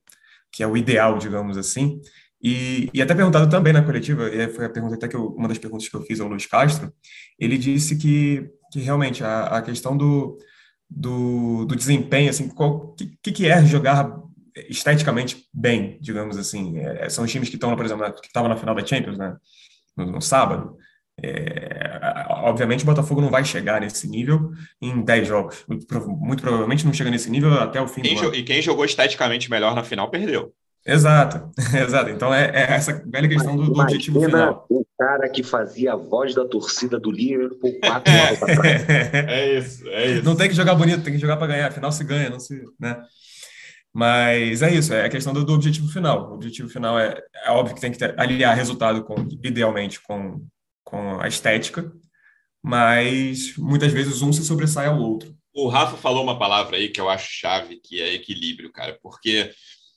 que 0.52 0.62
é 0.62 0.66
o 0.66 0.76
ideal, 0.76 1.18
digamos 1.18 1.58
assim. 1.58 2.00
E, 2.42 2.88
e 2.94 3.02
até 3.02 3.14
perguntado 3.14 3.48
também 3.50 3.72
na 3.72 3.82
coletiva, 3.82 4.28
e 4.28 4.48
foi 4.48 4.64
a 4.64 4.70
pergunta 4.70 4.94
até 4.94 5.08
que 5.08 5.16
eu, 5.16 5.26
uma 5.28 5.48
das 5.48 5.58
perguntas 5.58 5.88
que 5.88 5.94
eu 5.94 6.02
fiz 6.02 6.20
ao 6.20 6.28
Luiz 6.28 6.46
Castro, 6.46 6.92
ele 7.38 7.58
disse 7.58 7.96
que, 7.96 8.48
que 8.72 8.80
realmente 8.80 9.22
a, 9.22 9.44
a 9.48 9.62
questão 9.62 9.96
do, 9.96 10.38
do, 10.88 11.66
do 11.66 11.76
desempenho, 11.76 12.30
assim, 12.30 12.50
o 12.56 12.94
que, 13.22 13.32
que 13.32 13.46
é 13.46 13.64
jogar 13.66 14.18
esteticamente 14.68 15.44
bem, 15.52 15.98
digamos 16.00 16.36
assim. 16.36 16.78
É, 16.78 17.08
são 17.08 17.24
os 17.24 17.30
times 17.30 17.48
que 17.48 17.56
estão, 17.56 17.74
por 17.76 17.84
exemplo, 17.84 18.12
que 18.14 18.26
estavam 18.26 18.48
na 18.48 18.56
final 18.56 18.74
da 18.74 18.84
Champions, 18.84 19.18
né, 19.18 19.36
no, 19.96 20.06
no 20.12 20.20
sábado. 20.20 20.76
É, 21.22 22.26
obviamente 22.28 22.82
o 22.82 22.86
Botafogo 22.86 23.22
não 23.22 23.30
vai 23.30 23.42
chegar 23.42 23.80
nesse 23.80 24.06
nível 24.06 24.50
em 24.80 25.02
10 25.02 25.28
jogos. 25.28 25.64
Muito, 25.66 25.86
muito, 26.08 26.42
provavelmente 26.42 26.84
não 26.84 26.92
chega 26.92 27.10
nesse 27.10 27.30
nível 27.30 27.54
até 27.54 27.80
o 27.80 27.88
fim 27.88 28.02
quem 28.02 28.14
do 28.14 28.20
ano. 28.20 28.34
E 28.34 28.42
quem 28.42 28.60
jogou 28.60 28.84
esteticamente 28.84 29.50
melhor 29.50 29.74
na 29.74 29.82
final 29.82 30.10
perdeu. 30.10 30.52
Exato, 30.84 31.50
exato. 31.74 32.10
Então 32.10 32.32
é, 32.32 32.44
é 32.54 32.74
essa 32.74 33.02
velha 33.06 33.28
questão 33.28 33.56
do, 33.56 33.64
do 33.64 33.80
objetivo 33.80 34.20
final. 34.20 34.66
O 34.70 34.84
cara 34.98 35.28
que 35.28 35.42
fazia 35.42 35.94
a 35.94 35.96
voz 35.96 36.34
da 36.34 36.44
torcida 36.44 37.00
do 37.00 37.10
Liverpool 37.10 37.72
quatro 37.82 38.12
anos 38.12 38.42
atrás. 38.42 38.88
É 38.88 39.58
isso, 39.58 39.88
é 39.88 40.06
isso. 40.12 40.24
Não 40.24 40.36
tem 40.36 40.48
que 40.48 40.54
jogar 40.54 40.74
bonito, 40.74 41.02
tem 41.02 41.14
que 41.14 41.18
jogar 41.18 41.38
para 41.38 41.48
ganhar. 41.48 41.68
Afinal 41.68 41.90
se 41.90 42.04
ganha, 42.04 42.30
não 42.30 42.38
se. 42.38 42.62
Né? 42.78 42.96
Mas 43.96 44.60
é 44.60 44.74
isso, 44.74 44.92
é 44.92 45.06
a 45.06 45.08
questão 45.08 45.32
do, 45.32 45.42
do 45.42 45.54
objetivo 45.54 45.88
final. 45.88 46.30
O 46.30 46.34
objetivo 46.34 46.68
final 46.68 46.98
é, 46.98 47.18
é 47.46 47.50
óbvio 47.50 47.74
que 47.74 47.80
tem 47.80 47.90
que 47.90 47.96
ter, 47.96 48.14
aliar 48.20 48.54
resultado 48.54 49.02
com, 49.02 49.14
idealmente, 49.42 50.02
com, 50.02 50.46
com 50.84 51.18
a 51.18 51.26
estética, 51.26 51.90
mas 52.62 53.56
muitas 53.56 53.90
vezes 53.90 54.20
um 54.20 54.34
se 54.34 54.44
sobressai 54.44 54.86
ao 54.86 55.00
outro. 55.00 55.34
O 55.54 55.68
Rafa 55.68 55.96
falou 55.96 56.22
uma 56.22 56.38
palavra 56.38 56.76
aí 56.76 56.90
que 56.90 57.00
eu 57.00 57.08
acho 57.08 57.26
chave, 57.26 57.80
que 57.82 58.02
é 58.02 58.12
equilíbrio, 58.12 58.70
cara, 58.70 58.98
porque 59.02 59.50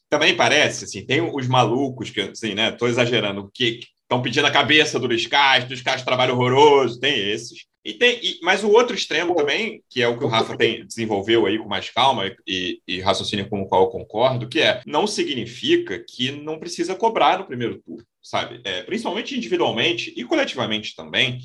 também 0.09 0.33
parece, 0.33 0.85
assim, 0.85 1.05
tem 1.05 1.19
os 1.19 1.45
malucos 1.45 2.09
que, 2.09 2.21
assim, 2.21 2.55
né, 2.55 2.71
tô 2.71 2.87
exagerando, 2.87 3.51
que 3.53 3.81
estão 4.09 4.23
pedindo 4.23 4.47
a 4.47 4.51
cabeça 4.51 4.99
do 4.99 5.05
Luiz 5.05 5.27
Castro, 5.27 5.69
Luiz 5.69 5.83
Castro 5.83 6.03
trabalho 6.03 6.33
horroroso, 6.33 6.99
tem 6.99 7.29
esses. 7.29 7.69
E 7.85 7.93
tem, 7.93 8.19
e, 8.21 8.39
mas 8.41 8.63
o 8.63 8.69
outro 8.69 8.95
extremo 8.95 9.35
também, 9.35 9.83
que 9.87 10.01
é 10.01 10.07
o 10.07 10.17
que 10.17 10.23
o 10.23 10.27
Rafa 10.27 10.57
tem, 10.57 10.85
desenvolveu 10.85 11.45
aí 11.45 11.59
com 11.59 11.67
mais 11.67 11.89
calma 11.91 12.29
e, 12.45 12.81
e 12.87 12.99
raciocínio 12.99 13.47
com 13.47 13.61
o 13.61 13.67
qual 13.67 13.83
eu 13.83 13.89
concordo, 13.89 14.49
que 14.49 14.59
é, 14.59 14.81
não 14.85 15.05
significa 15.05 16.03
que 16.05 16.31
não 16.31 16.59
precisa 16.59 16.95
cobrar 16.95 17.37
no 17.37 17.45
primeiro 17.45 17.79
turno, 17.81 18.03
sabe? 18.21 18.59
É, 18.63 18.81
principalmente 18.81 19.37
individualmente 19.37 20.11
e 20.17 20.25
coletivamente 20.25 20.95
também, 20.95 21.39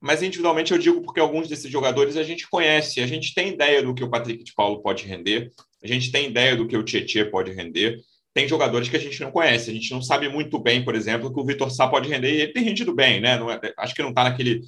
mas 0.00 0.22
individualmente 0.22 0.72
eu 0.72 0.78
digo 0.78 1.00
porque 1.02 1.18
alguns 1.18 1.48
desses 1.48 1.70
jogadores 1.70 2.16
a 2.16 2.22
gente 2.22 2.48
conhece, 2.48 3.00
a 3.00 3.06
gente 3.06 3.34
tem 3.34 3.48
ideia 3.48 3.82
do 3.82 3.94
que 3.94 4.04
o 4.04 4.10
Patrick 4.10 4.44
de 4.44 4.52
Paulo 4.52 4.82
pode 4.82 5.04
render, 5.04 5.50
a 5.82 5.86
gente 5.86 6.12
tem 6.12 6.28
ideia 6.28 6.54
do 6.54 6.66
que 6.68 6.76
o 6.76 6.82
Tietchan 6.84 7.30
pode 7.30 7.52
render. 7.52 7.98
Tem 8.34 8.48
jogadores 8.48 8.88
que 8.88 8.96
a 8.96 9.00
gente 9.00 9.20
não 9.20 9.30
conhece, 9.30 9.70
a 9.70 9.74
gente 9.74 9.90
não 9.92 10.00
sabe 10.00 10.28
muito 10.28 10.58
bem, 10.58 10.84
por 10.84 10.94
exemplo, 10.94 11.32
que 11.32 11.38
o 11.38 11.44
Vitor 11.44 11.70
Sá 11.70 11.86
pode 11.86 12.08
render 12.08 12.32
e 12.32 12.40
ele 12.42 12.52
tem 12.52 12.64
rendido 12.64 12.94
bem, 12.94 13.20
né? 13.20 13.38
É, 13.62 13.74
acho 13.78 13.94
que 13.94 14.02
não 14.02 14.08
está 14.08 14.24
naquele 14.24 14.62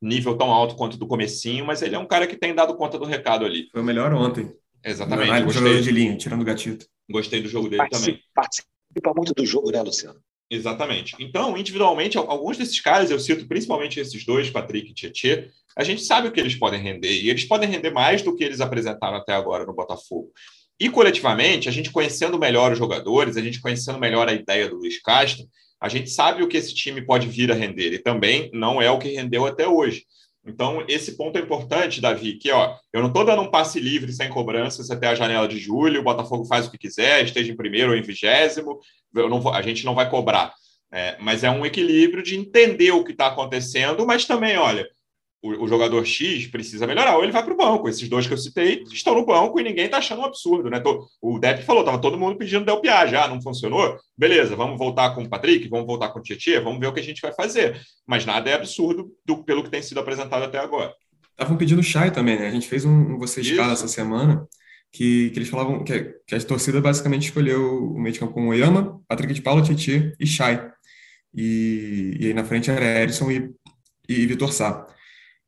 nível 0.00 0.36
tão 0.36 0.50
alto 0.50 0.74
quanto 0.74 0.96
do 0.96 1.06
comecinho, 1.06 1.66
mas 1.66 1.82
ele 1.82 1.94
é 1.94 1.98
um 1.98 2.06
cara 2.06 2.26
que 2.26 2.36
tem 2.36 2.54
dado 2.54 2.76
conta 2.76 2.98
do 2.98 3.04
recado 3.04 3.44
ali. 3.44 3.68
Foi 3.70 3.82
o 3.82 3.84
melhor 3.84 4.12
ontem. 4.14 4.50
Exatamente. 4.82 5.28
Não, 5.30 5.50
jogador 5.50 5.80
de 5.82 5.90
linha, 5.90 6.16
tirando 6.16 6.40
o 6.40 6.44
gatito. 6.44 6.86
Gostei 7.10 7.42
do 7.42 7.48
jogo 7.48 7.68
dele 7.68 7.78
participa, 7.78 8.06
também. 8.06 8.22
Participa 8.34 9.14
muito 9.14 9.34
do 9.34 9.44
jogo, 9.44 9.70
né, 9.70 9.82
Luciano? 9.82 10.18
Exatamente. 10.50 11.14
Então, 11.20 11.56
individualmente, 11.56 12.18
alguns 12.18 12.56
desses 12.56 12.80
caras, 12.80 13.10
eu 13.10 13.20
cito 13.20 13.46
principalmente 13.46 14.00
esses 14.00 14.24
dois, 14.24 14.50
Patrick 14.50 14.90
e 14.90 14.94
Tietchan, 14.94 15.44
a 15.76 15.84
gente 15.84 16.02
sabe 16.02 16.26
o 16.26 16.32
que 16.32 16.40
eles 16.40 16.56
podem 16.56 16.80
render, 16.80 17.12
e 17.12 17.30
eles 17.30 17.44
podem 17.44 17.68
render 17.68 17.90
mais 17.90 18.22
do 18.22 18.34
que 18.34 18.42
eles 18.42 18.60
apresentaram 18.60 19.16
até 19.16 19.32
agora 19.32 19.64
no 19.64 19.74
Botafogo. 19.74 20.32
E 20.80 20.88
coletivamente, 20.88 21.68
a 21.68 21.72
gente 21.72 21.92
conhecendo 21.92 22.38
melhor 22.38 22.72
os 22.72 22.78
jogadores, 22.78 23.36
a 23.36 23.42
gente 23.42 23.60
conhecendo 23.60 23.98
melhor 23.98 24.26
a 24.26 24.32
ideia 24.32 24.66
do 24.66 24.76
Luiz 24.76 25.00
Castro, 25.02 25.44
a 25.78 25.90
gente 25.90 26.08
sabe 26.08 26.42
o 26.42 26.48
que 26.48 26.56
esse 26.56 26.74
time 26.74 27.02
pode 27.02 27.28
vir 27.28 27.52
a 27.52 27.54
render, 27.54 27.92
e 27.92 27.98
também 27.98 28.50
não 28.54 28.80
é 28.80 28.90
o 28.90 28.98
que 28.98 29.10
rendeu 29.10 29.44
até 29.46 29.68
hoje. 29.68 30.04
Então, 30.44 30.82
esse 30.88 31.18
ponto 31.18 31.36
é 31.36 31.42
importante, 31.42 32.00
Davi, 32.00 32.38
que 32.38 32.50
ó, 32.50 32.74
eu 32.94 33.02
não 33.02 33.08
estou 33.08 33.26
dando 33.26 33.42
um 33.42 33.50
passe 33.50 33.78
livre 33.78 34.10
sem 34.10 34.30
cobranças 34.30 34.90
até 34.90 35.08
a 35.08 35.14
janela 35.14 35.46
de 35.46 35.58
julho, 35.58 36.00
o 36.00 36.04
Botafogo 36.04 36.46
faz 36.46 36.66
o 36.66 36.70
que 36.70 36.78
quiser, 36.78 37.22
esteja 37.22 37.52
em 37.52 37.56
primeiro 37.56 37.90
ou 37.90 37.96
em 37.96 38.02
vigésimo, 38.02 38.78
vou, 39.12 39.52
a 39.52 39.60
gente 39.60 39.84
não 39.84 39.94
vai 39.94 40.08
cobrar. 40.08 40.54
É, 40.92 41.16
mas 41.20 41.44
é 41.44 41.50
um 41.50 41.64
equilíbrio 41.64 42.22
de 42.22 42.36
entender 42.36 42.90
o 42.90 43.04
que 43.04 43.12
está 43.12 43.26
acontecendo, 43.26 44.06
mas 44.06 44.24
também, 44.24 44.56
olha, 44.56 44.88
o, 45.42 45.64
o, 45.64 45.68
jogador 45.68 46.04
X 46.04 46.46
precisa 46.48 46.86
melhorar, 46.86 47.16
ou 47.16 47.22
ele 47.22 47.32
vai 47.32 47.42
para 47.42 47.54
o 47.54 47.56
banco. 47.56 47.88
Esses 47.88 48.08
dois 48.08 48.26
que 48.26 48.32
eu 48.32 48.38
citei 48.38 48.84
estão 48.92 49.14
no 49.14 49.24
banco 49.24 49.58
e 49.58 49.62
ninguém 49.62 49.86
está 49.86 49.98
achando 49.98 50.20
um 50.20 50.24
absurdo, 50.24 50.68
né? 50.68 50.82
O 51.20 51.38
Depp 51.38 51.64
falou, 51.64 51.82
estava 51.82 52.00
todo 52.00 52.18
mundo 52.18 52.36
pedindo 52.36 52.64
Del 52.64 52.80
Piage, 52.80 53.16
ah, 53.16 53.26
não 53.26 53.40
funcionou? 53.40 53.96
Beleza, 54.16 54.54
vamos 54.54 54.78
voltar 54.78 55.14
com 55.14 55.22
o 55.22 55.28
Patrick, 55.28 55.66
vamos 55.68 55.86
voltar 55.86 56.10
com 56.10 56.18
o 56.18 56.22
Tietchan, 56.22 56.62
vamos 56.62 56.78
ver 56.78 56.88
o 56.88 56.92
que 56.92 57.00
a 57.00 57.04
gente 57.04 57.22
vai 57.22 57.32
fazer. 57.32 57.80
Mas 58.06 58.26
nada 58.26 58.50
é 58.50 58.54
absurdo 58.54 59.10
do, 59.24 59.42
pelo 59.42 59.64
que 59.64 59.70
tem 59.70 59.82
sido 59.82 59.98
apresentado 59.98 60.42
até 60.42 60.58
agora. 60.58 60.94
Estavam 61.30 61.56
pedindo 61.56 61.82
Chay 61.82 62.10
também, 62.10 62.38
né? 62.38 62.48
A 62.48 62.52
gente 62.52 62.68
fez 62.68 62.84
um, 62.84 63.14
um 63.14 63.18
Você 63.18 63.40
Escala 63.40 63.72
essa 63.72 63.88
semana, 63.88 64.46
que, 64.92 65.30
que 65.30 65.38
eles 65.38 65.48
falavam 65.48 65.82
que, 65.82 66.16
que, 66.26 66.34
a 66.34 66.40
torcida 66.42 66.82
basicamente 66.82 67.28
escolheu 67.28 67.92
o 67.94 67.98
meio 67.98 68.12
de 68.12 68.18
campo 68.18 68.34
com 68.34 68.46
o 68.46 68.48
Oyama, 68.48 69.00
Patrick 69.08 69.32
de 69.32 69.40
Paulo, 69.40 69.62
Tietchan 69.62 70.12
e 70.20 70.26
Chay. 70.26 70.60
E, 71.34 72.16
e 72.20 72.26
aí 72.26 72.34
na 72.34 72.44
frente 72.44 72.70
era 72.70 73.02
Edson 73.02 73.30
e, 73.30 73.50
e 74.06 74.26
Vitor 74.26 74.52
Sá. 74.52 74.86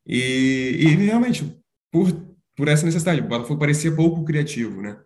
E, 0.07 0.77
e 0.81 0.87
realmente, 0.97 1.57
por, 1.91 2.13
por 2.57 2.69
essa 2.69 2.87
necessidade, 2.87 3.21
o 3.21 3.29
Botafogo 3.29 3.61
parecia 3.61 3.95
pouco 3.95 4.25
criativo, 4.25 4.81
né? 4.81 4.99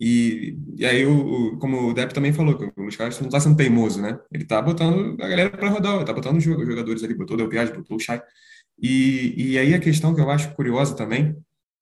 E, 0.00 0.58
e 0.76 0.84
aí, 0.84 1.06
o, 1.06 1.56
como 1.58 1.90
o 1.90 1.94
Depp 1.94 2.12
também 2.12 2.32
falou, 2.32 2.58
que 2.58 2.64
o 2.64 2.72
Luiz 2.82 2.98
não 2.98 3.08
está 3.26 3.40
sendo 3.40 3.56
teimoso, 3.56 4.00
né? 4.02 4.18
Ele 4.32 4.42
está 4.42 4.60
botando 4.60 5.20
a 5.22 5.28
galera 5.28 5.50
para 5.50 5.68
rodar, 5.68 6.00
está 6.00 6.12
botando 6.12 6.38
os 6.38 6.44
jogadores 6.44 7.02
ali, 7.04 7.14
botou 7.14 7.34
o 7.34 7.38
Del 7.38 7.48
Piage, 7.48 7.72
botou 7.72 7.96
o 7.96 8.00
Chay. 8.00 8.20
E, 8.80 9.52
e 9.52 9.58
aí 9.58 9.72
a 9.72 9.78
questão 9.78 10.14
que 10.14 10.20
eu 10.20 10.30
acho 10.30 10.52
curiosa 10.54 10.96
também, 10.96 11.36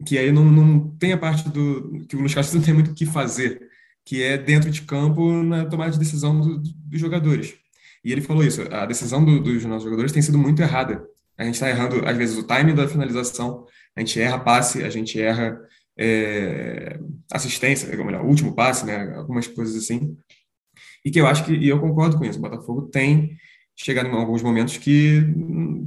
que 0.06 0.18
aí 0.18 0.30
não, 0.30 0.44
não 0.44 0.96
tem 0.98 1.12
a 1.12 1.18
parte 1.18 1.48
do 1.48 2.04
que 2.08 2.16
o 2.16 2.20
Luiz 2.20 2.34
não 2.52 2.62
tem 2.62 2.74
muito 2.74 2.90
o 2.90 2.94
que 2.94 3.06
fazer, 3.06 3.68
que 4.04 4.22
é 4.22 4.36
dentro 4.36 4.70
de 4.70 4.82
campo 4.82 5.42
na 5.42 5.64
tomada 5.66 5.92
de 5.92 5.98
decisão 5.98 6.38
do, 6.40 6.58
dos 6.58 7.00
jogadores. 7.00 7.54
E 8.04 8.12
ele 8.12 8.20
falou 8.20 8.44
isso, 8.44 8.62
a 8.70 8.84
decisão 8.84 9.24
do, 9.24 9.40
dos 9.40 9.64
nossos 9.64 9.84
jogadores 9.84 10.12
tem 10.12 10.22
sido 10.22 10.38
muito 10.38 10.60
errada. 10.60 11.04
A 11.36 11.44
gente 11.44 11.54
está 11.54 11.68
errando, 11.68 12.06
às 12.06 12.16
vezes, 12.16 12.36
o 12.36 12.46
time 12.46 12.72
da 12.72 12.88
finalização, 12.88 13.66
a 13.96 14.00
gente 14.00 14.20
erra 14.20 14.38
passe, 14.38 14.82
a 14.82 14.90
gente 14.90 15.20
erra 15.20 15.58
é, 15.98 16.98
assistência, 17.32 17.88
ou 17.98 18.04
melhor, 18.04 18.24
último 18.24 18.54
passe, 18.54 18.84
né? 18.86 19.14
Algumas 19.16 19.46
coisas 19.46 19.76
assim. 19.76 20.16
E 21.04 21.10
que 21.10 21.20
eu 21.20 21.26
acho 21.26 21.44
que, 21.44 21.52
e 21.52 21.68
eu 21.68 21.80
concordo 21.80 22.16
com 22.16 22.24
isso, 22.24 22.38
o 22.38 22.42
Botafogo 22.42 22.82
tem 22.82 23.36
chegado 23.74 24.08
em 24.08 24.12
alguns 24.12 24.42
momentos 24.42 24.76
que 24.76 25.22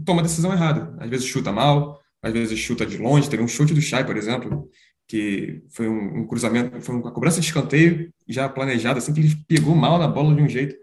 toma 0.05 0.23
decisão 0.23 0.51
errada. 0.51 0.95
Às 0.99 1.10
vezes 1.10 1.25
chuta 1.25 1.51
mal, 1.51 1.99
às 2.21 2.34
vezes 2.34 2.58
chuta 2.60 2.86
de 2.86 2.97
longe. 2.97 3.29
Teve 3.29 3.43
um 3.43 3.47
chute 3.47 3.73
do 3.73 3.81
Chay, 3.81 4.03
por 4.03 4.17
exemplo, 4.17 4.69
que 5.08 5.62
foi 5.69 5.88
um, 5.88 6.19
um, 6.19 6.27
cruzamento, 6.27 6.81
foi 6.81 6.95
uma 6.95 7.12
cobrança 7.12 7.39
de 7.39 7.45
escanteio 7.45 8.12
já 8.27 8.49
planejada, 8.49 8.97
assim, 8.97 9.13
que 9.13 9.19
ele 9.19 9.36
pegou 9.47 9.75
mal 9.75 9.97
na 9.97 10.08
bola 10.08 10.36
de 10.36 10.41
um 10.41 10.49
jeito 10.49 10.75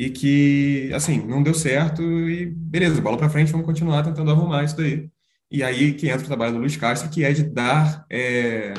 e 0.00 0.08
que, 0.08 0.90
assim, 0.94 1.20
não 1.26 1.42
deu 1.42 1.52
certo 1.52 2.00
e 2.02 2.46
beleza, 2.46 3.02
bola 3.02 3.18
para 3.18 3.28
frente, 3.28 3.52
vamos 3.52 3.66
continuar 3.66 4.02
tentando 4.02 4.30
arrumar 4.30 4.64
isso 4.64 4.74
daí. 4.74 5.10
E 5.50 5.62
aí 5.62 5.92
que 5.92 6.08
entra 6.08 6.22
o 6.22 6.26
trabalho 6.26 6.54
do 6.54 6.58
Luiz 6.58 6.74
Castro, 6.74 7.10
que 7.10 7.22
é 7.22 7.30
de 7.34 7.42
dar 7.42 8.06
é, 8.08 8.72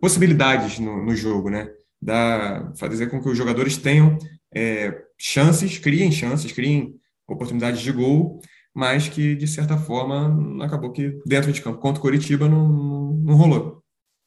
possibilidades 0.00 0.78
no, 0.78 1.04
no, 1.04 1.14
jogo, 1.14 1.50
né? 1.50 1.68
Dar, 2.00 2.72
fazer 2.74 3.08
com 3.08 3.20
que 3.20 3.28
os 3.28 3.36
jogadores 3.36 3.76
tenham 3.76 4.16
é, 4.54 4.98
chances, 5.18 5.76
criem 5.76 6.10
chances, 6.10 6.50
criem 6.52 6.94
oportunidades 7.28 7.82
de 7.82 7.92
gol, 7.92 8.40
mas 8.74 9.10
que, 9.10 9.36
de 9.36 9.46
certa 9.46 9.76
forma, 9.76 10.64
acabou 10.64 10.90
que 10.90 11.20
dentro 11.26 11.52
de 11.52 11.60
campo 11.60 11.80
contra 11.80 11.98
o 11.98 12.02
Coritiba 12.02 12.48
não, 12.48 13.12
não 13.12 13.34
rolou 13.34 13.84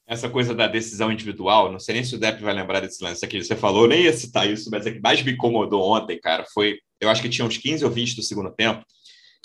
essa 0.09 0.27
coisa 0.27 0.55
da 0.55 0.65
decisão 0.65 1.11
individual, 1.11 1.71
não 1.71 1.79
sei 1.79 1.93
nem 1.93 2.03
se 2.03 2.15
o 2.15 2.19
Depp 2.19 2.41
vai 2.41 2.51
lembrar 2.51 2.79
desse 2.79 3.01
lance 3.03 3.23
aqui, 3.23 3.41
você 3.43 3.55
falou, 3.55 3.87
nem 3.87 4.05
ia 4.05 4.11
citar 4.11 4.49
isso, 4.49 4.67
mas 4.71 4.87
é 4.87 4.91
que 4.91 4.99
mais 4.99 5.21
me 5.21 5.33
incomodou 5.33 5.83
ontem, 5.83 6.19
cara, 6.19 6.43
foi, 6.51 6.79
eu 6.99 7.09
acho 7.09 7.21
que 7.21 7.29
tinha 7.29 7.45
uns 7.45 7.57
15 7.57 7.85
ou 7.85 7.91
20 7.91 8.15
do 8.15 8.23
segundo 8.23 8.49
tempo, 8.49 8.83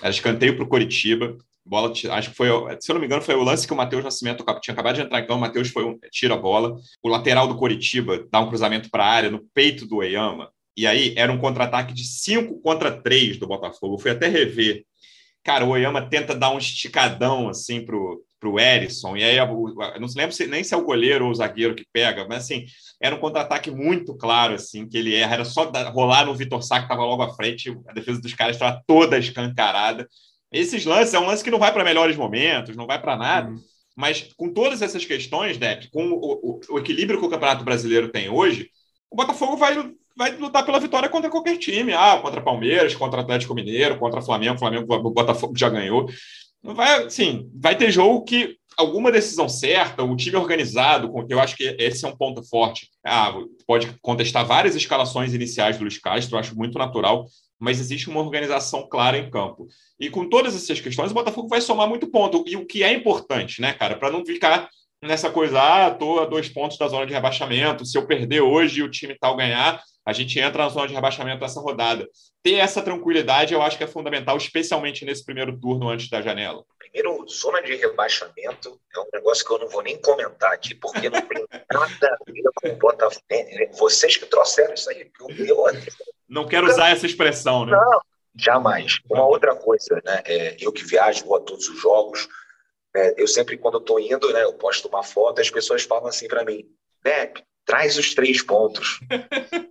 era 0.00 0.11
escanteio 0.11 0.57
para 0.57 0.64
o 0.64 0.68
Coritiba, 0.68 1.37
bola, 1.66 1.92
acho 1.92 2.31
que 2.31 2.37
foi, 2.37 2.48
se 2.81 2.90
eu 2.90 2.94
não 2.94 3.00
me 3.00 3.07
engano, 3.07 3.20
foi 3.20 3.35
o 3.35 3.42
lance 3.42 3.66
que 3.66 3.74
o 3.74 3.77
Matheus 3.77 4.03
Nascimento 4.03 4.42
tinha 4.62 4.72
acabado 4.72 4.94
de 4.94 5.03
entrar 5.03 5.20
campo, 5.20 5.35
o 5.35 5.40
Matheus 5.40 5.68
foi 5.68 5.85
um, 5.85 5.98
tira 6.11 6.33
a 6.33 6.38
bola, 6.38 6.74
o 7.03 7.09
lateral 7.09 7.46
do 7.46 7.57
Coritiba 7.57 8.27
dá 8.33 8.40
um 8.40 8.48
cruzamento 8.48 8.88
para 8.90 9.05
a 9.05 9.09
área, 9.09 9.31
no 9.31 9.44
peito 9.53 9.87
do 9.87 9.96
Oyama, 9.96 10.50
e 10.74 10.87
aí 10.87 11.12
era 11.14 11.31
um 11.31 11.38
contra-ataque 11.38 11.92
de 11.92 12.05
5 12.07 12.59
contra 12.62 12.90
3 12.90 13.37
do 13.37 13.46
Botafogo, 13.46 13.96
eu 13.96 13.98
fui 13.98 14.11
até 14.12 14.29
rever, 14.29 14.83
cara, 15.42 15.62
o 15.66 15.68
Oyama 15.68 16.09
tenta 16.09 16.35
dar 16.35 16.50
um 16.50 16.59
esticadão, 16.59 17.50
assim, 17.50 17.85
pro 17.85 18.24
para 18.45 18.51
o 18.51 18.61
Erisson, 18.61 19.17
e 19.17 19.25
aí 19.25 19.37
não 19.99 20.07
se 20.07 20.19
lembra 20.19 20.33
se, 20.33 20.47
nem 20.47 20.63
se 20.63 20.75
é 20.75 20.77
o 20.77 20.85
goleiro 20.85 21.25
ou 21.25 21.31
o 21.31 21.35
zagueiro 21.35 21.75
que 21.75 21.87
pega, 21.91 22.27
mas 22.29 22.45
assim, 22.45 22.67
era 23.01 23.15
um 23.15 23.19
contra-ataque 23.19 23.71
muito 23.71 24.15
claro, 24.15 24.55
assim, 24.55 24.87
que 24.87 24.99
ele 24.99 25.15
erra, 25.15 25.35
era 25.35 25.45
só 25.45 25.71
rolar 25.91 26.27
no 26.27 26.35
Vitor 26.35 26.63
Sá, 26.63 26.79
que 26.79 26.85
estava 26.85 27.05
logo 27.05 27.23
à 27.23 27.35
frente, 27.35 27.75
a 27.89 27.93
defesa 27.93 28.21
dos 28.21 28.35
caras 28.35 28.57
estava 28.57 28.83
toda 28.87 29.19
escancarada. 29.19 30.07
Esses 30.53 30.85
lances 30.85 31.15
é 31.15 31.19
um 31.19 31.27
lance 31.27 31.43
que 31.43 31.51
não 31.51 31.59
vai 31.59 31.73
para 31.73 31.85
melhores 31.85 32.17
momentos, 32.17 32.77
não 32.77 32.87
vai 32.87 33.01
para 33.01 33.17
nada, 33.17 33.51
uhum. 33.51 33.61
mas 33.97 34.29
com 34.37 34.53
todas 34.53 34.83
essas 34.83 35.05
questões, 35.05 35.57
Depp, 35.57 35.91
com 35.91 36.07
o, 36.07 36.61
o, 36.61 36.61
o, 36.75 36.79
equilíbrio 36.79 37.19
que 37.19 37.27
o 37.27 37.31
Campeonato 37.31 37.65
Brasileiro 37.65 38.09
tem 38.09 38.29
hoje, 38.29 38.69
o 39.11 39.17
Botafogo 39.17 39.57
vai, 39.57 39.75
vai 40.17 40.37
lutar 40.37 40.65
pela 40.65 40.79
vitória 40.79 41.09
contra 41.09 41.31
qualquer 41.31 41.57
time. 41.57 41.93
Ah, 41.93 42.19
contra 42.21 42.41
Palmeiras, 42.41 42.95
contra 42.95 43.21
Atlético 43.21 43.55
Mineiro, 43.55 43.99
contra 43.99 44.23
Flamengo, 44.23 44.59
Flamengo, 44.59 44.93
o 44.95 45.11
Botafogo 45.11 45.57
já 45.57 45.69
ganhou. 45.69 46.09
Vai, 46.64 47.11
sim, 47.11 47.50
vai 47.55 47.77
ter 47.77 47.90
jogo 47.90 48.24
que 48.24 48.57
alguma 48.77 49.12
decisão 49.12 49.48
certa, 49.48 50.03
o 50.03 50.16
time 50.16 50.37
organizado, 50.37 51.12
eu 51.29 51.38
acho 51.38 51.57
que 51.57 51.77
esse 51.79 52.05
é 52.05 52.09
um 52.09 52.16
ponto 52.16 52.42
forte. 52.42 52.88
Ah, 53.05 53.35
pode 53.66 53.94
contestar 54.00 54.46
várias 54.46 54.74
escalações 54.74 55.35
iniciais 55.35 55.77
do 55.77 55.83
Luiz 55.83 55.98
Castro, 55.98 56.38
acho 56.38 56.57
muito 56.57 56.79
natural, 56.79 57.27
mas 57.59 57.79
existe 57.79 58.09
uma 58.09 58.20
organização 58.20 58.88
clara 58.88 59.18
em 59.18 59.31
campo. 59.31 59.68
E 60.00 60.09
com 60.09 60.29
todas 60.29 60.57
essas 60.57 60.81
questões, 60.81 61.11
o 61.11 61.14
Botafogo 61.14 61.48
vai 61.48 61.61
somar 61.61 61.87
muito 61.87 62.11
ponto. 62.11 62.42
E 62.46 62.57
o 62.57 62.66
que 62.66 62.83
é 62.83 62.92
importante, 62.92 63.61
né, 63.61 63.74
cara, 63.74 63.96
para 63.96 64.11
não 64.11 64.24
ficar 64.24 64.68
nessa 65.03 65.31
coisa, 65.31 65.61
ah, 65.61 65.90
tô 65.90 66.18
a 66.18 66.24
dois 66.24 66.48
pontos 66.48 66.79
da 66.79 66.88
zona 66.88 67.07
de 67.07 67.12
rebaixamento, 67.12 67.85
se 67.85 67.96
eu 67.96 68.07
perder 68.07 68.40
hoje 68.40 68.81
e 68.81 68.83
o 68.83 68.90
time 68.90 69.14
tal 69.20 69.37
ganhar, 69.37 69.83
a 70.07 70.12
gente 70.12 70.38
entra 70.38 70.64
na 70.64 70.69
zona 70.69 70.87
de 70.87 70.95
rebaixamento 70.95 71.40
dessa 71.40 71.61
rodada. 71.61 72.09
Ter 72.43 72.55
essa 72.55 72.83
tranquilidade 72.83 73.55
eu 73.55 73.62
acho 73.62 73.79
que 73.79 73.85
é 73.85 73.87
fundamental, 73.87 74.37
especialmente 74.37 75.05
nesse 75.05 75.25
primeiro 75.25 75.59
turno 75.59 75.88
antes 75.88 76.11
da 76.11 76.21
janela. 76.21 76.64
Primeiro, 76.79 77.27
zona 77.27 77.62
de 77.62 77.75
rebaixamento 77.75 78.79
é 78.95 79.01
um 79.01 79.09
negócio 79.12 79.45
que 79.45 79.53
eu 79.53 79.59
não 79.59 79.69
vou 79.69 79.83
nem 79.83 80.01
comentar 80.01 80.53
aqui, 80.53 80.75
porque 80.75 81.09
não 81.09 81.23
tem 81.23 81.47
nada 81.73 82.19
a 82.21 82.31
ver 82.31 82.43
com 82.55 82.69
o 82.69 82.77
Botafogo. 82.77 83.25
É, 83.31 83.64
é, 83.64 83.73
vocês 83.73 84.17
que 84.17 84.27
trouxeram 84.27 84.75
isso 84.75 84.90
aí. 84.90 85.11
Eu, 85.38 85.64
não 86.29 86.47
quero 86.47 86.67
usar 86.67 86.90
essa 86.90 87.07
expressão, 87.07 87.64
né? 87.64 87.73
Não, 87.73 88.01
jamais. 88.37 88.99
Uma 89.11 89.27
outra 89.27 89.57
coisa, 89.57 90.01
né? 90.05 90.23
É, 90.27 90.57
eu 90.61 90.73
que 90.73 90.85
viajo, 90.85 91.25
vou 91.25 91.37
a 91.37 91.40
todos 91.40 91.69
os 91.69 91.81
jogos, 91.81 92.29
é, 92.95 93.21
eu 93.21 93.27
sempre, 93.27 93.59
quando 93.59 93.79
estou 93.79 93.99
indo, 93.99 94.33
né, 94.33 94.45
eu 94.45 94.53
posto 94.53 94.87
uma 94.87 95.03
foto, 95.03 95.40
as 95.40 95.51
pessoas 95.51 95.83
falam 95.83 96.07
assim 96.07 96.29
para 96.29 96.45
mim, 96.45 96.64
Bep, 97.03 97.43
traz 97.64 97.96
os 97.98 98.14
três 98.14 98.42
pontos. 98.42 99.00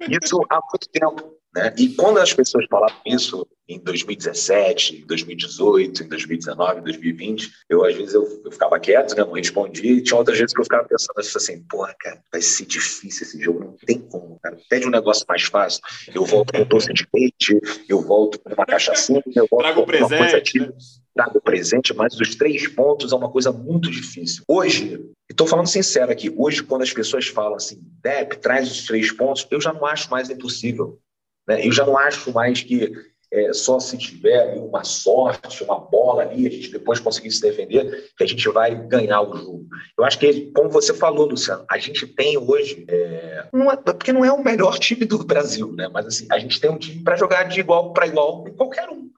Isso 0.10 0.40
há 0.50 0.60
muito 0.72 0.90
tempo. 0.92 1.38
Né? 1.56 1.74
E 1.78 1.90
quando 1.90 2.18
as 2.18 2.34
pessoas 2.34 2.66
falavam 2.68 2.98
isso 3.06 3.48
em 3.70 3.80
2017, 3.80 5.04
em 5.04 5.06
2018, 5.06 6.04
em 6.04 6.08
2019, 6.08 6.80
em 6.80 6.84
2020, 6.84 7.52
eu 7.70 7.86
às 7.86 7.96
vezes 7.96 8.14
eu, 8.14 8.42
eu 8.44 8.52
ficava 8.52 8.80
quieto, 8.80 9.16
né? 9.16 9.24
não 9.24 9.34
respondia, 9.34 9.92
e 9.92 10.02
tinha 10.02 10.18
outras 10.18 10.38
vezes 10.38 10.54
que 10.54 10.60
eu 10.60 10.66
ficava 10.66 10.88
pensando 10.88 11.20
assim, 11.20 11.64
porra, 11.64 11.96
cara, 12.00 12.22
vai 12.32 12.42
ser 12.42 12.66
difícil 12.66 13.24
esse 13.24 13.42
jogo, 13.42 13.60
não 13.60 13.78
tem 13.86 14.00
como, 14.00 14.40
cara. 14.42 14.58
Pede 14.68 14.88
um 14.88 14.92
negócio 14.92 15.26
mais 15.30 15.44
fácil. 15.44 15.82
Eu 16.14 16.26
volto 16.26 16.54
com 16.54 16.64
doce 16.66 16.92
de 16.92 17.08
leite, 17.14 17.60
eu 17.88 18.02
volto 18.02 18.40
com 18.40 18.52
uma 18.52 18.66
cachaçinha, 18.66 19.22
eu 19.36 19.48
volto 19.50 19.64
Trago 19.64 19.82
com 19.82 19.88
presente, 19.88 20.14
uma 20.14 20.18
coisa 20.18 20.38
né? 20.60 20.74
Trago 21.16 21.42
presente, 21.42 21.94
mas 21.94 22.20
os 22.20 22.36
três 22.36 22.68
pontos 22.68 23.12
é 23.12 23.16
uma 23.16 23.30
coisa 23.30 23.52
muito 23.52 23.90
difícil. 23.90 24.44
Hoje, 24.48 25.00
estou 25.30 25.48
falando 25.48 25.68
sincero 25.68 26.12
aqui, 26.12 26.34
hoje 26.36 26.64
quando 26.64 26.82
as 26.82 26.92
pessoas 26.92 27.28
falam 27.28 27.56
assim, 27.56 27.82
Dep, 28.02 28.38
traz 28.38 28.72
os 28.72 28.86
três 28.86 29.12
pontos, 29.12 29.48
eu 29.52 29.62
já 29.62 29.72
não 29.72 29.86
acho 29.86 30.10
mais 30.10 30.30
impossível. 30.30 31.00
Né? 31.48 31.66
Eu 31.66 31.72
já 31.72 31.86
não 31.86 31.98
acho 31.98 32.32
mais 32.32 32.62
que 32.62 32.92
é, 33.34 33.52
só 33.52 33.80
se 33.80 33.98
tiver 33.98 34.56
uma 34.58 34.84
sorte, 34.84 35.64
uma 35.64 35.80
bola 35.80 36.22
ali, 36.22 36.46
a 36.46 36.52
gente 36.52 36.72
depois 36.72 37.00
conseguir 37.00 37.32
se 37.32 37.42
defender, 37.42 38.12
que 38.16 38.24
a 38.24 38.28
gente 38.28 38.48
vai 38.50 38.76
ganhar 38.88 39.22
o 39.22 39.36
jogo. 39.36 39.66
Eu 39.98 40.06
acho 40.06 40.20
que, 40.20 40.52
como 40.52 40.70
você 40.70 40.94
falou, 40.94 41.26
Luciano, 41.26 41.66
a 41.68 41.80
gente 41.80 42.06
tem 42.06 42.38
hoje, 42.38 42.86
é, 42.88 43.48
não 43.52 43.72
é, 43.72 43.76
porque 43.76 44.14
não 44.14 44.24
é 44.24 44.32
o 44.32 44.44
melhor 44.44 44.78
time 44.78 45.04
do 45.04 45.18
Brasil, 45.24 45.74
né? 45.74 45.90
mas 45.92 46.06
assim, 46.06 46.28
a 46.32 46.38
gente 46.38 46.62
tem 46.62 46.70
um 46.70 46.78
time 46.78 47.04
para 47.04 47.16
jogar 47.16 47.46
de 47.46 47.60
igual 47.60 47.92
para 47.92 48.06
igual 48.06 48.46
em 48.48 48.54
qualquer 48.54 48.88
um. 48.90 49.10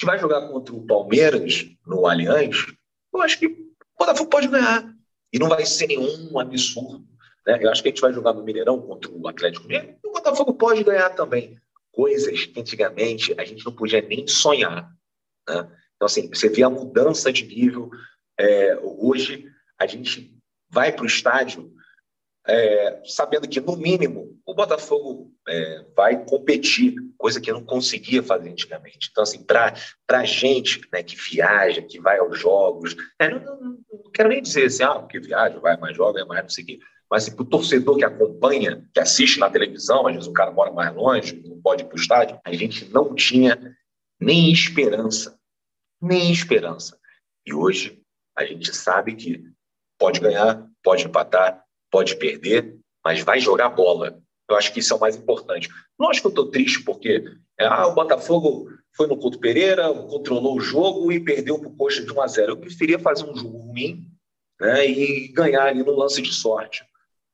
Gente 0.00 0.06
vai 0.06 0.18
jogar 0.18 0.48
contra 0.48 0.74
o 0.74 0.86
Palmeiras 0.86 1.66
no 1.86 2.06
Allianz, 2.06 2.64
eu 3.12 3.20
acho 3.20 3.38
que 3.38 3.48
o 3.48 3.74
Botafogo 3.98 4.30
pode 4.30 4.48
ganhar. 4.48 4.90
E 5.30 5.38
não 5.38 5.46
vai 5.46 5.66
ser 5.66 5.88
nenhum 5.88 6.40
absurdo. 6.40 7.06
Né? 7.46 7.58
Eu 7.60 7.70
acho 7.70 7.82
que 7.82 7.88
a 7.88 7.92
gente 7.92 8.00
vai 8.00 8.10
jogar 8.10 8.32
no 8.32 8.42
Mineirão 8.42 8.80
contra 8.80 9.10
o 9.10 9.28
Atlético 9.28 9.66
Mineiro 9.66 9.98
e 10.02 10.08
o 10.08 10.12
Botafogo 10.12 10.54
pode 10.54 10.82
ganhar 10.82 11.10
também 11.10 11.60
coisas 11.92 12.46
que 12.46 12.58
antigamente 12.58 13.34
a 13.38 13.44
gente 13.44 13.62
não 13.62 13.74
podia 13.74 14.00
nem 14.00 14.26
sonhar. 14.26 14.90
Né? 15.46 15.68
Então, 15.96 16.06
assim, 16.06 16.30
você 16.30 16.48
vê 16.48 16.62
a 16.62 16.70
mudança 16.70 17.30
de 17.30 17.44
nível. 17.44 17.90
É, 18.38 18.80
hoje, 18.82 19.52
a 19.78 19.86
gente 19.86 20.34
vai 20.70 20.92
para 20.92 21.02
o 21.02 21.06
estádio 21.06 21.70
é, 22.46 23.02
sabendo 23.04 23.48
que, 23.48 23.60
no 23.60 23.76
mínimo, 23.76 24.38
o 24.46 24.54
Botafogo 24.54 25.32
é, 25.46 25.84
vai 25.94 26.24
competir, 26.24 26.94
coisa 27.18 27.40
que 27.40 27.52
não 27.52 27.64
conseguia 27.64 28.22
fazer 28.22 28.50
antigamente. 28.50 29.08
Então, 29.10 29.22
assim, 29.22 29.42
para 29.42 29.74
a 30.08 30.24
gente 30.24 30.80
né, 30.92 31.02
que 31.02 31.16
viaja, 31.16 31.82
que 31.82 32.00
vai 32.00 32.18
aos 32.18 32.38
jogos, 32.38 32.96
é, 33.18 33.28
não, 33.28 33.40
não, 33.40 33.60
não, 33.60 34.10
quero 34.12 34.30
nem 34.30 34.42
dizer 34.42 34.66
assim, 34.66 34.82
ah, 34.82 34.98
porque 34.98 35.20
viaja, 35.20 35.58
vai 35.60 35.76
mais 35.76 35.96
joga, 35.96 36.20
é 36.20 36.24
mais 36.24 36.42
não 36.42 36.48
sei 36.48 36.64
o 36.64 36.66
quê. 36.66 36.78
Mas 37.10 37.24
assim, 37.24 37.34
para 37.34 37.42
o 37.42 37.48
torcedor 37.48 37.96
que 37.96 38.04
acompanha, 38.04 38.88
que 38.94 39.00
assiste 39.00 39.38
na 39.38 39.50
televisão, 39.50 40.06
às 40.06 40.14
vezes 40.14 40.28
o 40.28 40.32
cara 40.32 40.52
mora 40.52 40.72
mais 40.72 40.94
longe, 40.94 41.42
não 41.44 41.60
pode 41.60 41.82
ir 41.82 41.86
para 41.86 41.96
o 41.96 42.00
estádio, 42.00 42.40
a 42.44 42.52
gente 42.52 42.88
não 42.90 43.14
tinha 43.14 43.76
nem 44.20 44.52
esperança, 44.52 45.38
nem 46.00 46.30
esperança. 46.30 46.98
E 47.44 47.52
hoje 47.52 48.00
a 48.36 48.44
gente 48.44 48.74
sabe 48.74 49.14
que 49.16 49.44
pode 49.98 50.20
ganhar, 50.20 50.66
pode 50.82 51.04
empatar, 51.04 51.64
pode 51.90 52.16
perder, 52.16 52.76
mas 53.04 53.20
vai 53.20 53.40
jogar 53.40 53.70
bola. 53.70 54.20
Eu 54.48 54.56
acho 54.56 54.72
que 54.72 54.80
isso 54.80 54.92
é 54.92 54.96
o 54.96 55.00
mais 55.00 55.16
importante. 55.16 55.68
Não 55.98 56.10
acho 56.10 56.20
que 56.20 56.26
eu 56.26 56.30
estou 56.30 56.50
triste 56.50 56.82
porque 56.82 57.24
ah, 57.58 57.86
o 57.86 57.94
Botafogo 57.94 58.68
foi 58.96 59.06
no 59.06 59.16
Couto 59.16 59.38
Pereira, 59.38 59.92
controlou 59.92 60.56
o 60.56 60.60
jogo 60.60 61.12
e 61.12 61.20
perdeu 61.20 61.58
para 61.58 61.68
o 61.68 61.76
Coxa 61.76 62.04
de 62.04 62.12
1 62.12 62.20
a 62.20 62.26
0. 62.26 62.52
Eu 62.52 62.56
preferia 62.56 62.98
fazer 62.98 63.24
um 63.24 63.36
jogo 63.36 63.58
ruim 63.58 64.06
né, 64.60 64.86
e 64.86 65.28
ganhar 65.28 65.66
ali 65.66 65.82
no 65.82 65.96
lance 65.96 66.20
de 66.20 66.32
sorte. 66.32 66.84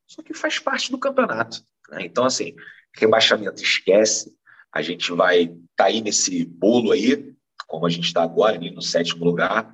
Só 0.06 0.22
que 0.22 0.34
faz 0.34 0.58
parte 0.58 0.90
do 0.90 0.98
campeonato. 0.98 1.62
Né? 1.90 2.04
Então, 2.04 2.24
assim, 2.24 2.54
rebaixamento 2.94 3.62
esquece. 3.62 4.34
A 4.72 4.82
gente 4.82 5.10
vai 5.12 5.42
estar 5.42 5.56
tá 5.76 5.84
aí 5.86 6.00
nesse 6.00 6.44
bolo 6.44 6.92
aí, 6.92 7.34
como 7.66 7.86
a 7.86 7.90
gente 7.90 8.04
está 8.04 8.22
agora, 8.22 8.56
ali 8.56 8.70
no 8.70 8.82
sétimo 8.82 9.24
lugar, 9.24 9.72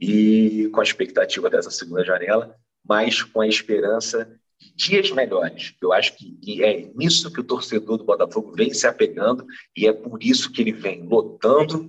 e 0.00 0.68
com 0.72 0.80
a 0.80 0.84
expectativa 0.84 1.50
dessa 1.50 1.70
segunda 1.70 2.04
janela, 2.04 2.56
mas 2.88 3.22
com 3.22 3.40
a 3.40 3.48
esperança 3.48 4.28
de 4.58 4.74
dias 4.74 5.10
melhores. 5.10 5.74
Eu 5.80 5.92
acho 5.92 6.16
que 6.16 6.62
é 6.62 6.90
nisso 6.94 7.32
que 7.32 7.40
o 7.40 7.44
torcedor 7.44 7.98
do 7.98 8.04
Botafogo 8.04 8.52
vem 8.52 8.72
se 8.72 8.86
apegando 8.86 9.46
e 9.76 9.86
é 9.86 9.92
por 9.92 10.22
isso 10.22 10.50
que 10.50 10.62
ele 10.62 10.72
vem 10.72 11.06
lotando 11.06 11.88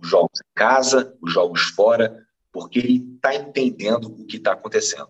os 0.00 0.08
jogos 0.08 0.40
em 0.40 0.54
casa, 0.54 1.16
os 1.22 1.32
jogos 1.32 1.62
fora, 1.62 2.24
porque 2.52 2.78
ele 2.78 3.14
está 3.16 3.34
entendendo 3.34 4.06
o 4.06 4.26
que 4.26 4.36
está 4.36 4.52
acontecendo. 4.52 5.08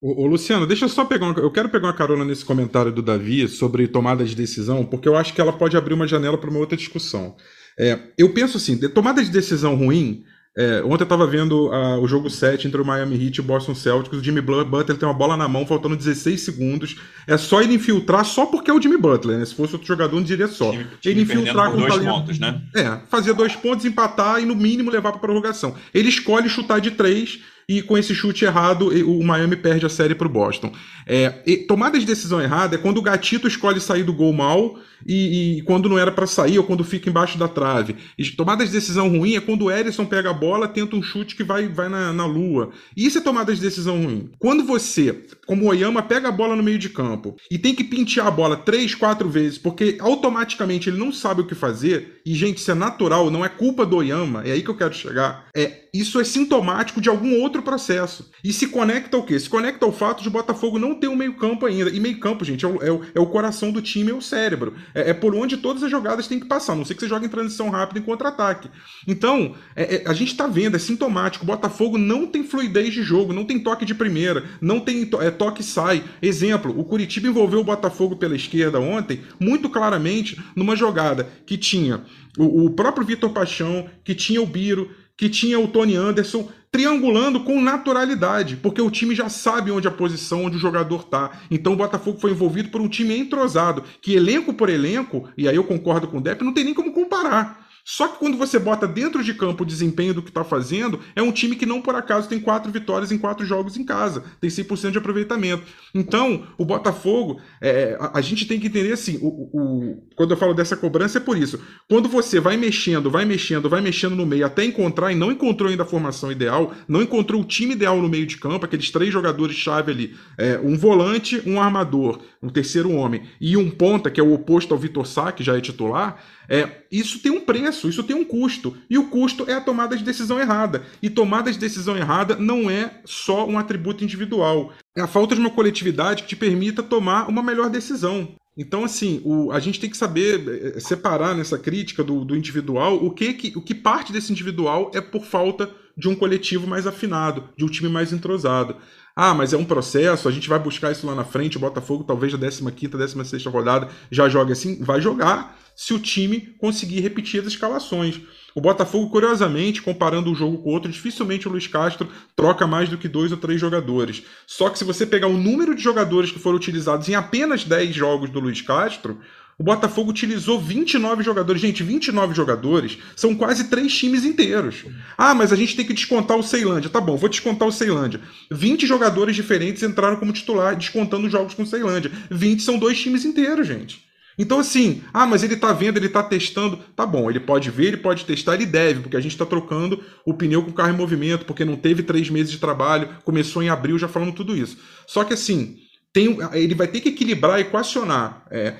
Ô, 0.00 0.26
Luciano, 0.26 0.66
deixa 0.66 0.84
eu 0.84 0.88
só 0.88 1.04
pegar 1.04 1.26
uma, 1.26 1.40
Eu 1.40 1.50
quero 1.50 1.70
pegar 1.70 1.86
uma 1.86 1.96
carona 1.96 2.26
nesse 2.26 2.44
comentário 2.44 2.92
do 2.92 3.00
Davi 3.00 3.48
sobre 3.48 3.88
tomada 3.88 4.22
de 4.22 4.34
decisão, 4.34 4.84
porque 4.84 5.08
eu 5.08 5.16
acho 5.16 5.32
que 5.32 5.40
ela 5.40 5.52
pode 5.52 5.78
abrir 5.78 5.94
uma 5.94 6.06
janela 6.06 6.36
para 6.36 6.50
uma 6.50 6.58
outra 6.58 6.76
discussão. 6.76 7.36
É, 7.78 7.98
eu 8.18 8.32
penso 8.34 8.58
assim: 8.58 8.76
tomada 8.90 9.24
de 9.24 9.30
decisão 9.30 9.74
ruim 9.74 10.24
É, 10.56 10.82
ontem 10.84 11.02
eu 11.02 11.08
tava 11.08 11.26
vendo 11.26 11.68
uh, 11.68 12.00
o 12.00 12.06
jogo 12.06 12.30
7 12.30 12.68
entre 12.68 12.80
o 12.80 12.84
Miami 12.84 13.16
Heat 13.16 13.38
e 13.38 13.40
o 13.40 13.44
Boston 13.44 13.74
Celtics. 13.74 14.18
O 14.18 14.22
Jimmy 14.22 14.40
Butler 14.40 14.96
tem 14.96 15.08
uma 15.08 15.14
bola 15.14 15.36
na 15.36 15.48
mão, 15.48 15.66
faltando 15.66 15.96
16 15.96 16.40
segundos. 16.40 16.96
É 17.26 17.36
só 17.36 17.60
ele 17.60 17.74
infiltrar 17.74 18.24
só 18.24 18.46
porque 18.46 18.70
é 18.70 18.74
o 18.74 18.80
Jimmy 18.80 18.96
Butler, 18.96 19.38
né? 19.38 19.44
Se 19.44 19.54
fosse 19.54 19.72
outro 19.72 19.88
jogador, 19.88 20.14
não 20.14 20.22
diria 20.22 20.46
só. 20.46 20.70
Time, 20.70 20.86
time 21.00 21.14
ele 21.14 21.22
infiltrar 21.22 21.72
com 21.72 21.78
dois 21.78 21.92
talento. 21.92 22.12
pontos, 22.12 22.38
né? 22.38 22.62
É, 22.74 23.00
fazia 23.08 23.34
dois 23.34 23.56
pontos, 23.56 23.84
empatar 23.84 24.40
e 24.40 24.44
no 24.44 24.54
mínimo 24.54 24.92
levar 24.92 25.10
pra 25.10 25.20
prorrogação. 25.20 25.74
Ele 25.92 26.08
escolhe 26.08 26.48
chutar 26.48 26.80
de 26.80 26.92
três 26.92 27.40
e 27.68 27.82
com 27.82 27.96
esse 27.96 28.14
chute 28.14 28.44
errado, 28.44 28.88
o 28.88 29.24
Miami 29.24 29.56
perde 29.56 29.86
a 29.86 29.88
série 29.88 30.14
para 30.14 30.26
o 30.26 30.30
Boston. 30.30 30.72
É, 31.06 31.30
tomada 31.66 31.98
de 31.98 32.06
decisão 32.06 32.40
errada 32.40 32.76
é 32.76 32.78
quando 32.78 32.98
o 32.98 33.02
gatito 33.02 33.46
escolhe 33.46 33.80
sair 33.80 34.02
do 34.02 34.12
gol 34.12 34.32
mal 34.32 34.78
e, 35.06 35.58
e 35.58 35.62
quando 35.62 35.88
não 35.88 35.98
era 35.98 36.10
para 36.10 36.26
sair 36.26 36.58
ou 36.58 36.64
quando 36.64 36.84
fica 36.84 37.08
embaixo 37.08 37.38
da 37.38 37.48
trave. 37.48 37.96
E 38.18 38.24
tomada 38.30 38.64
de 38.64 38.72
decisão 38.72 39.08
ruim 39.08 39.34
é 39.34 39.40
quando 39.40 39.66
o 39.66 39.70
Erisson 39.70 40.06
pega 40.06 40.30
a 40.30 40.34
bola, 40.34 40.68
tenta 40.68 40.96
um 40.96 41.02
chute 41.02 41.36
que 41.36 41.44
vai, 41.44 41.68
vai 41.68 41.88
na, 41.88 42.12
na 42.12 42.26
lua. 42.26 42.70
Isso 42.96 43.18
é 43.18 43.20
tomada 43.20 43.54
de 43.54 43.60
decisão 43.60 44.02
ruim. 44.02 44.30
Quando 44.38 44.64
você, 44.64 45.24
como 45.46 45.64
o 45.64 45.68
Oyama, 45.68 46.02
pega 46.02 46.28
a 46.28 46.32
bola 46.32 46.56
no 46.56 46.62
meio 46.62 46.78
de 46.78 46.88
campo 46.88 47.36
e 47.50 47.58
tem 47.58 47.74
que 47.74 47.84
pentear 47.84 48.26
a 48.26 48.30
bola 48.30 48.56
três, 48.56 48.94
quatro 48.94 49.28
vezes, 49.28 49.58
porque 49.58 49.96
automaticamente 50.00 50.88
ele 50.88 50.98
não 50.98 51.12
sabe 51.12 51.42
o 51.42 51.46
que 51.46 51.54
fazer, 51.54 52.20
e 52.24 52.34
gente, 52.34 52.58
isso 52.58 52.70
é 52.70 52.74
natural, 52.74 53.30
não 53.30 53.44
é 53.44 53.48
culpa 53.48 53.84
do 53.84 53.96
Oyama, 53.96 54.42
é 54.44 54.52
aí 54.52 54.62
que 54.62 54.70
eu 54.70 54.76
quero 54.76 54.94
chegar. 54.94 55.46
É, 55.54 55.83
isso 55.94 56.18
é 56.20 56.24
sintomático 56.24 57.00
de 57.00 57.08
algum 57.08 57.40
outro 57.40 57.62
processo. 57.62 58.28
E 58.42 58.52
se 58.52 58.66
conecta 58.66 59.16
ao 59.16 59.22
quê? 59.22 59.38
Se 59.38 59.48
conecta 59.48 59.86
ao 59.86 59.92
fato 59.92 60.24
de 60.24 60.28
o 60.28 60.32
Botafogo 60.32 60.76
não 60.76 60.96
ter 60.96 61.06
um 61.06 61.14
meio-campo 61.14 61.64
ainda. 61.64 61.88
E 61.88 62.00
meio-campo, 62.00 62.44
gente, 62.44 62.64
é 62.64 62.68
o, 62.68 62.82
é, 62.82 62.90
o, 62.90 63.00
é 63.14 63.20
o, 63.20 63.26
coração 63.26 63.70
do 63.70 63.80
time, 63.80 64.10
é 64.10 64.14
o 64.14 64.20
cérebro. 64.20 64.74
É, 64.92 65.10
é, 65.10 65.14
por 65.14 65.36
onde 65.36 65.56
todas 65.56 65.84
as 65.84 65.90
jogadas 65.90 66.26
têm 66.26 66.40
que 66.40 66.46
passar. 66.46 66.74
Não 66.74 66.84
sei 66.84 66.96
que 66.96 67.00
você 67.00 67.08
joga 67.08 67.24
em 67.24 67.28
transição 67.28 67.70
rápida 67.70 68.00
em 68.00 68.02
contra-ataque. 68.02 68.68
Então, 69.06 69.54
é, 69.76 70.02
é 70.02 70.08
a 70.08 70.12
gente 70.12 70.32
está 70.32 70.48
vendo, 70.48 70.74
é 70.74 70.80
sintomático. 70.80 71.44
O 71.44 71.46
Botafogo 71.46 71.96
não 71.96 72.26
tem 72.26 72.42
fluidez 72.42 72.92
de 72.92 73.02
jogo, 73.04 73.32
não 73.32 73.44
tem 73.44 73.60
toque 73.60 73.84
de 73.84 73.94
primeira, 73.94 74.42
não 74.60 74.80
tem 74.80 75.06
to 75.06 75.22
é, 75.22 75.30
toque 75.30 75.62
sai. 75.62 76.02
Exemplo, 76.20 76.76
o 76.76 76.84
Curitiba 76.84 77.28
envolveu 77.28 77.60
o 77.60 77.64
Botafogo 77.64 78.16
pela 78.16 78.34
esquerda 78.34 78.80
ontem, 78.80 79.20
muito 79.38 79.70
claramente, 79.70 80.42
numa 80.56 80.74
jogada 80.74 81.28
que 81.46 81.56
tinha 81.56 82.02
o, 82.36 82.66
o 82.66 82.70
próprio 82.70 83.06
Vitor 83.06 83.30
Paixão, 83.30 83.88
que 84.02 84.14
tinha 84.14 84.42
o 84.42 84.46
Biro 84.46 84.90
que 85.16 85.28
tinha 85.28 85.58
o 85.58 85.68
Tony 85.68 85.96
Anderson 85.96 86.48
triangulando 86.70 87.44
com 87.44 87.60
naturalidade, 87.60 88.56
porque 88.56 88.82
o 88.82 88.90
time 88.90 89.14
já 89.14 89.28
sabe 89.28 89.70
onde 89.70 89.86
a 89.86 89.92
posição, 89.92 90.44
onde 90.44 90.56
o 90.56 90.60
jogador 90.60 91.04
tá. 91.04 91.30
Então 91.48 91.72
o 91.72 91.76
Botafogo 91.76 92.18
foi 92.18 92.32
envolvido 92.32 92.68
por 92.70 92.80
um 92.80 92.88
time 92.88 93.16
entrosado, 93.16 93.84
que 94.02 94.14
elenco 94.14 94.52
por 94.52 94.68
elenco, 94.68 95.28
e 95.36 95.48
aí 95.48 95.54
eu 95.54 95.62
concordo 95.62 96.08
com 96.08 96.18
o 96.18 96.20
Depp, 96.20 96.44
não 96.44 96.52
tem 96.52 96.64
nem 96.64 96.74
como 96.74 96.92
comparar. 96.92 97.63
Só 97.84 98.08
que 98.08 98.18
quando 98.18 98.38
você 98.38 98.58
bota 98.58 98.88
dentro 98.88 99.22
de 99.22 99.34
campo 99.34 99.62
o 99.62 99.66
desempenho 99.66 100.14
do 100.14 100.22
que 100.22 100.30
está 100.30 100.42
fazendo, 100.42 101.00
é 101.14 101.22
um 101.22 101.30
time 101.30 101.54
que 101.54 101.66
não 101.66 101.82
por 101.82 101.94
acaso 101.94 102.26
tem 102.26 102.40
quatro 102.40 102.72
vitórias 102.72 103.12
em 103.12 103.18
quatro 103.18 103.44
jogos 103.44 103.76
em 103.76 103.84
casa, 103.84 104.24
tem 104.40 104.48
100% 104.48 104.92
de 104.92 104.98
aproveitamento. 104.98 105.64
Então, 105.94 106.46
o 106.56 106.64
Botafogo, 106.64 107.40
é, 107.60 107.94
a, 108.00 108.18
a, 108.18 108.20
gente 108.22 108.46
tem 108.46 108.58
que 108.58 108.68
entender 108.68 108.94
assim: 108.94 109.18
o, 109.20 109.28
o, 109.28 110.02
quando 110.16 110.30
eu 110.30 110.36
falo 110.36 110.54
dessa 110.54 110.76
cobrança, 110.78 111.18
é 111.18 111.20
por 111.20 111.36
isso. 111.36 111.60
Quando 111.86 112.08
você 112.08 112.40
vai 112.40 112.56
mexendo, 112.56 113.10
vai 113.10 113.26
mexendo, 113.26 113.68
vai 113.68 113.82
mexendo 113.82 114.16
no 114.16 114.24
meio 114.24 114.46
até 114.46 114.64
encontrar, 114.64 115.12
e 115.12 115.14
não 115.14 115.30
encontrou 115.30 115.68
ainda 115.68 115.82
a 115.82 115.86
formação 115.86 116.32
ideal, 116.32 116.72
não 116.88 117.02
encontrou 117.02 117.42
o 117.42 117.44
time 117.44 117.74
ideal 117.74 118.00
no 118.00 118.08
meio 118.08 118.26
de 118.26 118.38
campo, 118.38 118.64
aqueles 118.64 118.90
três 118.90 119.12
jogadores-chave 119.12 119.92
ali: 119.92 120.16
é, 120.38 120.58
um 120.58 120.74
volante, 120.78 121.42
um 121.46 121.60
armador, 121.60 122.18
um 122.42 122.48
terceiro 122.48 122.90
homem, 122.92 123.24
e 123.38 123.58
um 123.58 123.70
ponta, 123.70 124.10
que 124.10 124.20
é 124.20 124.24
o 124.24 124.32
oposto 124.32 124.72
ao 124.72 124.80
Vitor 124.80 125.06
Sá, 125.06 125.30
que 125.30 125.44
já 125.44 125.54
é 125.54 125.60
titular 125.60 126.18
é, 126.48 126.82
isso 126.90 127.20
tem 127.20 127.32
um 127.32 127.40
preço, 127.40 127.73
isso 127.88 128.02
tem 128.02 128.16
um 128.16 128.24
custo. 128.24 128.76
E 128.88 128.98
o 128.98 129.08
custo 129.08 129.48
é 129.48 129.54
a 129.54 129.60
tomada 129.60 129.96
de 129.96 130.04
decisão 130.04 130.38
errada. 130.38 130.82
E 131.02 131.10
tomada 131.10 131.50
de 131.50 131.58
decisão 131.58 131.96
errada 131.96 132.36
não 132.36 132.70
é 132.70 133.00
só 133.04 133.46
um 133.46 133.58
atributo 133.58 134.04
individual. 134.04 134.72
É 134.96 135.00
a 135.00 135.06
falta 135.06 135.34
de 135.34 135.40
uma 135.40 135.50
coletividade 135.50 136.22
que 136.22 136.28
te 136.30 136.36
permita 136.36 136.82
tomar 136.82 137.28
uma 137.28 137.42
melhor 137.42 137.68
decisão. 137.70 138.34
Então, 138.56 138.84
assim, 138.84 139.20
o, 139.24 139.50
a 139.50 139.58
gente 139.58 139.80
tem 139.80 139.90
que 139.90 139.96
saber 139.96 140.48
é, 140.48 140.76
é, 140.76 140.80
separar 140.80 141.34
nessa 141.34 141.58
crítica 141.58 142.04
do, 142.04 142.24
do 142.24 142.36
individual 142.36 143.04
o 143.04 143.10
que, 143.10 143.34
que, 143.34 143.58
o 143.58 143.60
que 143.60 143.74
parte 143.74 144.12
desse 144.12 144.30
individual 144.30 144.90
é 144.94 145.00
por 145.00 145.24
falta 145.24 145.68
de 145.96 146.08
um 146.08 146.14
coletivo 146.14 146.66
mais 146.66 146.86
afinado, 146.86 147.48
de 147.56 147.64
um 147.64 147.68
time 147.68 147.88
mais 147.88 148.12
entrosado. 148.12 148.76
Ah, 149.16 149.32
mas 149.32 149.52
é 149.52 149.56
um 149.56 149.64
processo, 149.64 150.28
a 150.28 150.32
gente 150.32 150.48
vai 150.48 150.58
buscar 150.58 150.90
isso 150.90 151.06
lá 151.06 151.14
na 151.14 151.24
frente, 151.24 151.56
o 151.56 151.60
Botafogo 151.60 152.02
talvez 152.02 152.32
na 152.32 152.38
15ª, 152.38 152.90
16ª 152.90 153.50
rodada 153.50 153.88
já 154.10 154.28
jogue 154.28 154.52
assim, 154.52 154.82
vai 154.82 155.00
jogar 155.00 155.56
se 155.76 155.94
o 155.94 155.98
time 155.98 156.54
conseguir 156.58 157.00
repetir 157.00 157.40
as 157.40 157.46
escalações. 157.46 158.20
O 158.54 158.60
Botafogo, 158.60 159.10
curiosamente, 159.10 159.82
comparando 159.82 160.30
um 160.30 160.34
jogo 160.34 160.58
com 160.58 160.68
o 160.68 160.72
outro, 160.72 160.90
dificilmente 160.90 161.48
o 161.48 161.50
Luiz 161.50 161.66
Castro 161.66 162.08
troca 162.36 162.66
mais 162.66 162.88
do 162.88 162.96
que 162.96 163.08
dois 163.08 163.32
ou 163.32 163.38
três 163.38 163.60
jogadores. 163.60 164.22
Só 164.46 164.70
que 164.70 164.78
se 164.78 164.84
você 164.84 165.04
pegar 165.04 165.26
o 165.26 165.36
número 165.36 165.74
de 165.74 165.82
jogadores 165.82 166.30
que 166.30 166.38
foram 166.38 166.56
utilizados 166.56 167.08
em 167.08 167.14
apenas 167.14 167.64
10 167.64 167.94
jogos 167.94 168.30
do 168.30 168.38
Luiz 168.38 168.62
Castro, 168.62 169.18
o 169.58 169.62
Botafogo 169.62 170.10
utilizou 170.10 170.60
29 170.60 171.22
jogadores. 171.22 171.60
Gente, 171.60 171.82
29 171.82 172.34
jogadores 172.34 172.98
são 173.14 173.34
quase 173.34 173.64
três 173.64 173.96
times 173.96 174.24
inteiros. 174.24 174.84
Ah, 175.16 175.34
mas 175.34 175.52
a 175.52 175.56
gente 175.56 175.76
tem 175.76 175.84
que 175.84 175.92
descontar 175.92 176.36
o 176.36 176.42
Ceilândia. 176.42 176.90
Tá 176.90 177.00
bom, 177.00 177.16
vou 177.16 177.28
descontar 177.28 177.66
o 177.66 177.72
Ceilândia. 177.72 178.20
20 178.50 178.86
jogadores 178.86 179.36
diferentes 179.36 179.82
entraram 179.82 180.16
como 180.16 180.32
titular, 180.32 180.76
descontando 180.76 181.26
os 181.26 181.32
jogos 181.32 181.54
com 181.54 181.62
o 181.62 181.66
Ceilândia. 181.66 182.10
20 182.30 182.62
são 182.62 182.78
dois 182.78 182.98
times 183.00 183.24
inteiros, 183.24 183.66
gente. 183.66 184.04
Então, 184.38 184.58
assim, 184.58 185.02
ah, 185.12 185.26
mas 185.26 185.42
ele 185.42 185.56
tá 185.56 185.72
vendo, 185.72 185.96
ele 185.96 186.08
tá 186.08 186.22
testando. 186.22 186.78
Tá 186.96 187.06
bom, 187.06 187.30
ele 187.30 187.40
pode 187.40 187.70
ver, 187.70 187.86
ele 187.86 187.96
pode 187.96 188.24
testar, 188.24 188.54
ele 188.54 188.66
deve, 188.66 189.00
porque 189.00 189.16
a 189.16 189.20
gente 189.20 189.36
tá 189.36 189.46
trocando 189.46 190.02
o 190.26 190.34
pneu 190.34 190.62
com 190.62 190.70
o 190.70 190.74
carro 190.74 190.90
em 190.90 190.96
movimento, 190.96 191.44
porque 191.44 191.64
não 191.64 191.76
teve 191.76 192.02
três 192.02 192.28
meses 192.28 192.50
de 192.50 192.58
trabalho, 192.58 193.08
começou 193.24 193.62
em 193.62 193.68
abril 193.68 193.98
já 193.98 194.08
falando 194.08 194.32
tudo 194.32 194.56
isso. 194.56 194.78
Só 195.06 195.24
que, 195.24 195.34
assim, 195.34 195.78
tem, 196.12 196.38
ele 196.52 196.74
vai 196.74 196.88
ter 196.88 197.00
que 197.00 197.10
equilibrar, 197.10 197.60
equacionar. 197.60 198.44
É, 198.50 198.74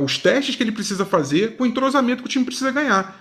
os 0.00 0.18
testes 0.18 0.56
que 0.56 0.62
ele 0.62 0.72
precisa 0.72 1.06
fazer 1.06 1.56
com 1.56 1.64
o 1.64 1.66
entrosamento 1.66 2.22
que 2.22 2.28
o 2.28 2.30
time 2.30 2.44
precisa 2.44 2.70
ganhar. 2.70 3.19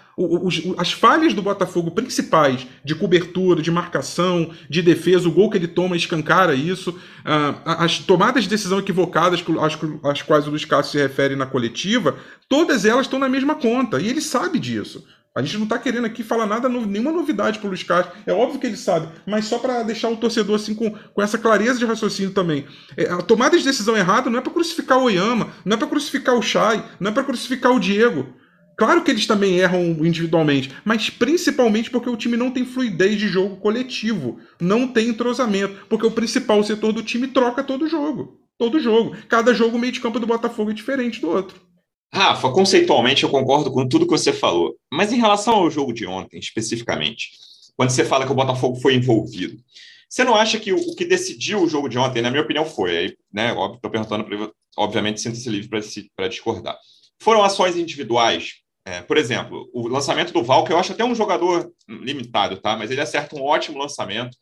As 0.78 0.92
falhas 0.92 1.34
do 1.34 1.42
Botafogo 1.42 1.92
principais 1.92 2.68
de 2.84 2.96
cobertura, 2.96 3.62
de 3.62 3.72
marcação, 3.72 4.52
de 4.70 4.82
defesa, 4.82 5.28
o 5.28 5.32
gol 5.32 5.50
que 5.50 5.58
ele 5.58 5.68
toma 5.68 5.96
escancara 5.96 6.54
isso, 6.54 7.00
as 7.66 8.00
tomadas 8.00 8.44
de 8.44 8.50
decisão 8.50 8.80
equivocadas 8.80 9.44
às, 10.04 10.22
quais 10.22 10.48
o 10.48 10.50
Luiz 10.50 10.66
Castro 10.66 10.92
se 10.92 10.98
refere 10.98 11.36
na 11.36 11.46
coletiva, 11.46 12.18
todas 12.48 12.86
elas 12.86 13.06
estão 13.06 13.20
na 13.20 13.30
mesma 13.30 13.56
conta 13.56 14.00
e 14.02 14.10
ele 14.10 14.22
sabe 14.22 14.60
disso. 14.60 15.06
A 15.36 15.42
gente 15.42 15.58
não 15.58 15.64
está 15.64 15.78
querendo 15.78 16.06
aqui 16.06 16.24
falar 16.24 16.48
nada, 16.48 16.68
nenhuma 16.68 17.12
novidade 17.12 17.60
para 17.60 17.68
o 17.68 17.70
Luiz 17.70 17.84
Castro. 17.84 18.12
É 18.26 18.34
óbvio 18.34 18.60
que 18.60 18.66
ele 18.66 18.76
sabe, 18.76 19.08
mas 19.28 19.46
só 19.46 19.60
para 19.60 19.84
deixar 19.84 20.10
o 20.10 20.18
torcedor 20.18 20.56
assim 20.56 20.74
com, 20.74 20.92
com 20.92 21.22
essa 21.22 21.38
clareza 21.38 21.78
de 21.78 21.86
raciocínio 21.86 22.34
também. 22.34 22.66
É, 22.98 23.06
a 23.06 23.22
tomada 23.22 23.58
de 23.58 23.64
decisão 23.64 23.96
errada 23.96 24.30
não 24.30 24.40
é 24.40 24.42
para 24.42 24.52
crucificar 24.52 24.98
o 24.98 25.04
Oyama, 25.04 25.50
não 25.64 25.76
é 25.76 25.78
para 25.78 25.88
crucificar 25.88 26.36
o 26.36 26.42
Chay, 26.42 26.84
não 27.00 27.12
é 27.12 27.14
para 27.14 27.24
crucificar 27.24 27.72
o 27.72 27.80
Diego. 27.80 28.28
Claro 28.80 29.04
que 29.04 29.12
eles 29.12 29.28
também 29.28 29.60
erram 29.60 29.82
individualmente, 30.06 30.72
mas 30.86 31.10
principalmente 31.10 31.92
porque 31.92 32.10
o 32.10 32.16
time 32.16 32.38
não 32.38 32.50
tem 32.50 32.64
fluidez 32.64 33.20
de 33.20 33.28
jogo 33.28 33.58
coletivo, 33.58 34.40
não 34.58 34.88
tem 34.88 35.10
entrosamento, 35.10 35.86
porque 35.90 36.08
o 36.08 36.12
principal 36.12 36.64
setor 36.64 36.94
do 36.94 37.04
time 37.04 37.28
troca 37.28 37.62
todo 37.62 37.90
jogo. 37.90 38.40
Todo 38.58 38.80
jogo. 38.80 39.18
Cada 39.28 39.54
jogo 39.54 39.76
o 39.76 39.80
meio 39.80 39.92
de 39.92 40.00
campo 40.00 40.18
do 40.18 40.26
Botafogo 40.26 40.72
é 40.72 40.74
diferente 40.74 41.20
do 41.20 41.30
outro. 41.30 41.60
Rafa, 42.14 42.50
conceitualmente 42.52 43.24
eu 43.24 43.30
concordo 43.30 43.70
com 43.70 43.86
tudo 43.86 44.06
que 44.06 44.12
você 44.12 44.32
falou, 44.32 44.74
mas 44.90 45.12
em 45.12 45.20
relação 45.20 45.56
ao 45.56 45.70
jogo 45.70 45.92
de 45.92 46.06
ontem, 46.06 46.40
especificamente, 46.40 47.32
quando 47.76 47.90
você 47.90 48.06
fala 48.06 48.26
que 48.26 48.32
o 48.32 48.36
Botafogo 48.36 48.78
foi 48.78 48.96
envolvido, 48.96 49.58
você 50.10 50.24
não 50.24 50.36
acha 50.36 50.58
que 50.58 50.72
o, 50.72 50.96
que 50.96 51.04
decidiu 51.04 51.62
o 51.62 51.68
jogo 51.68 51.90
de 51.90 51.98
ontem, 51.98 52.22
na 52.22 52.32
minha 52.32 52.44
opinião, 52.44 52.64
foi, 52.64 52.98
aí, 52.98 53.18
né, 53.32 53.50
estou 53.50 53.92
perguntando 53.92 54.26
obviamente, 54.78 55.20
sinta-se 55.20 55.50
livre 55.50 55.70
para 56.16 56.30
discordar, 56.30 56.78
foram 57.22 57.44
ações 57.44 57.76
individuais, 57.76 58.62
é, 58.90 59.04
por 59.04 59.18
exemplo, 59.18 59.70
o 59.72 59.88
lançamento 59.88 60.34
do 60.34 60.44
Val, 60.44 60.64
que 60.64 60.74
eu 60.74 60.78
acho 60.80 60.94
até 60.94 61.06
um 61.06 61.14
jogador 61.14 61.72
limitado, 61.88 62.58
tá? 62.58 62.76
Mas 62.76 62.90
ele 62.90 63.02
acerta 63.02 63.36
um 63.36 63.44
ótimo 63.44 63.78
lançamento 63.78 64.36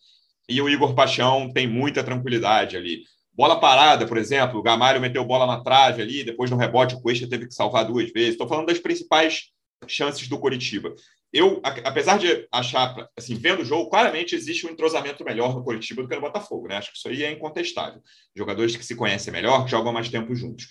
e 0.48 0.62
o 0.62 0.70
Igor 0.70 0.96
Paixão 0.96 1.52
tem 1.52 1.68
muita 1.68 2.02
tranquilidade 2.02 2.78
ali. 2.78 3.02
Bola 3.34 3.60
parada, 3.60 4.08
por 4.08 4.18
exemplo, 4.18 4.58
o 4.58 4.64
Gamalho 4.64 5.02
meteu 5.02 5.26
bola 5.26 5.46
na 5.46 5.62
trave 5.62 6.02
ali, 6.02 6.24
depois 6.24 6.50
no 6.50 6.56
rebote 6.56 6.96
o 6.96 7.02
Cuesta 7.02 7.28
teve 7.28 7.46
que 7.46 7.54
salvar 7.54 7.86
duas 7.86 8.10
vezes. 8.12 8.32
Estou 8.32 8.48
falando 8.48 8.68
das 8.68 8.80
principais 8.80 9.50
chances 9.86 10.30
do 10.30 10.40
Coritiba. 10.40 10.96
Eu, 11.34 11.62
apesar 11.62 12.18
de 12.18 12.48
achar, 12.50 12.96
assim, 13.18 13.36
vendo 13.36 13.64
o 13.64 13.66
jogo, 13.66 13.90
claramente 13.90 14.34
existe 14.34 14.66
um 14.66 14.70
entrosamento 14.70 15.26
melhor 15.26 15.54
no 15.54 15.64
Coritiba 15.64 16.02
do 16.02 16.08
que 16.08 16.16
no 16.16 16.22
Botafogo, 16.22 16.70
né? 16.70 16.78
Acho 16.78 16.92
que 16.94 16.98
isso 16.98 17.10
aí 17.10 17.22
é 17.24 17.32
incontestável. 17.32 18.02
Jogadores 18.34 18.78
que 18.78 18.86
se 18.86 18.96
conhecem 18.96 19.34
melhor, 19.34 19.66
que 19.66 19.72
jogam 19.72 19.92
mais 19.92 20.08
tempo 20.08 20.34
juntos. 20.34 20.70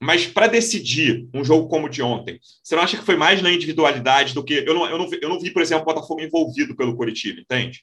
Mas 0.00 0.26
para 0.26 0.46
decidir 0.46 1.28
um 1.34 1.42
jogo 1.44 1.68
como 1.68 1.86
o 1.86 1.90
de 1.90 2.00
ontem, 2.02 2.38
você 2.62 2.76
não 2.76 2.82
acha 2.82 2.96
que 2.96 3.04
foi 3.04 3.16
mais 3.16 3.42
na 3.42 3.52
individualidade 3.52 4.32
do 4.32 4.44
que. 4.44 4.54
Eu 4.54 4.74
não, 4.74 4.86
eu 4.86 4.98
não, 4.98 5.08
eu 5.20 5.28
não 5.28 5.40
vi, 5.40 5.50
por 5.50 5.60
exemplo, 5.60 5.82
o 5.82 5.86
Botafogo 5.86 6.20
envolvido 6.20 6.76
pelo 6.76 6.96
Coritiba, 6.96 7.40
entende? 7.40 7.82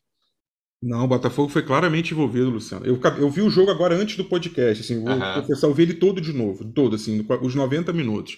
Não, 0.81 1.03
o 1.03 1.07
Botafogo 1.07 1.49
foi 1.49 1.63
claramente 1.63 2.13
envolvido, 2.13 2.49
Luciano. 2.49 2.85
Eu, 2.85 2.99
eu 3.17 3.29
vi 3.29 3.41
o 3.41 3.49
jogo 3.49 3.71
agora 3.71 3.95
antes 3.95 4.15
do 4.17 4.25
podcast, 4.25 4.83
assim, 4.83 5.03
vou 5.03 5.13
uhum. 5.13 5.41
confessar, 5.41 5.67
eu 5.67 5.73
vi 5.73 5.83
ele 5.83 5.95
todo 5.95 6.21
de 6.21 6.31
novo, 6.31 6.63
todo, 6.63 6.95
assim, 6.95 7.25
os 7.41 7.55
90 7.55 7.91
minutos. 7.91 8.37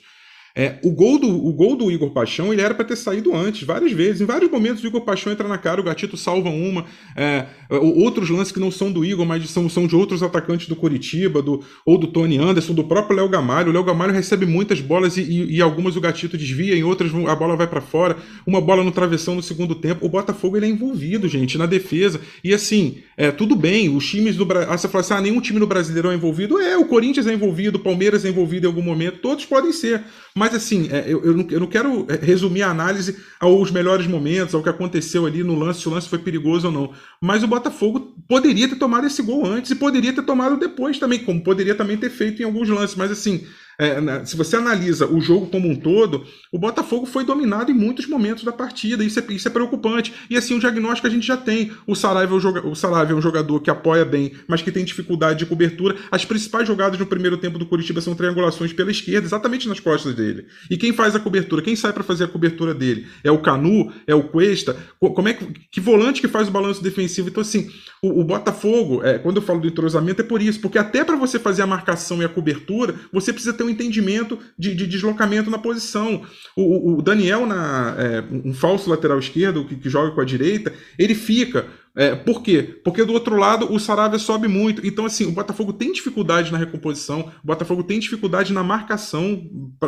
É, 0.60 0.80
o, 0.82 0.90
gol 0.90 1.20
do, 1.20 1.30
o 1.30 1.54
gol 1.54 1.76
do 1.76 1.92
Igor 1.92 2.10
Paixão 2.10 2.52
ele 2.52 2.64
era 2.64 2.74
para 2.74 2.84
ter 2.84 2.96
saído 2.96 3.36
antes, 3.36 3.62
várias 3.62 3.92
vezes. 3.92 4.22
Em 4.22 4.26
vários 4.26 4.50
momentos 4.50 4.84
o 4.84 4.88
Igor 4.88 5.02
Paixão 5.02 5.32
entra 5.32 5.48
na 5.48 5.56
cara, 5.56 5.80
o 5.80 5.84
Gatito 5.84 6.18
salva 6.18 6.50
uma. 6.50 6.84
É, 7.16 7.46
outros 7.70 8.28
lances 8.32 8.52
que 8.52 8.60
não 8.60 8.72
são 8.72 8.92
do 8.92 9.06
Igor, 9.06 9.24
mas 9.24 9.48
são, 9.52 9.70
são 9.70 9.86
de 9.86 9.96
outros 9.96 10.24
atacantes 10.24 10.68
do 10.68 10.76
Coritiba, 10.76 11.44
do, 11.44 11.64
ou 11.86 11.96
do 11.96 12.08
Tony 12.08 12.40
Anderson, 12.40 12.74
do 12.74 12.84
próprio 12.84 13.18
Léo 13.18 13.30
Gamalho. 13.30 13.70
O 13.70 13.72
Léo 13.72 13.84
Gamalho 13.84 14.12
recebe 14.12 14.48
muitas 14.48 14.82
bolas 14.82 15.16
e, 15.16 15.22
e, 15.22 15.58
e 15.58 15.62
algumas 15.62 15.96
o 15.96 16.02
Gatito 16.02 16.36
desvia, 16.36 16.76
em 16.76 16.84
outras 16.84 17.12
a 17.14 17.36
bola 17.36 17.56
vai 17.56 17.68
para 17.68 17.80
fora. 17.80 18.18
Uma 18.44 18.60
bola 18.60 18.84
no 18.84 18.92
travessão 18.92 19.36
no 19.36 19.44
segundo 19.44 19.76
tempo. 19.76 20.08
O 20.08 20.10
Botafogo 20.10 20.58
ele 20.58 20.66
é 20.66 20.70
envolvido, 20.70 21.28
gente, 21.28 21.56
na 21.56 21.68
defesa. 21.68 22.20
E 22.44 22.52
assim, 22.52 23.04
é, 23.16 23.30
tudo 23.30 23.56
bem, 23.56 23.96
os 23.96 24.10
times 24.10 24.36
do 24.36 24.44
Brasil. 24.44 24.72
Ah, 24.72 24.78
você 24.78 24.88
fala 24.88 25.02
assim: 25.02 25.14
ah, 25.14 25.22
nenhum 25.22 25.40
time 25.40 25.60
no 25.60 25.68
Brasileirão 25.68 26.12
é 26.12 26.16
envolvido. 26.16 26.60
É, 26.60 26.76
o 26.78 26.86
Corinthians 26.86 27.28
é 27.28 27.34
envolvido, 27.34 27.78
o 27.78 27.82
Palmeiras 27.82 28.26
é 28.26 28.30
envolvido 28.30 28.66
em 28.66 28.70
algum 28.70 28.82
momento, 28.82 29.20
todos 29.20 29.46
podem 29.46 29.72
ser. 29.72 30.04
Mas 30.38 30.54
assim, 30.54 30.88
é, 30.92 31.04
eu, 31.08 31.24
eu, 31.26 31.36
não, 31.36 31.48
eu 31.50 31.60
não 31.60 31.66
quero 31.66 32.06
é, 32.08 32.16
resumir 32.24 32.62
a 32.62 32.70
análise 32.70 33.18
aos 33.40 33.72
melhores 33.72 34.06
momentos, 34.06 34.54
ao 34.54 34.62
que 34.62 34.70
aconteceu 34.70 35.26
ali 35.26 35.44
no 35.44 35.56
lance, 35.56 35.82
se 35.82 35.90
o 35.90 35.92
lance 35.92 36.08
foi 36.08 36.20
perigoso 36.20 36.68
ou 36.68 36.74
não. 36.74 36.94
Mas 37.20 37.42
o 37.42 37.48
Botafogo 37.48 38.16
poderia 38.28 38.68
ter 38.70 38.76
tomado 38.76 39.08
esse 39.08 39.24
gol 39.24 39.48
antes 39.48 39.72
e 39.72 39.76
poderia 39.76 40.14
ter 40.14 40.22
tomado 40.22 40.56
depois 40.56 41.00
também, 41.00 41.20
como 41.26 41.44
poderia 41.44 41.74
também 41.74 41.98
ter 41.98 42.12
feito 42.12 42.40
em 42.40 42.46
alguns 42.46 42.70
lances. 42.70 42.96
Mas 42.96 43.10
assim, 43.10 43.48
é, 43.80 44.26
se 44.26 44.36
você 44.36 44.56
analisa 44.56 45.06
o 45.06 45.22
jogo 45.22 45.48
como 45.48 45.70
um 45.70 45.76
todo, 45.76 46.26
o 46.52 46.58
Botafogo 46.58 47.06
foi 47.06 47.24
dominado 47.24 47.72
em 47.72 47.76
muitos 47.76 48.08
momentos 48.08 48.44
da 48.44 48.52
partida. 48.52 49.04
Isso 49.04 49.20
é, 49.20 49.24
isso 49.30 49.48
é 49.48 49.52
preocupante. 49.52 50.14
E 50.30 50.36
assim, 50.36 50.56
o 50.56 50.60
diagnóstico 50.60 51.08
a 51.08 51.10
gente 51.12 51.26
já 51.26 51.38
tem. 51.38 51.72
O 51.86 51.96
Saraiva, 51.96 52.34
é 52.34 52.38
o, 52.38 52.72
o 52.72 52.76
Saraiva 52.76 53.12
é 53.12 53.16
um 53.16 53.22
jogador 53.22 53.60
que 53.60 53.70
apoia 53.70 54.04
bem, 54.04 54.34
mas 54.48 54.64
que 54.64 54.72
tem 54.72 54.84
dificuldade 54.84 55.40
de 55.40 55.46
cobertura. 55.46 55.96
As 56.10 56.26
principais 56.26 56.68
jogadas 56.68 57.00
no 57.00 57.06
primeiro 57.06 57.38
tempo 57.38 57.60
do 57.60 57.68
Curitiba 57.68 58.02
são 58.02 58.16
triangulações 58.16 58.74
pela 58.74 58.90
esquerda, 58.90 59.28
exatamente 59.28 59.68
nas 59.68 59.80
costas 59.80 60.16
dele. 60.16 60.48
E 60.72 60.78
quem 60.78 60.92
faz 60.92 61.16
a 61.16 61.20
cobertura? 61.20 61.62
Quem 61.62 61.76
sai 61.76 61.94
para 61.94 62.04
fazer 62.04 62.24
a 62.24 62.28
cobertura 62.28 62.74
dele? 62.74 63.08
É 63.24 63.30
o 63.30 63.42
Canu? 63.42 63.94
É 64.08 64.16
o 64.16 64.24
Cuesta? 64.24 64.76
Como 65.00 65.28
é 65.28 65.34
que, 65.34 65.46
que 65.72 65.80
volante 65.80 66.20
que 66.20 66.28
faz 66.28 66.48
o 66.48 66.52
balanço 66.52 66.82
defensivo? 66.82 67.30
Então, 67.30 67.42
assim, 67.42 67.70
o, 68.02 68.22
o 68.22 68.24
Botafogo, 68.24 69.04
é, 69.04 69.18
quando 69.18 69.38
eu 69.38 69.42
falo 69.42 69.60
do 69.60 69.68
entrosamento, 69.68 70.22
é 70.22 70.26
por 70.26 70.42
isso, 70.42 70.60
porque 70.60 70.78
até 70.78 71.04
para 71.04 71.16
você 71.16 71.40
fazer 71.40 71.62
a 71.62 71.68
marcação 71.68 72.22
e 72.22 72.26
a 72.26 72.30
cobertura, 72.30 72.96
você 73.12 73.34
precisa 73.34 73.54
ter 73.54 73.64
um 73.64 73.70
entendimento 73.70 74.38
de, 74.58 74.76
de 74.76 74.86
deslocamento 74.86 75.50
na 75.50 75.58
posição. 75.58 76.22
O, 76.56 76.98
o 76.98 77.02
Daniel, 77.02 77.46
na, 77.46 77.96
é, 77.98 78.24
um 78.32 78.54
falso 78.54 78.90
lateral 78.90 79.20
esquerdo, 79.20 79.66
que, 79.66 79.76
que 79.76 79.90
joga 79.90 80.12
com 80.12 80.22
a 80.22 80.26
direita, 80.26 80.74
ele 80.98 81.16
fica 81.16 81.66
é, 81.98 82.16
por 82.16 82.44
quê? 82.44 82.80
Porque 82.84 83.04
do 83.04 83.12
outro 83.12 83.36
lado 83.36 83.74
o 83.74 83.80
Saravia 83.80 84.20
sobe 84.20 84.48
muito. 84.48 84.86
Então, 84.86 85.06
assim, 85.06 85.26
o 85.26 85.32
Botafogo 85.32 85.74
tem 85.74 85.92
dificuldade 85.92 86.52
na 86.52 86.58
recomposição, 86.58 87.32
o 87.44 87.48
Botafogo 87.48 87.82
tem 87.82 88.00
dificuldade 88.00 88.54
na 88.54 88.64
marcação. 88.64 89.42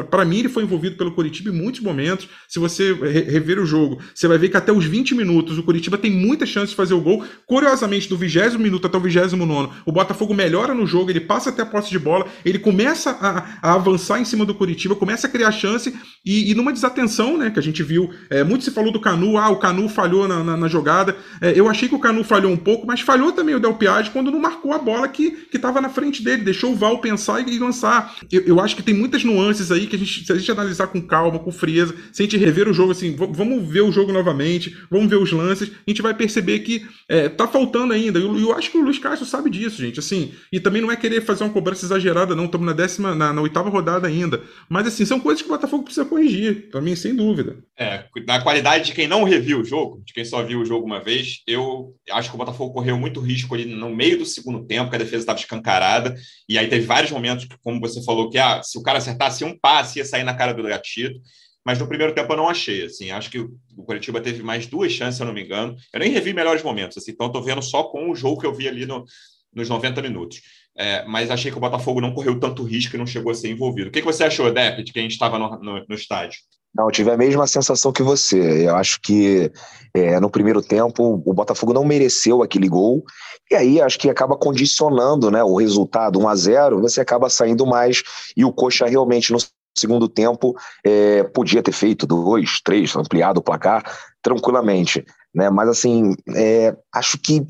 Para 0.10 0.26
mim, 0.26 0.40
ele 0.40 0.50
foi 0.50 0.64
envolvido 0.64 0.98
pelo 0.98 1.12
Curitiba 1.12 1.50
em 1.50 1.54
muitos 1.54 1.82
momentos. 1.82 2.28
Se 2.48 2.58
você 2.58 2.94
rever 2.94 3.60
o 3.60 3.66
jogo, 3.66 4.00
você 4.14 4.28
vai 4.28 4.40
ver 4.40 4.50
que 4.50 4.58
até 4.58 4.72
os 4.72 4.86
20 4.86 5.14
minutos 5.14 5.58
o 5.60 5.64
Curitiba 5.64 6.00
tem 6.00 6.10
muita 6.10 6.48
chance 6.48 6.72
de 6.72 6.76
fazer 6.76 6.96
o 6.96 7.02
gol. 7.02 7.24
Curiosamente, 7.46 8.10
do 8.10 8.18
20 8.18 8.58
minuto 8.58 8.88
até 8.88 8.98
o 8.98 9.02
29, 9.02 9.70
o 9.86 9.92
Botafogo 9.92 10.34
melhora 10.34 10.74
no 10.74 10.88
jogo, 10.88 11.12
ele 11.12 11.20
passa 11.20 11.50
até 11.50 11.62
a 11.62 11.66
posse 11.66 11.90
de 11.92 12.00
bola, 12.00 12.26
ele 12.44 12.58
começa 12.58 13.12
a, 13.12 13.70
a 13.70 13.74
avançar 13.76 14.20
em 14.20 14.26
cima 14.26 14.46
do 14.46 14.56
Curitiba, 14.56 14.96
começa 14.96 15.28
a 15.28 15.30
criar 15.30 15.52
chance 15.52 15.94
e, 16.26 16.52
e 16.52 16.56
numa 16.56 16.74
desatenção, 16.74 17.38
né, 17.38 17.52
que 17.52 17.60
a 17.60 17.62
gente 17.62 17.84
viu. 17.84 18.10
É, 18.30 18.44
muito 18.44 18.64
se 18.64 18.72
falou 18.72 18.92
do 18.92 19.00
Canu, 19.00 19.38
ah, 19.38 19.50
o 19.50 19.58
Canu 19.58 19.88
falhou 19.90 20.28
na, 20.28 20.44
na, 20.44 20.58
na 20.58 20.68
jogada. 20.68 21.16
É, 21.42 21.54
eu 21.56 21.68
achei 21.68 21.88
que 21.88 21.96
o 21.96 21.99
Canu 22.00 22.24
falhou 22.24 22.52
um 22.52 22.58
pouco, 22.58 22.86
mas 22.86 23.02
falhou 23.02 23.32
também 23.32 23.56
o 23.56 23.60
Del 23.60 23.76
Piage 23.76 24.12
quando 24.12 24.32
não 24.32 24.40
marcou 24.40 24.74
a 24.74 24.78
bola 24.78 25.08
que 25.08 25.48
estava 25.54 25.82
na 25.82 25.90
frente 25.90 26.24
dele, 26.24 26.44
deixou 26.44 26.72
o 26.72 26.76
Val 26.76 27.00
pensar 27.00 27.48
e, 27.48 27.60
lançar. 27.60 28.16
Eu, 28.32 28.42
eu, 28.42 28.60
acho 28.60 28.76
que 28.76 28.84
tem 28.84 28.94
muitas 28.94 29.24
nuances 29.24 29.72
aí 29.72 29.88
que 29.88 29.96
a 29.96 30.00
gente, 30.00 30.26
se 30.26 30.32
a 30.32 30.36
gente 30.36 30.52
analisar 30.52 30.88
com 30.88 31.02
calma, 31.02 31.40
com 31.40 31.52
frieza, 31.52 31.96
se 32.12 32.22
a 32.22 32.26
gente 32.26 32.38
rever 32.38 32.68
o 32.68 32.74
jogo 32.74 32.92
assim, 32.92 33.16
vamos 33.16 33.68
ver 33.68 33.82
o 33.82 33.92
jogo 33.92 34.12
novamente, 34.12 34.76
vamos 34.90 35.10
ver 35.10 35.18
os 35.18 35.32
lances, 35.32 35.70
a 35.70 35.90
gente 35.90 36.02
vai 36.02 36.14
perceber 36.14 36.60
que 36.60 36.86
é, 37.08 37.30
tá 37.30 37.48
faltando 37.48 37.94
ainda. 37.94 38.20
E 38.20 38.22
eu, 38.22 38.38
eu, 38.40 38.54
acho 38.54 38.72
que 38.72 38.78
o 38.78 38.82
Luiz 38.82 39.00
Castro 39.00 39.26
sabe 39.26 39.50
disso, 39.50 39.82
gente. 39.82 40.00
Assim, 40.00 40.34
e 40.52 40.60
também 40.60 40.82
não 40.82 40.92
é 40.92 40.96
querer 40.96 41.22
fazer 41.22 41.44
uma 41.44 41.54
cobrança 41.54 41.86
exagerada, 41.86 42.36
não. 42.36 42.46
Estamos 42.46 42.66
na 42.66 42.74
décima, 42.74 43.16
na, 43.16 43.34
na, 43.34 43.42
oitava 43.42 43.70
rodada 43.70 44.08
ainda. 44.08 44.42
Mas 44.68 44.88
assim, 44.88 45.06
são 45.06 45.20
coisas 45.20 45.42
que 45.42 45.48
o 45.48 45.52
Botafogo 45.52 45.84
precisa 45.84 46.06
corrigir, 46.06 46.70
para 46.70 46.82
mim, 46.82 46.96
sem 46.96 47.16
dúvida. 47.16 47.58
É, 47.78 48.06
na 48.28 48.42
qualidade 48.42 48.86
de 48.86 48.94
quem 48.94 49.08
não 49.08 49.24
reviu 49.24 49.62
o 49.62 49.66
jogo, 49.66 50.02
de 50.06 50.14
quem 50.14 50.26
só 50.26 50.44
viu 50.44 50.62
o 50.62 50.66
jogo 50.66 50.86
uma 50.86 51.00
vez, 51.00 51.42
eu 51.48 51.79
acho 52.12 52.30
que 52.30 52.36
o 52.36 52.38
Botafogo 52.38 52.74
correu 52.74 52.98
muito 52.98 53.20
risco 53.20 53.56
ali 53.56 53.66
no 53.66 53.90
meio 53.90 54.18
do 54.18 54.26
segundo 54.26 54.66
tempo, 54.66 54.90
que 54.90 54.96
a 54.96 55.00
defesa 55.00 55.18
estava 55.18 55.40
escancarada, 55.40 56.16
e 56.48 56.58
aí 56.58 56.68
teve 56.68 56.86
vários 56.86 57.12
momentos, 57.12 57.48
como 57.64 57.80
você 57.80 58.04
falou, 58.04 58.30
que 58.30 58.38
ah, 58.38 58.62
se 58.64 58.78
o 58.78 58.84
cara 58.84 58.98
acertasse 58.98 59.44
um 59.44 59.58
passe, 59.58 60.00
ia 60.00 60.06
sair 60.06 60.24
na 60.24 60.34
cara 60.34 60.54
do 60.54 60.64
gatito, 60.64 61.20
mas 61.66 61.78
no 61.80 61.88
primeiro 61.88 62.14
tempo 62.14 62.32
eu 62.34 62.38
não 62.38 62.50
achei, 62.50 62.86
assim, 62.86 63.12
acho 63.12 63.30
que 63.30 63.40
o 63.40 63.84
Curitiba 63.86 64.22
teve 64.22 64.42
mais 64.42 64.66
duas 64.66 64.92
chances, 64.92 65.18
se 65.18 65.22
eu 65.22 65.28
não 65.28 65.34
me 65.34 65.44
engano, 65.44 65.76
eu 65.94 66.00
nem 66.00 66.10
revi 66.12 66.34
melhores 66.34 66.64
momentos, 66.64 66.98
assim, 66.98 67.12
então 67.12 67.28
estou 67.28 67.44
vendo 67.44 67.62
só 67.62 67.84
com 67.84 68.10
o 68.10 68.16
jogo 68.16 68.40
que 68.40 68.48
eu 68.48 68.54
vi 68.54 68.68
ali 68.68 68.86
no, 68.86 69.06
nos 69.54 69.70
90 69.70 70.02
minutos. 70.02 70.42
É, 70.78 71.04
mas 71.06 71.30
achei 71.30 71.52
que 71.52 71.58
o 71.58 71.62
Botafogo 71.62 72.00
não 72.00 72.14
correu 72.14 72.40
tanto 72.40 72.64
risco 72.64 72.96
e 72.96 73.00
não 73.00 73.06
chegou 73.06 73.32
a 73.32 73.36
ser 73.36 73.50
envolvido. 73.50 73.90
O 73.90 73.92
que, 73.92 74.00
que 74.00 74.06
você 74.06 74.24
achou, 74.24 74.52
Depp, 74.52 74.82
de 74.82 74.94
quem 74.94 75.08
estava 75.08 75.38
no, 75.38 75.60
no, 75.60 75.86
no 75.90 75.96
estádio? 75.96 76.40
Não, 76.74 76.86
eu 76.86 76.92
tive 76.92 77.10
a 77.12 77.18
mesma 77.18 77.48
sensação 77.48 77.92
que 77.92 78.04
você. 78.04 78.68
Eu 78.68 78.76
acho 78.76 79.02
que 79.02 79.52
é, 79.94 80.20
no 80.20 80.30
primeiro 80.30 80.62
tempo 80.62 81.22
o 81.26 81.34
Botafogo 81.34 81.74
não 81.74 81.84
mereceu 81.84 82.44
aquele 82.44 82.68
gol. 82.68 83.04
E 83.50 83.56
aí 83.56 83.82
acho 83.82 83.98
que 83.98 84.10
acaba 84.10 84.38
condicionando 84.38 85.32
né, 85.32 85.44
o 85.44 85.56
resultado 85.56 86.20
1 86.20 86.28
a 86.28 86.36
0 86.36 86.82
você 86.82 87.02
acaba 87.02 87.30
saindo 87.30 87.66
mais. 87.66 88.04
E 88.38 88.46
o 88.46 88.54
Coxa 88.54 88.86
realmente 88.86 89.32
no 89.32 89.40
segundo 89.76 90.08
tempo 90.08 90.56
é, 90.86 91.24
podia 91.24 91.64
ter 91.64 91.72
feito 91.72 92.06
dois, 92.06 92.62
três, 92.62 92.96
ampliado 92.96 93.40
o 93.40 93.44
placar 93.44 93.84
tranquilamente. 94.22 95.04
Né? 95.34 95.50
Mas 95.50 95.70
assim, 95.70 96.16
é, 96.36 96.76
acho 96.94 97.18
que 97.18 97.46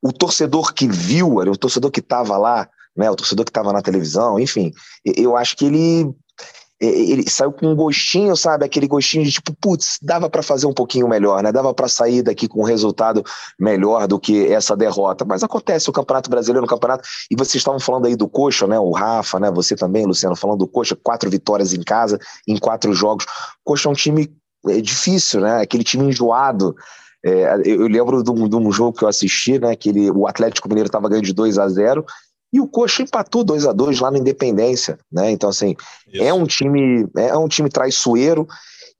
o 0.00 0.12
torcedor 0.12 0.72
que 0.72 0.86
viu, 0.86 1.36
o 1.36 1.56
torcedor 1.56 1.90
que 1.90 2.00
estava 2.00 2.36
lá, 2.36 2.68
né, 2.96 3.10
o 3.10 3.16
torcedor 3.16 3.44
que 3.44 3.50
estava 3.50 3.72
na 3.72 3.80
televisão, 3.80 4.38
enfim, 4.38 4.72
eu 5.04 5.36
acho 5.36 5.56
que 5.56 5.64
ele 5.64 6.12
ele 6.86 7.30
saiu 7.30 7.52
com 7.52 7.68
um 7.68 7.76
gostinho, 7.76 8.36
sabe? 8.36 8.64
Aquele 8.64 8.88
gostinho 8.88 9.24
de 9.24 9.30
tipo, 9.30 9.54
putz, 9.60 9.98
dava 10.02 10.28
para 10.28 10.42
fazer 10.42 10.66
um 10.66 10.72
pouquinho 10.72 11.08
melhor, 11.08 11.42
né? 11.42 11.52
Dava 11.52 11.72
para 11.72 11.88
sair 11.88 12.22
daqui 12.22 12.48
com 12.48 12.60
um 12.60 12.64
resultado 12.64 13.22
melhor 13.58 14.08
do 14.08 14.18
que 14.18 14.52
essa 14.52 14.76
derrota. 14.76 15.24
Mas 15.24 15.44
acontece 15.44 15.88
o 15.88 15.92
Campeonato 15.92 16.28
Brasileiro 16.28 16.62
no 16.62 16.66
campeonato. 16.66 17.08
E 17.30 17.36
vocês 17.36 17.56
estavam 17.56 17.78
falando 17.78 18.06
aí 18.06 18.16
do 18.16 18.28
Coxa, 18.28 18.66
né? 18.66 18.78
O 18.78 18.90
Rafa, 18.90 19.38
né? 19.38 19.50
Você 19.52 19.76
também, 19.76 20.04
Luciano, 20.04 20.34
falando 20.34 20.58
do 20.58 20.68
Coxa, 20.68 20.96
quatro 20.96 21.30
vitórias 21.30 21.72
em 21.72 21.82
casa, 21.82 22.18
em 22.48 22.58
quatro 22.58 22.92
jogos. 22.92 23.26
Coxa 23.64 23.88
é 23.88 23.92
um 23.92 23.94
time 23.94 24.28
é, 24.66 24.80
difícil, 24.80 25.40
né? 25.40 25.62
Aquele 25.62 25.84
time 25.84 26.06
enjoado. 26.06 26.74
É, 27.24 27.54
eu 27.64 27.86
lembro 27.86 28.24
de 28.24 28.30
um, 28.32 28.48
de 28.48 28.56
um, 28.56 28.72
jogo 28.72 28.98
que 28.98 29.04
eu 29.04 29.08
assisti, 29.08 29.56
né? 29.58 29.76
Que 29.76 29.90
ele, 29.90 30.10
o 30.10 30.26
Atlético 30.26 30.68
Mineiro 30.68 30.88
estava 30.88 31.08
ganhando 31.08 31.26
de 31.26 31.32
2 31.32 31.58
a 31.58 31.68
0 31.68 32.04
e 32.52 32.60
o 32.60 32.66
Coxa 32.66 33.02
empatou 33.02 33.42
2 33.42 33.66
a 33.66 33.72
2 33.72 34.00
lá 34.00 34.10
na 34.10 34.18
Independência, 34.18 34.98
né? 35.10 35.30
Então 35.30 35.48
assim, 35.48 35.74
Isso. 36.12 36.22
é 36.22 36.32
um 36.32 36.44
time, 36.44 37.08
é 37.16 37.36
um 37.36 37.48
time 37.48 37.68
traiçoeiro 37.68 38.46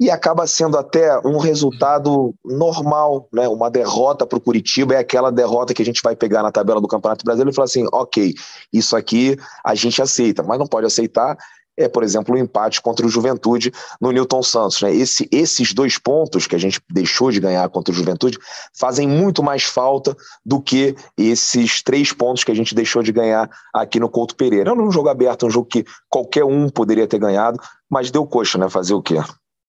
e 0.00 0.10
acaba 0.10 0.46
sendo 0.46 0.76
até 0.76 1.16
um 1.24 1.38
resultado 1.38 2.34
normal, 2.44 3.28
né? 3.32 3.46
Uma 3.46 3.70
derrota 3.70 4.26
para 4.26 4.38
o 4.38 4.40
Curitiba 4.40 4.94
é 4.94 4.98
aquela 4.98 5.30
derrota 5.30 5.74
que 5.74 5.82
a 5.82 5.84
gente 5.84 6.02
vai 6.02 6.16
pegar 6.16 6.42
na 6.42 6.50
tabela 6.50 6.80
do 6.80 6.88
Campeonato 6.88 7.24
Brasileiro 7.24 7.50
e 7.50 7.54
falar 7.54 7.66
assim, 7.66 7.86
ok, 7.92 8.34
isso 8.72 8.96
aqui 8.96 9.36
a 9.62 9.74
gente 9.74 10.00
aceita, 10.00 10.42
mas 10.42 10.58
não 10.58 10.66
pode 10.66 10.86
aceitar 10.86 11.36
é, 11.76 11.88
por 11.88 12.02
exemplo, 12.02 12.34
o 12.34 12.38
empate 12.38 12.80
contra 12.80 13.06
o 13.06 13.08
Juventude 13.08 13.72
no 14.00 14.10
Newton 14.10 14.42
Santos. 14.42 14.82
Né? 14.82 14.94
Esse, 14.94 15.28
esses 15.32 15.72
dois 15.72 15.98
pontos 15.98 16.46
que 16.46 16.54
a 16.54 16.58
gente 16.58 16.80
deixou 16.90 17.30
de 17.30 17.40
ganhar 17.40 17.68
contra 17.68 17.92
o 17.92 17.96
Juventude 17.96 18.38
fazem 18.78 19.08
muito 19.08 19.42
mais 19.42 19.62
falta 19.62 20.16
do 20.44 20.60
que 20.60 20.94
esses 21.16 21.82
três 21.82 22.12
pontos 22.12 22.44
que 22.44 22.52
a 22.52 22.54
gente 22.54 22.74
deixou 22.74 23.02
de 23.02 23.12
ganhar 23.12 23.50
aqui 23.74 23.98
no 23.98 24.08
Couto 24.08 24.36
Pereira. 24.36 24.70
Era 24.70 24.80
um 24.80 24.90
jogo 24.90 25.08
aberto, 25.08 25.46
um 25.46 25.50
jogo 25.50 25.66
que 25.66 25.84
qualquer 26.08 26.44
um 26.44 26.68
poderia 26.68 27.06
ter 27.06 27.18
ganhado, 27.18 27.58
mas 27.90 28.10
deu 28.10 28.26
coxa, 28.26 28.58
né? 28.58 28.68
Fazer 28.68 28.94
o 28.94 29.02
quê? 29.02 29.16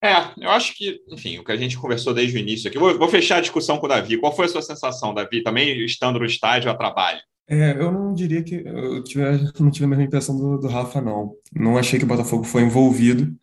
É, 0.03 0.15
eu 0.37 0.49
acho 0.49 0.75
que, 0.75 0.99
enfim, 1.09 1.39
o 1.39 1.45
que 1.45 1.51
a 1.53 1.55
gente 1.55 1.77
conversou 1.77 2.13
desde 2.13 2.37
o 2.37 2.39
início 2.39 2.67
aqui. 2.67 2.77
Vou, 2.77 2.97
vou 2.97 3.07
fechar 3.07 3.37
a 3.37 3.41
discussão 3.41 3.77
com 3.77 3.85
o 3.85 3.89
Davi. 3.89 4.17
Qual 4.17 4.35
foi 4.35 4.45
a 4.45 4.49
sua 4.49 4.61
sensação, 4.61 5.13
Davi, 5.13 5.41
também 5.41 5.77
estando 5.85 6.19
no 6.19 6.25
estádio 6.25 6.69
a 6.69 6.75
trabalho? 6.75 7.21
É, 7.47 7.71
eu 7.71 7.91
não 7.91 8.13
diria 8.13 8.41
que 8.41 8.55
eu 8.55 9.03
tive, 9.03 9.23
não 9.59 9.69
tive 9.69 9.85
a 9.85 9.87
mesma 9.87 10.03
impressão 10.03 10.37
do, 10.37 10.57
do 10.57 10.67
Rafa, 10.67 11.01
não. 11.01 11.35
Não 11.53 11.77
achei 11.77 11.99
que 11.99 12.05
o 12.05 12.07
Botafogo 12.07 12.43
foi 12.43 12.63
envolvido, 12.63 13.35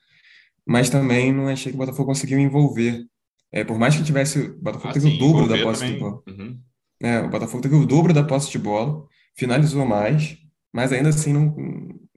mas 0.67 0.89
também 0.89 1.33
não 1.33 1.49
achei 1.49 1.71
que 1.71 1.77
o 1.77 1.79
Botafogo 1.79 2.09
conseguiu 2.09 2.39
envolver. 2.39 3.05
É, 3.53 3.65
por 3.65 3.79
mais 3.79 3.97
que 3.97 4.05
tivesse. 4.05 4.39
O 4.39 4.59
Botafogo 4.61 4.89
ah, 4.89 4.93
teve 4.93 5.11
sim, 5.11 5.17
o 5.17 5.19
dobro 5.19 5.49
da 5.49 5.63
posse 5.63 5.81
também. 5.81 5.95
de 5.95 6.01
bola. 6.01 6.23
Uhum. 6.29 6.61
É, 7.03 7.21
o 7.21 7.29
Botafogo 7.29 7.63
teve 7.63 7.75
o 7.75 7.87
dobro 7.87 8.13
da 8.13 8.25
posse 8.25 8.51
de 8.51 8.59
bola, 8.59 9.07
finalizou 9.35 9.85
mais, 9.87 10.37
mas 10.73 10.93
ainda 10.93 11.09
assim 11.09 11.33
não, 11.33 11.55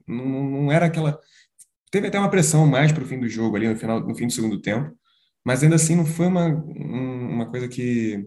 não, 0.06 0.50
não 0.50 0.72
era 0.72 0.86
aquela. 0.86 1.18
Teve 1.90 2.08
até 2.08 2.18
uma 2.18 2.30
pressão 2.30 2.66
mais 2.66 2.92
para 2.92 3.02
o 3.02 3.06
fim 3.06 3.18
do 3.18 3.28
jogo 3.28 3.56
ali, 3.56 3.68
no 3.68 3.76
final, 3.76 4.00
no 4.00 4.14
fim 4.14 4.26
do 4.26 4.32
segundo 4.32 4.60
tempo, 4.60 4.94
mas 5.44 5.62
ainda 5.62 5.76
assim 5.76 5.96
não 5.96 6.04
foi 6.04 6.26
uma, 6.26 6.46
uma 6.46 7.46
coisa 7.46 7.68
que 7.68 8.26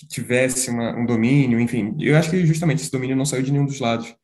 que 0.00 0.08
tivesse 0.08 0.70
uma, 0.70 0.96
um 0.96 1.04
domínio, 1.04 1.60
enfim. 1.60 1.94
Eu 2.00 2.16
acho 2.16 2.30
que 2.30 2.46
justamente 2.46 2.80
esse 2.80 2.90
domínio 2.90 3.14
não 3.14 3.26
saiu 3.26 3.42
de 3.42 3.52
nenhum 3.52 3.66
dos 3.66 3.80
lados. 3.80 4.14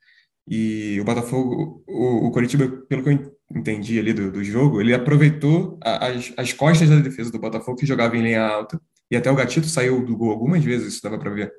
E 0.48 0.98
o 1.00 1.04
Botafogo, 1.04 1.82
o, 1.86 2.28
o 2.28 2.30
Coritiba, 2.30 2.66
pelo 2.88 3.02
que 3.02 3.10
eu 3.10 3.36
entendi 3.54 3.98
ali 3.98 4.14
do, 4.14 4.32
do 4.32 4.42
jogo, 4.42 4.80
ele 4.80 4.94
aproveitou 4.94 5.78
as, 5.82 6.32
as 6.36 6.52
costas 6.52 6.88
da 6.88 6.96
defesa 6.96 7.30
do 7.30 7.38
Botafogo, 7.38 7.78
que 7.78 7.84
jogava 7.84 8.16
em 8.16 8.22
linha 8.22 8.42
alta, 8.42 8.80
e 9.10 9.16
até 9.16 9.30
o 9.30 9.34
Gatito 9.34 9.66
saiu 9.66 10.04
do 10.04 10.16
gol 10.16 10.30
algumas 10.30 10.64
vezes, 10.64 10.94
isso 10.94 11.02
dava 11.02 11.18
para 11.18 11.30
ver, 11.30 11.52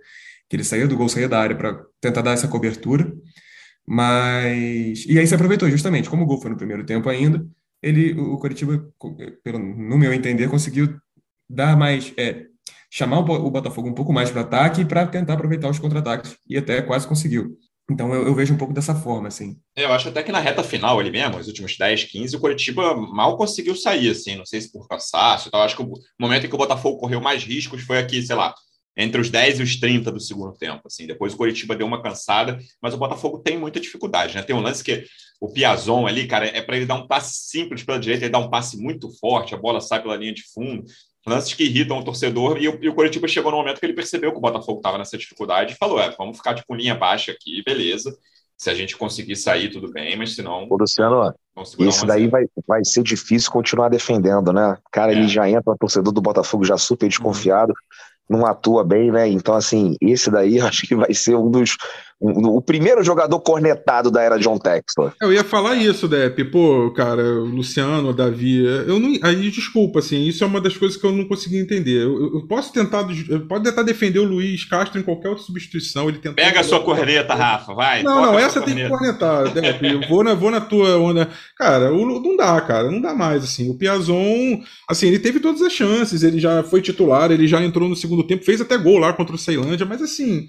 que 0.49 0.55
ele 0.55 0.63
saía 0.63 0.88
do 0.88 0.97
gol, 0.97 1.09
saía 1.09 1.30
da 1.30 1.39
área 1.39 1.55
para 1.55 1.86
tentar 2.01 2.22
dar 2.22 2.32
essa 2.32 2.47
cobertura, 2.47 3.13
mas... 3.86 5.05
E 5.05 5.20
aí 5.20 5.28
se 5.28 5.36
aproveitou, 5.36 5.70
justamente, 5.70 6.09
como 6.09 6.24
o 6.24 6.26
gol 6.26 6.41
foi 6.41 6.49
no 6.49 6.57
primeiro 6.57 6.86
tempo 6.86 7.07
ainda, 7.07 7.45
ele, 7.84 8.20
o 8.20 8.38
Coritiba, 8.38 8.89
pelo, 9.43 9.59
no 9.59 9.97
meu 9.97 10.11
entender, 10.11 10.49
conseguiu 10.49 10.97
dar 11.47 11.78
mais... 11.78 12.13
É, 12.18 12.47
chamar 12.89 13.19
o 13.19 13.51
Botafogo 13.51 13.89
um 13.89 13.93
pouco 13.93 14.13
mais 14.13 14.31
para 14.31 14.41
ataque 14.41 14.85
para 14.85 15.05
tentar 15.07 15.33
aproveitar 15.33 15.69
os 15.69 15.79
contra-ataques, 15.79 16.38
e 16.49 16.57
até 16.57 16.81
quase 16.81 17.07
conseguiu. 17.07 17.57
Então 17.89 18.13
eu, 18.13 18.27
eu, 18.27 18.35
vejo 18.35 18.53
um 18.53 18.57
pouco 18.57 18.73
dessa 18.73 18.93
forma, 18.93 19.29
assim. 19.29 19.57
Eu 19.75 19.93
acho 19.93 20.09
até 20.09 20.21
que 20.21 20.31
na 20.31 20.41
reta 20.41 20.61
final 20.61 20.99
ali 20.99 21.09
mesmo, 21.09 21.38
os 21.38 21.47
últimos 21.47 21.77
10, 21.77 22.03
15, 22.05 22.35
o 22.35 22.39
Curitiba 22.39 22.93
mal 22.95 23.38
conseguiu 23.38 23.75
sair, 23.75 24.09
assim, 24.09 24.35
não 24.35 24.45
sei 24.45 24.59
se 24.59 24.71
por 24.71 24.88
cansaço. 24.89 25.47
Então, 25.47 25.61
acho 25.61 25.75
que 25.75 25.81
o 25.81 25.93
momento 26.19 26.45
em 26.45 26.49
que 26.49 26.55
o 26.55 26.57
Botafogo 26.57 26.97
correu 26.97 27.21
mais 27.21 27.43
riscos 27.43 27.83
foi 27.83 27.97
aqui, 27.97 28.21
sei 28.21 28.35
lá, 28.35 28.53
entre 28.97 29.21
os 29.21 29.29
10 29.29 29.59
e 29.59 29.63
os 29.63 29.79
30 29.79 30.11
do 30.11 30.19
segundo 30.19 30.51
tempo, 30.57 30.81
assim. 30.85 31.07
Depois 31.07 31.33
o 31.33 31.38
Curitiba 31.38 31.77
deu 31.77 31.88
uma 31.88 32.01
cansada, 32.01 32.59
mas 32.81 32.93
o 32.93 32.97
Botafogo 32.97 33.39
tem 33.39 33.57
muita 33.57 33.79
dificuldade, 33.79 34.35
né? 34.35 34.43
Tem 34.43 34.55
um 34.55 34.61
lance 34.61 34.83
que 34.83 35.05
o 35.39 35.49
Piazon 35.49 36.05
ali, 36.07 36.27
cara, 36.27 36.45
é 36.45 36.61
para 36.61 36.75
ele 36.75 36.85
dar 36.85 36.95
um 36.95 37.07
passe 37.07 37.47
simples 37.47 37.83
pela 37.83 37.99
direita, 37.99 38.25
ele 38.25 38.31
dá 38.31 38.39
um 38.39 38.49
passe 38.49 38.75
muito 38.75 39.09
forte, 39.17 39.55
a 39.55 39.57
bola 39.57 39.79
sai 39.79 40.01
pela 40.01 40.17
linha 40.17 40.33
de 40.33 40.43
fundo 40.51 40.83
lances 41.28 41.53
que 41.53 41.63
irritam 41.63 41.99
o 41.99 42.03
torcedor, 42.03 42.57
e 42.57 42.67
o, 42.67 42.78
e 42.82 42.89
o 42.89 42.95
Coritiba 42.95 43.28
chegou 43.28 43.51
no 43.51 43.57
momento 43.57 43.80
que 43.80 43.86
ele 43.86 43.93
percebeu 43.93 44.32
que 44.32 44.38
o 44.38 44.41
Botafogo 44.41 44.80
estava 44.80 44.97
nessa 44.97 45.17
dificuldade 45.17 45.73
e 45.73 45.78
falou: 45.78 45.99
é, 45.99 46.09
vamos 46.17 46.38
ficar 46.38 46.55
tipo 46.55 46.73
linha 46.73 46.95
baixa 46.95 47.32
aqui, 47.32 47.61
beleza. 47.63 48.17
Se 48.57 48.71
a 48.71 48.73
gente 48.73 48.97
conseguir 48.97 49.36
sair, 49.36 49.69
tudo 49.69 49.91
bem, 49.91 50.15
mas 50.15 50.34
se 50.34 50.41
não. 50.41 50.67
Luciano, 50.67 51.32
isso 51.78 52.07
daí 52.07 52.28
vai, 52.28 52.45
vai 52.67 52.84
ser 52.84 53.03
difícil 53.03 53.51
continuar 53.51 53.89
defendendo, 53.89 54.51
né? 54.51 54.75
Cara, 54.91 55.13
é. 55.13 55.15
ele 55.15 55.28
já 55.28 55.47
entra, 55.47 55.73
o 55.73 55.78
torcedor 55.78 56.11
do 56.11 56.21
Botafogo 56.21 56.63
já 56.63 56.75
super 56.75 57.07
desconfiado. 57.07 57.69
Uhum 57.69 58.17
não 58.30 58.45
atua 58.45 58.84
bem, 58.84 59.11
né? 59.11 59.28
Então, 59.28 59.55
assim, 59.55 59.95
esse 60.01 60.30
daí 60.30 60.59
acho 60.61 60.86
que 60.86 60.95
vai 60.95 61.13
ser 61.13 61.36
um 61.36 61.49
dos. 61.49 61.78
O 62.20 62.59
primeiro 62.61 63.03
jogador 63.03 63.39
cornetado 63.39 64.09
da 64.09 64.24
era 64.24 64.39
John 64.39 64.57
Textor. 64.57 65.13
Eu 65.22 65.32
ia 65.32 65.43
falar 65.43 65.76
isso, 65.76 66.07
Depp. 66.07 66.45
Pô, 66.45 66.91
cara, 66.91 67.22
o 67.22 67.45
Luciano, 67.45 68.09
o 68.09 68.13
Davi. 68.13 68.65
Eu 68.88 68.99
não, 68.99 69.13
aí, 69.22 69.51
desculpa, 69.51 69.99
assim, 69.99 70.26
isso 70.26 70.43
é 70.43 70.47
uma 70.47 70.59
das 70.59 70.76
coisas 70.76 70.99
que 70.99 71.05
eu 71.05 71.11
não 71.11 71.26
consegui 71.26 71.59
entender. 71.59 72.03
Eu, 72.03 72.34
eu 72.34 72.47
posso 72.47 72.74
tentar. 72.74 73.07
Eu 73.30 73.45
posso 73.45 73.63
tentar 73.63 73.84
defender 73.84 74.18
o 74.18 74.24
Luiz 74.24 74.65
Castro 74.65 74.99
em 74.99 75.03
qualquer 75.03 75.30
outra 75.30 75.43
substituição. 75.43 76.09
Ele 76.09 76.18
Pega 76.18 76.61
a 76.61 76.63
sua 76.63 76.80
corneta, 76.80 77.36
Rafa, 77.36 77.76
vai. 77.76 78.01
Não, 78.01 78.20
não, 78.20 78.39
essa 78.39 78.61
tem 78.61 78.74
que 78.74 78.89
cornetar, 78.89 79.53
Depp. 79.53 79.86
Eu 79.86 80.01
vou 80.07 80.24
na, 80.24 80.34
vou 80.34 80.49
na 80.49 80.59
tua 80.59 80.97
onda. 80.97 81.30
Cara, 81.55 81.93
o, 81.93 82.20
não 82.20 82.36
dá, 82.36 82.59
cara, 82.61 82.89
não 82.89 82.99
dá 82.99 83.13
mais, 83.13 83.43
assim. 83.43 83.70
O 83.70 83.78
Piazon, 83.78 84.59
assim, 84.89 85.07
ele 85.07 85.20
teve 85.20 85.39
todas 85.39 85.61
as 85.61 85.72
chances, 85.72 86.24
ele 86.24 86.39
já 86.39 86.63
foi 86.63 86.82
titular, 86.82 87.32
ele 87.32 87.47
já 87.47 87.61
entrou 87.61 87.88
no 87.88 87.95
segundo 87.95 88.26
tempo, 88.26 88.43
fez 88.43 88.59
até 88.59 88.76
gol 88.76 88.97
lá 88.97 89.13
contra 89.13 89.36
o 89.36 89.39
Ceilândia, 89.39 89.86
mas 89.86 90.01
assim, 90.01 90.47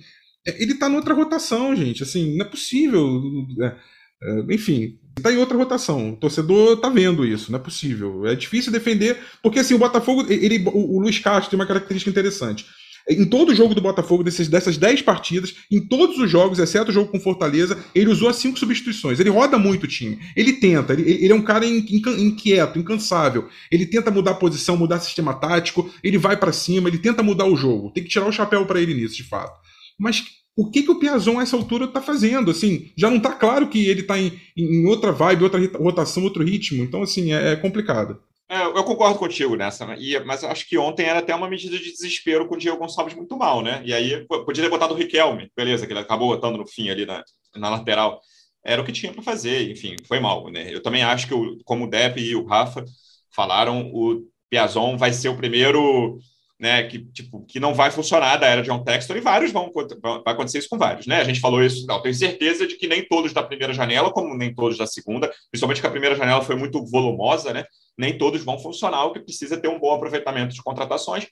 ele 0.58 0.74
tá 0.74 0.88
noutra 0.88 1.14
rotação, 1.14 1.74
gente. 1.74 2.02
Assim, 2.02 2.36
não 2.36 2.46
é 2.46 2.48
possível. 2.48 3.22
É, 3.60 3.74
é, 4.22 4.54
enfim, 4.54 4.98
tá 5.22 5.32
em 5.32 5.36
outra 5.36 5.56
rotação. 5.56 6.12
O 6.12 6.16
torcedor 6.16 6.76
tá 6.78 6.88
vendo 6.88 7.24
isso, 7.24 7.52
não 7.52 7.58
é 7.58 7.62
possível. 7.62 8.26
É 8.26 8.34
difícil 8.34 8.72
defender, 8.72 9.18
porque 9.42 9.58
assim, 9.58 9.74
o 9.74 9.78
Botafogo, 9.78 10.26
ele, 10.28 10.62
o, 10.66 10.96
o 10.96 11.00
Luiz 11.00 11.18
Castro 11.18 11.50
tem 11.50 11.58
uma 11.58 11.66
característica 11.66 12.10
interessante. 12.10 12.66
Em 13.08 13.24
todo 13.24 13.54
jogo 13.54 13.74
do 13.74 13.80
Botafogo, 13.80 14.22
desses, 14.22 14.48
dessas 14.48 14.76
10 14.76 15.00
partidas, 15.00 15.54
em 15.70 15.80
todos 15.80 16.18
os 16.18 16.30
jogos, 16.30 16.58
exceto 16.58 16.90
o 16.90 16.94
jogo 16.94 17.10
com 17.10 17.18
Fortaleza, 17.18 17.78
ele 17.94 18.10
usou 18.10 18.28
as 18.28 18.36
cinco 18.36 18.58
substituições. 18.58 19.18
Ele 19.18 19.30
roda 19.30 19.56
muito 19.58 19.84
o 19.84 19.88
time. 19.88 20.18
Ele 20.36 20.52
tenta, 20.52 20.92
ele, 20.92 21.10
ele 21.10 21.32
é 21.32 21.34
um 21.34 21.40
cara 21.40 21.64
inquieto, 21.64 22.78
incansável. 22.78 23.48
Ele 23.72 23.86
tenta 23.86 24.10
mudar 24.10 24.32
a 24.32 24.34
posição, 24.34 24.76
mudar 24.76 25.00
sistema 25.00 25.32
tático, 25.32 25.90
ele 26.04 26.18
vai 26.18 26.36
para 26.36 26.52
cima, 26.52 26.88
ele 26.88 26.98
tenta 26.98 27.22
mudar 27.22 27.46
o 27.46 27.56
jogo. 27.56 27.90
Tem 27.92 28.02
que 28.02 28.10
tirar 28.10 28.26
o 28.26 28.32
chapéu 28.32 28.66
para 28.66 28.78
ele 28.78 28.92
nisso, 28.92 29.16
de 29.16 29.24
fato. 29.24 29.58
Mas 29.98 30.24
o 30.56 30.70
que, 30.70 30.82
que 30.82 30.90
o 30.90 30.98
Piazon 30.98 31.38
a 31.38 31.42
essa 31.42 31.56
altura 31.56 31.86
está 31.86 32.00
fazendo? 32.00 32.50
Assim, 32.50 32.90
já 32.96 33.10
não 33.10 33.18
está 33.18 33.32
claro 33.32 33.68
que 33.68 33.88
ele 33.88 34.00
está 34.00 34.18
em, 34.18 34.40
em 34.56 34.86
outra 34.86 35.12
vibe, 35.12 35.44
outra 35.44 35.60
rotação, 35.78 36.24
outro 36.24 36.42
ritmo. 36.42 36.82
Então, 36.82 37.02
assim, 37.02 37.32
é, 37.32 37.52
é 37.52 37.56
complicado. 37.56 38.20
É, 38.50 38.62
eu 38.62 38.82
concordo 38.82 39.18
contigo 39.18 39.54
nessa, 39.56 39.84
né? 39.86 39.96
e, 40.00 40.18
mas 40.20 40.42
acho 40.42 40.66
que 40.66 40.78
ontem 40.78 41.04
era 41.04 41.18
até 41.18 41.34
uma 41.34 41.50
medida 41.50 41.76
de 41.76 41.92
desespero 41.92 42.48
com 42.48 42.54
o 42.54 42.58
Diego 42.58 42.78
Gonçalves 42.78 43.14
muito 43.14 43.36
mal, 43.36 43.62
né? 43.62 43.82
E 43.84 43.92
aí 43.92 44.26
podia 44.26 44.64
ter 44.64 44.70
botado 44.70 44.94
o 44.94 44.96
Riquelme, 44.96 45.52
beleza, 45.54 45.86
que 45.86 45.92
ele 45.92 46.00
acabou 46.00 46.28
botando 46.28 46.56
no 46.56 46.66
fim 46.66 46.88
ali 46.88 47.04
na, 47.04 47.22
na 47.54 47.68
lateral. 47.68 48.22
Era 48.64 48.80
o 48.80 48.84
que 48.86 48.92
tinha 48.92 49.12
para 49.12 49.22
fazer, 49.22 49.70
enfim, 49.70 49.96
foi 50.06 50.18
mal, 50.18 50.50
né? 50.50 50.74
Eu 50.74 50.82
também 50.82 51.02
acho 51.02 51.28
que, 51.28 51.34
o, 51.34 51.58
como 51.62 51.84
o 51.84 51.90
Depp 51.90 52.18
e 52.18 52.34
o 52.34 52.46
Rafa 52.46 52.86
falaram, 53.30 53.90
o 53.92 54.26
Piazon 54.48 54.96
vai 54.96 55.12
ser 55.12 55.28
o 55.28 55.36
primeiro, 55.36 56.18
né, 56.58 56.82
que, 56.84 57.04
tipo, 57.12 57.44
que 57.46 57.60
não 57.60 57.72
vai 57.72 57.90
funcionar 57.90 58.36
da 58.36 58.46
era 58.46 58.62
de 58.62 58.68
John 58.68 58.82
Textor, 58.82 59.16
e 59.16 59.20
vários 59.20 59.52
vão, 59.52 59.70
vai 60.02 60.34
acontecer 60.34 60.58
isso 60.58 60.68
com 60.68 60.76
vários, 60.78 61.06
né? 61.06 61.20
A 61.20 61.24
gente 61.24 61.40
falou 61.40 61.62
isso, 61.62 61.86
não, 61.86 62.02
tenho 62.02 62.14
certeza 62.14 62.66
de 62.66 62.76
que 62.76 62.88
nem 62.88 63.06
todos 63.06 63.32
da 63.32 63.42
primeira 63.42 63.72
janela, 63.72 64.10
como 64.10 64.34
nem 64.36 64.54
todos 64.54 64.76
da 64.76 64.86
segunda, 64.86 65.32
principalmente 65.50 65.80
que 65.80 65.86
a 65.86 65.90
primeira 65.90 66.16
janela 66.16 66.42
foi 66.42 66.56
muito 66.56 66.84
volumosa, 66.86 67.52
né? 67.52 67.64
nem 67.98 68.16
todos 68.16 68.44
vão 68.44 68.58
funcionar, 68.58 69.04
o 69.04 69.12
que 69.12 69.18
precisa 69.18 69.60
ter 69.60 69.66
um 69.66 69.80
bom 69.80 69.92
aproveitamento 69.92 70.54
de 70.54 70.62
contratações. 70.62 71.26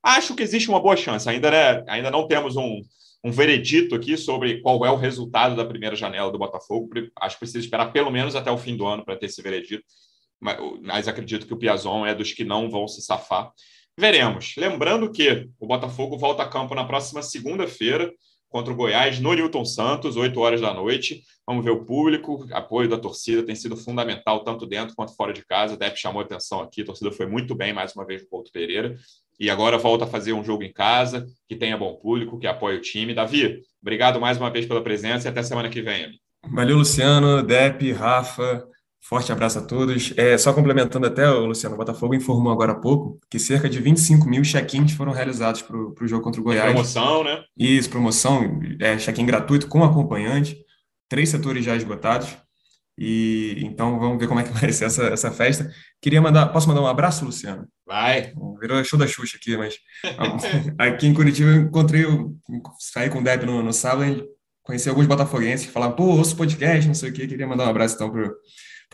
Acho 0.00 0.36
que 0.36 0.42
existe 0.42 0.68
uma 0.68 0.80
boa 0.80 0.96
chance. 0.96 1.28
Ainda, 1.28 1.50
né, 1.50 1.84
ainda 1.88 2.10
não 2.10 2.28
temos 2.28 2.56
um, 2.56 2.80
um 3.24 3.32
veredito 3.32 3.96
aqui 3.96 4.16
sobre 4.16 4.60
qual 4.60 4.86
é 4.86 4.90
o 4.90 4.96
resultado 4.96 5.56
da 5.56 5.64
primeira 5.64 5.96
janela 5.96 6.30
do 6.30 6.38
Botafogo. 6.38 6.88
Acho 7.20 7.36
que 7.36 7.40
precisa 7.40 7.58
esperar 7.58 7.92
pelo 7.92 8.10
menos 8.10 8.36
até 8.36 8.50
o 8.50 8.56
fim 8.56 8.76
do 8.76 8.86
ano 8.86 9.04
para 9.04 9.16
ter 9.16 9.26
esse 9.26 9.42
veredito. 9.42 9.84
Mas, 10.40 10.58
mas 10.80 11.08
acredito 11.08 11.46
que 11.46 11.54
o 11.54 11.58
Piazon 11.58 12.06
é 12.06 12.14
dos 12.14 12.32
que 12.32 12.44
não 12.44 12.70
vão 12.70 12.86
se 12.86 13.02
safar. 13.02 13.50
Veremos. 13.98 14.54
Lembrando 14.56 15.10
que 15.10 15.48
o 15.60 15.66
Botafogo 15.66 16.16
volta 16.16 16.42
a 16.42 16.48
campo 16.48 16.74
na 16.74 16.84
próxima 16.84 17.22
segunda-feira 17.22 18.12
contra 18.48 18.72
o 18.72 18.76
Goiás 18.76 19.18
no 19.18 19.32
Newton 19.32 19.64
Santos, 19.64 20.16
8 20.16 20.38
horas 20.38 20.60
da 20.60 20.74
noite. 20.74 21.22
Vamos 21.46 21.64
ver 21.64 21.70
o 21.70 21.84
público, 21.84 22.46
apoio 22.52 22.88
da 22.88 22.98
torcida 22.98 23.42
tem 23.42 23.54
sido 23.54 23.76
fundamental, 23.76 24.44
tanto 24.44 24.66
dentro 24.66 24.94
quanto 24.94 25.16
fora 25.16 25.32
de 25.32 25.44
casa. 25.44 25.74
O 25.74 25.96
chamou 25.96 26.22
atenção 26.22 26.60
aqui, 26.60 26.82
a 26.82 26.84
torcida 26.84 27.10
foi 27.10 27.26
muito 27.26 27.54
bem 27.54 27.72
mais 27.72 27.94
uma 27.96 28.04
vez 28.04 28.22
no 28.22 28.28
Couto 28.28 28.52
Pereira. 28.52 28.94
E 29.40 29.50
agora 29.50 29.78
volta 29.78 30.04
a 30.04 30.06
fazer 30.06 30.34
um 30.34 30.44
jogo 30.44 30.62
em 30.62 30.72
casa, 30.72 31.26
que 31.48 31.56
tenha 31.56 31.76
bom 31.76 31.94
público, 31.94 32.38
que 32.38 32.46
apoie 32.46 32.76
o 32.76 32.80
time. 32.80 33.14
Davi, 33.14 33.60
obrigado 33.80 34.20
mais 34.20 34.36
uma 34.36 34.50
vez 34.50 34.66
pela 34.66 34.82
presença 34.82 35.26
e 35.26 35.30
até 35.30 35.42
semana 35.42 35.68
que 35.68 35.82
vem. 35.82 36.12
Valeu, 36.50 36.76
Luciano, 36.76 37.42
Depp, 37.42 37.90
Rafa. 37.92 38.66
Forte 39.04 39.32
abraço 39.32 39.58
a 39.58 39.62
todos. 39.62 40.14
É, 40.16 40.38
só 40.38 40.52
complementando 40.52 41.06
até, 41.06 41.28
o 41.28 41.46
Luciano 41.46 41.76
Botafogo 41.76 42.14
informou 42.14 42.52
agora 42.52 42.70
há 42.70 42.76
pouco 42.76 43.18
que 43.28 43.36
cerca 43.36 43.68
de 43.68 43.80
25 43.80 44.28
mil 44.28 44.42
check-ins 44.42 44.92
foram 44.92 45.10
realizados 45.10 45.60
para 45.60 45.76
o 45.76 46.06
jogo 46.06 46.22
contra 46.22 46.40
o 46.40 46.44
Goiás. 46.44 46.70
promoção, 46.70 47.24
né? 47.24 47.42
Isso, 47.58 47.90
promoção, 47.90 48.60
é, 48.80 48.96
check-in 48.96 49.26
gratuito 49.26 49.66
com 49.66 49.82
acompanhante, 49.82 50.56
três 51.08 51.28
setores 51.30 51.64
já 51.64 51.74
esgotados. 51.74 52.28
E 52.96 53.60
então 53.64 53.98
vamos 53.98 54.18
ver 54.18 54.28
como 54.28 54.38
é 54.38 54.44
que 54.44 54.52
vai 54.54 54.70
ser 54.72 54.84
essa, 54.84 55.04
essa 55.06 55.32
festa. 55.32 55.68
Queria 56.00 56.22
mandar, 56.22 56.46
posso 56.52 56.68
mandar 56.68 56.82
um 56.82 56.86
abraço, 56.86 57.24
Luciano? 57.24 57.66
Vai. 57.84 58.32
Virou 58.60 58.84
show 58.84 58.96
da 58.96 59.08
Xuxa 59.08 59.36
aqui, 59.36 59.56
mas 59.56 59.78
aqui 60.78 61.08
em 61.08 61.14
Curitiba 61.14 61.50
eu 61.50 61.62
encontrei, 61.62 62.04
saí 62.78 63.10
com 63.10 63.18
o 63.18 63.24
Depp 63.24 63.44
no, 63.46 63.64
no 63.64 63.72
sábado, 63.72 64.28
conheci 64.62 64.88
alguns 64.88 65.06
botafoguenses 65.08 65.66
que 65.66 65.72
falavam, 65.72 65.96
pô, 65.96 66.04
ouço 66.04 66.36
podcast, 66.36 66.86
não 66.86 66.94
sei 66.94 67.10
o 67.10 67.12
quê. 67.12 67.26
Queria 67.26 67.48
mandar 67.48 67.66
um 67.66 67.70
abraço 67.70 67.96
então 67.96 68.08
para 68.08 68.30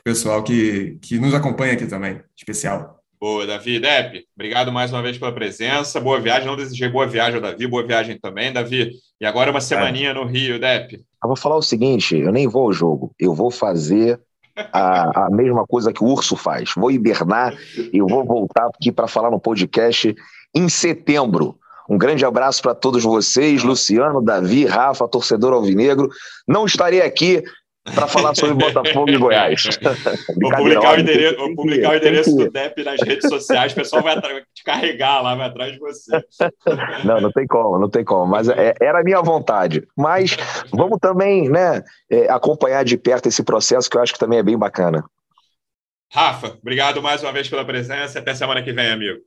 pessoal 0.03 0.42
que, 0.42 0.99
que 1.03 1.18
nos 1.18 1.34
acompanha 1.34 1.74
aqui 1.74 1.86
também, 1.86 2.20
especial. 2.36 2.99
Boa, 3.20 3.44
Davi. 3.46 3.80
Depp, 3.80 4.24
obrigado 4.36 4.70
mais 4.70 4.92
uma 4.92 5.03
vez 5.03 5.18
pela 5.18 5.32
presença. 5.32 6.01
Boa 6.01 6.20
viagem. 6.20 6.46
Não 6.46 6.57
desejei 6.57 6.88
boa 6.88 7.07
viagem 7.07 7.34
ao 7.34 7.40
Davi, 7.40 7.66
boa 7.66 7.84
viagem 7.84 8.16
também, 8.16 8.53
Davi. 8.53 8.92
E 9.20 9.26
agora 9.26 9.51
uma 9.51 9.61
semaninha 9.61 10.11
é. 10.11 10.14
no 10.14 10.24
Rio, 10.24 10.61
Depp. 10.61 10.94
Eu 10.96 11.26
vou 11.26 11.36
falar 11.36 11.57
o 11.57 11.62
seguinte: 11.62 12.16
eu 12.16 12.30
nem 12.30 12.46
vou 12.46 12.66
ao 12.66 12.72
jogo, 12.72 13.12
eu 13.18 13.34
vou 13.34 13.51
fazer 13.51 14.20
a, 14.72 15.26
a 15.26 15.30
mesma 15.30 15.66
coisa 15.66 15.92
que 15.92 16.03
o 16.03 16.07
urso 16.07 16.36
faz. 16.36 16.70
Vou 16.76 16.92
hibernar 16.92 17.57
e 17.76 18.01
vou 18.01 18.24
voltar 18.24 18.66
aqui 18.66 18.92
para 18.92 19.09
falar 19.09 19.30
no 19.30 19.40
podcast 19.40 20.14
em 20.55 20.68
setembro. 20.68 21.59
Um 21.88 21.96
grande 21.96 22.24
abraço 22.24 22.62
para 22.62 22.74
todos 22.74 23.03
vocês, 23.03 23.64
Luciano, 23.64 24.22
Davi, 24.22 24.66
Rafa, 24.66 25.09
torcedor 25.09 25.55
alvinegro. 25.55 26.09
Não 26.46 26.66
estarei 26.66 27.01
aqui 27.01 27.42
para 27.95 28.07
falar 28.07 28.34
sobre 28.34 28.55
Botafogo 28.55 29.11
e 29.11 29.16
Goiás. 29.16 29.64
Vou 30.41 30.51
publicar 30.51 30.97
o 30.97 31.01
endereço, 31.01 31.36
vou 31.36 31.55
publicar 31.55 31.91
o 31.91 31.97
endereço 31.97 32.36
do 32.36 32.51
DEP 32.51 32.84
nas 32.84 33.01
redes 33.01 33.28
sociais, 33.28 33.72
o 33.72 33.74
pessoal 33.74 34.03
vai 34.03 34.20
te 34.55 34.64
carregar 34.64 35.20
lá, 35.22 35.34
vai 35.34 35.49
atrás 35.49 35.72
de 35.72 35.78
você. 35.78 36.24
Não, 37.05 37.20
não 37.20 37.32
tem 37.32 37.47
como, 37.47 37.78
não 37.78 37.89
tem 37.89 38.05
como. 38.05 38.26
Mas 38.26 38.49
é, 38.49 38.74
era 38.80 39.01
a 39.01 39.05
minha 39.05 39.20
vontade. 39.20 39.86
Mas 39.97 40.36
vamos 40.72 40.99
também 41.01 41.49
né, 41.49 41.82
é, 42.11 42.30
acompanhar 42.30 42.84
de 42.84 42.97
perto 42.97 43.28
esse 43.28 43.43
processo, 43.43 43.89
que 43.89 43.97
eu 43.97 44.03
acho 44.03 44.12
que 44.12 44.18
também 44.18 44.39
é 44.39 44.43
bem 44.43 44.57
bacana. 44.57 45.05
Rafa, 46.11 46.57
obrigado 46.61 47.03
mais 47.03 47.22
uma 47.22 47.32
vez 47.32 47.49
pela 47.49 47.64
presença. 47.64 48.18
Até 48.18 48.34
semana 48.34 48.62
que 48.62 48.72
vem, 48.72 48.91
amigo. 48.91 49.18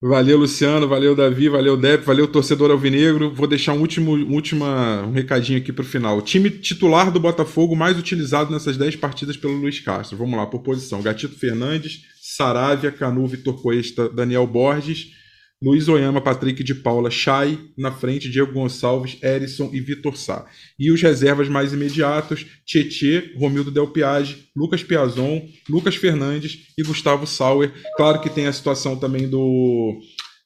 Valeu, 0.00 0.38
Luciano, 0.38 0.86
valeu, 0.86 1.12
Davi, 1.16 1.48
valeu, 1.48 1.76
Dep, 1.76 2.04
valeu, 2.04 2.28
torcedor 2.28 2.70
alvinegro. 2.70 3.34
Vou 3.34 3.48
deixar 3.48 3.72
um 3.72 3.80
último 3.80 4.12
última, 4.32 5.02
um 5.02 5.10
recadinho 5.10 5.58
aqui 5.58 5.72
para 5.72 5.82
o 5.82 5.86
final. 5.86 6.16
O 6.16 6.22
time 6.22 6.50
titular 6.50 7.10
do 7.10 7.18
Botafogo 7.18 7.74
mais 7.74 7.98
utilizado 7.98 8.52
nessas 8.52 8.76
10 8.76 8.94
partidas 8.94 9.36
pelo 9.36 9.54
Luiz 9.54 9.80
Castro. 9.80 10.16
Vamos 10.16 10.38
lá, 10.38 10.46
por 10.46 10.60
posição. 10.60 11.02
Gatito 11.02 11.36
Fernandes, 11.36 12.02
Saravia, 12.22 12.92
Canu, 12.92 13.26
Vitor 13.26 13.60
Cuesta, 13.60 14.08
Daniel 14.08 14.46
Borges, 14.46 15.17
Luiz 15.60 15.88
Oyama, 15.88 16.20
Patrick 16.20 16.62
de 16.62 16.72
Paula, 16.72 17.10
Chay, 17.10 17.58
na 17.76 17.90
frente, 17.90 18.30
Diego 18.30 18.52
Gonçalves, 18.52 19.18
Erisson 19.20 19.70
e 19.72 19.80
Vitor 19.80 20.16
Sá. 20.16 20.46
E 20.78 20.92
os 20.92 21.02
reservas 21.02 21.48
mais 21.48 21.72
imediatos, 21.72 22.46
Tietê, 22.64 23.32
Romildo 23.36 23.70
Del 23.70 23.88
Piage, 23.88 24.48
Lucas 24.56 24.84
Piazon, 24.84 25.48
Lucas 25.68 25.96
Fernandes 25.96 26.68
e 26.78 26.82
Gustavo 26.84 27.26
Sauer. 27.26 27.72
Claro 27.96 28.20
que 28.20 28.30
tem 28.30 28.46
a 28.46 28.52
situação 28.52 28.96
também 28.96 29.28
do 29.28 30.00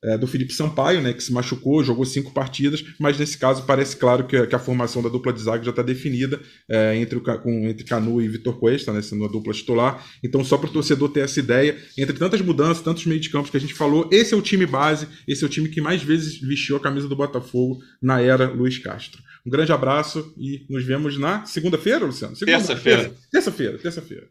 é, 0.04 0.18
do 0.18 0.26
Felipe 0.26 0.52
Sampaio, 0.52 1.00
né, 1.00 1.12
que 1.12 1.22
se 1.22 1.32
machucou, 1.32 1.82
jogou 1.84 2.04
cinco 2.04 2.32
partidas, 2.32 2.84
mas 2.98 3.18
nesse 3.18 3.38
caso 3.38 3.64
parece 3.64 3.96
claro 3.96 4.26
que, 4.26 4.46
que 4.46 4.54
a 4.54 4.58
formação 4.58 5.02
da 5.02 5.08
dupla 5.08 5.32
de 5.32 5.40
zaga 5.40 5.64
já 5.64 5.70
está 5.70 5.82
definida 5.82 6.40
é, 6.68 6.96
entre, 6.96 7.18
o, 7.18 7.20
com, 7.20 7.68
entre 7.68 7.84
Canu 7.84 8.20
e 8.20 8.28
Vitor 8.28 8.58
Cuesta, 8.58 8.92
né, 8.92 9.00
sendo 9.00 9.24
a 9.24 9.28
dupla 9.28 9.52
titular. 9.52 10.04
Então, 10.22 10.44
só 10.44 10.56
para 10.56 10.68
o 10.68 10.72
torcedor 10.72 11.08
ter 11.10 11.20
essa 11.20 11.38
ideia, 11.38 11.76
entre 11.96 12.16
tantas 12.18 12.40
mudanças, 12.40 12.82
tantos 12.82 13.06
meios 13.06 13.22
de 13.22 13.30
campo 13.30 13.50
que 13.50 13.56
a 13.56 13.60
gente 13.60 13.74
falou, 13.74 14.08
esse 14.12 14.34
é 14.34 14.36
o 14.36 14.42
time 14.42 14.66
base, 14.66 15.06
esse 15.26 15.44
é 15.44 15.46
o 15.46 15.50
time 15.50 15.68
que 15.68 15.80
mais 15.80 16.02
vezes 16.02 16.40
vestiu 16.40 16.76
a 16.76 16.80
camisa 16.80 17.08
do 17.08 17.16
Botafogo 17.16 17.78
na 18.00 18.20
era 18.20 18.50
Luiz 18.50 18.78
Castro. 18.78 19.22
Um 19.46 19.50
grande 19.50 19.72
abraço 19.72 20.32
e 20.36 20.64
nos 20.70 20.84
vemos 20.84 21.18
na 21.18 21.44
segunda-feira, 21.44 22.04
Luciano? 22.04 22.36
Terça-feira. 22.36 23.12
Terça-feira, 23.30 23.78
terça-feira. 23.78 24.28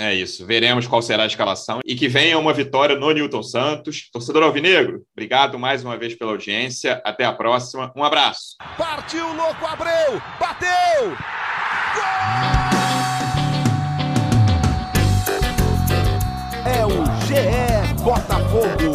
É 0.00 0.14
isso. 0.14 0.46
Veremos 0.46 0.86
qual 0.86 1.02
será 1.02 1.24
a 1.24 1.26
escalação 1.26 1.80
e 1.84 1.94
que 1.94 2.08
venha 2.08 2.38
uma 2.38 2.54
vitória 2.54 2.96
no 2.96 3.10
Newton 3.10 3.42
Santos. 3.42 4.08
Torcedor 4.10 4.42
Alvinegro, 4.42 5.02
obrigado 5.14 5.58
mais 5.58 5.84
uma 5.84 5.94
vez 5.98 6.14
pela 6.14 6.30
audiência. 6.30 7.02
Até 7.04 7.26
a 7.26 7.34
próxima. 7.34 7.92
Um 7.94 8.02
abraço. 8.02 8.56
Partiu 8.78 9.30
louco 9.34 9.66
Abreu, 9.66 10.22
bateu! 10.40 11.10
Gol! 11.94 12.80
É 16.64 16.86
o 16.86 17.04
GE 17.26 18.02
Botafogo. 18.02 18.89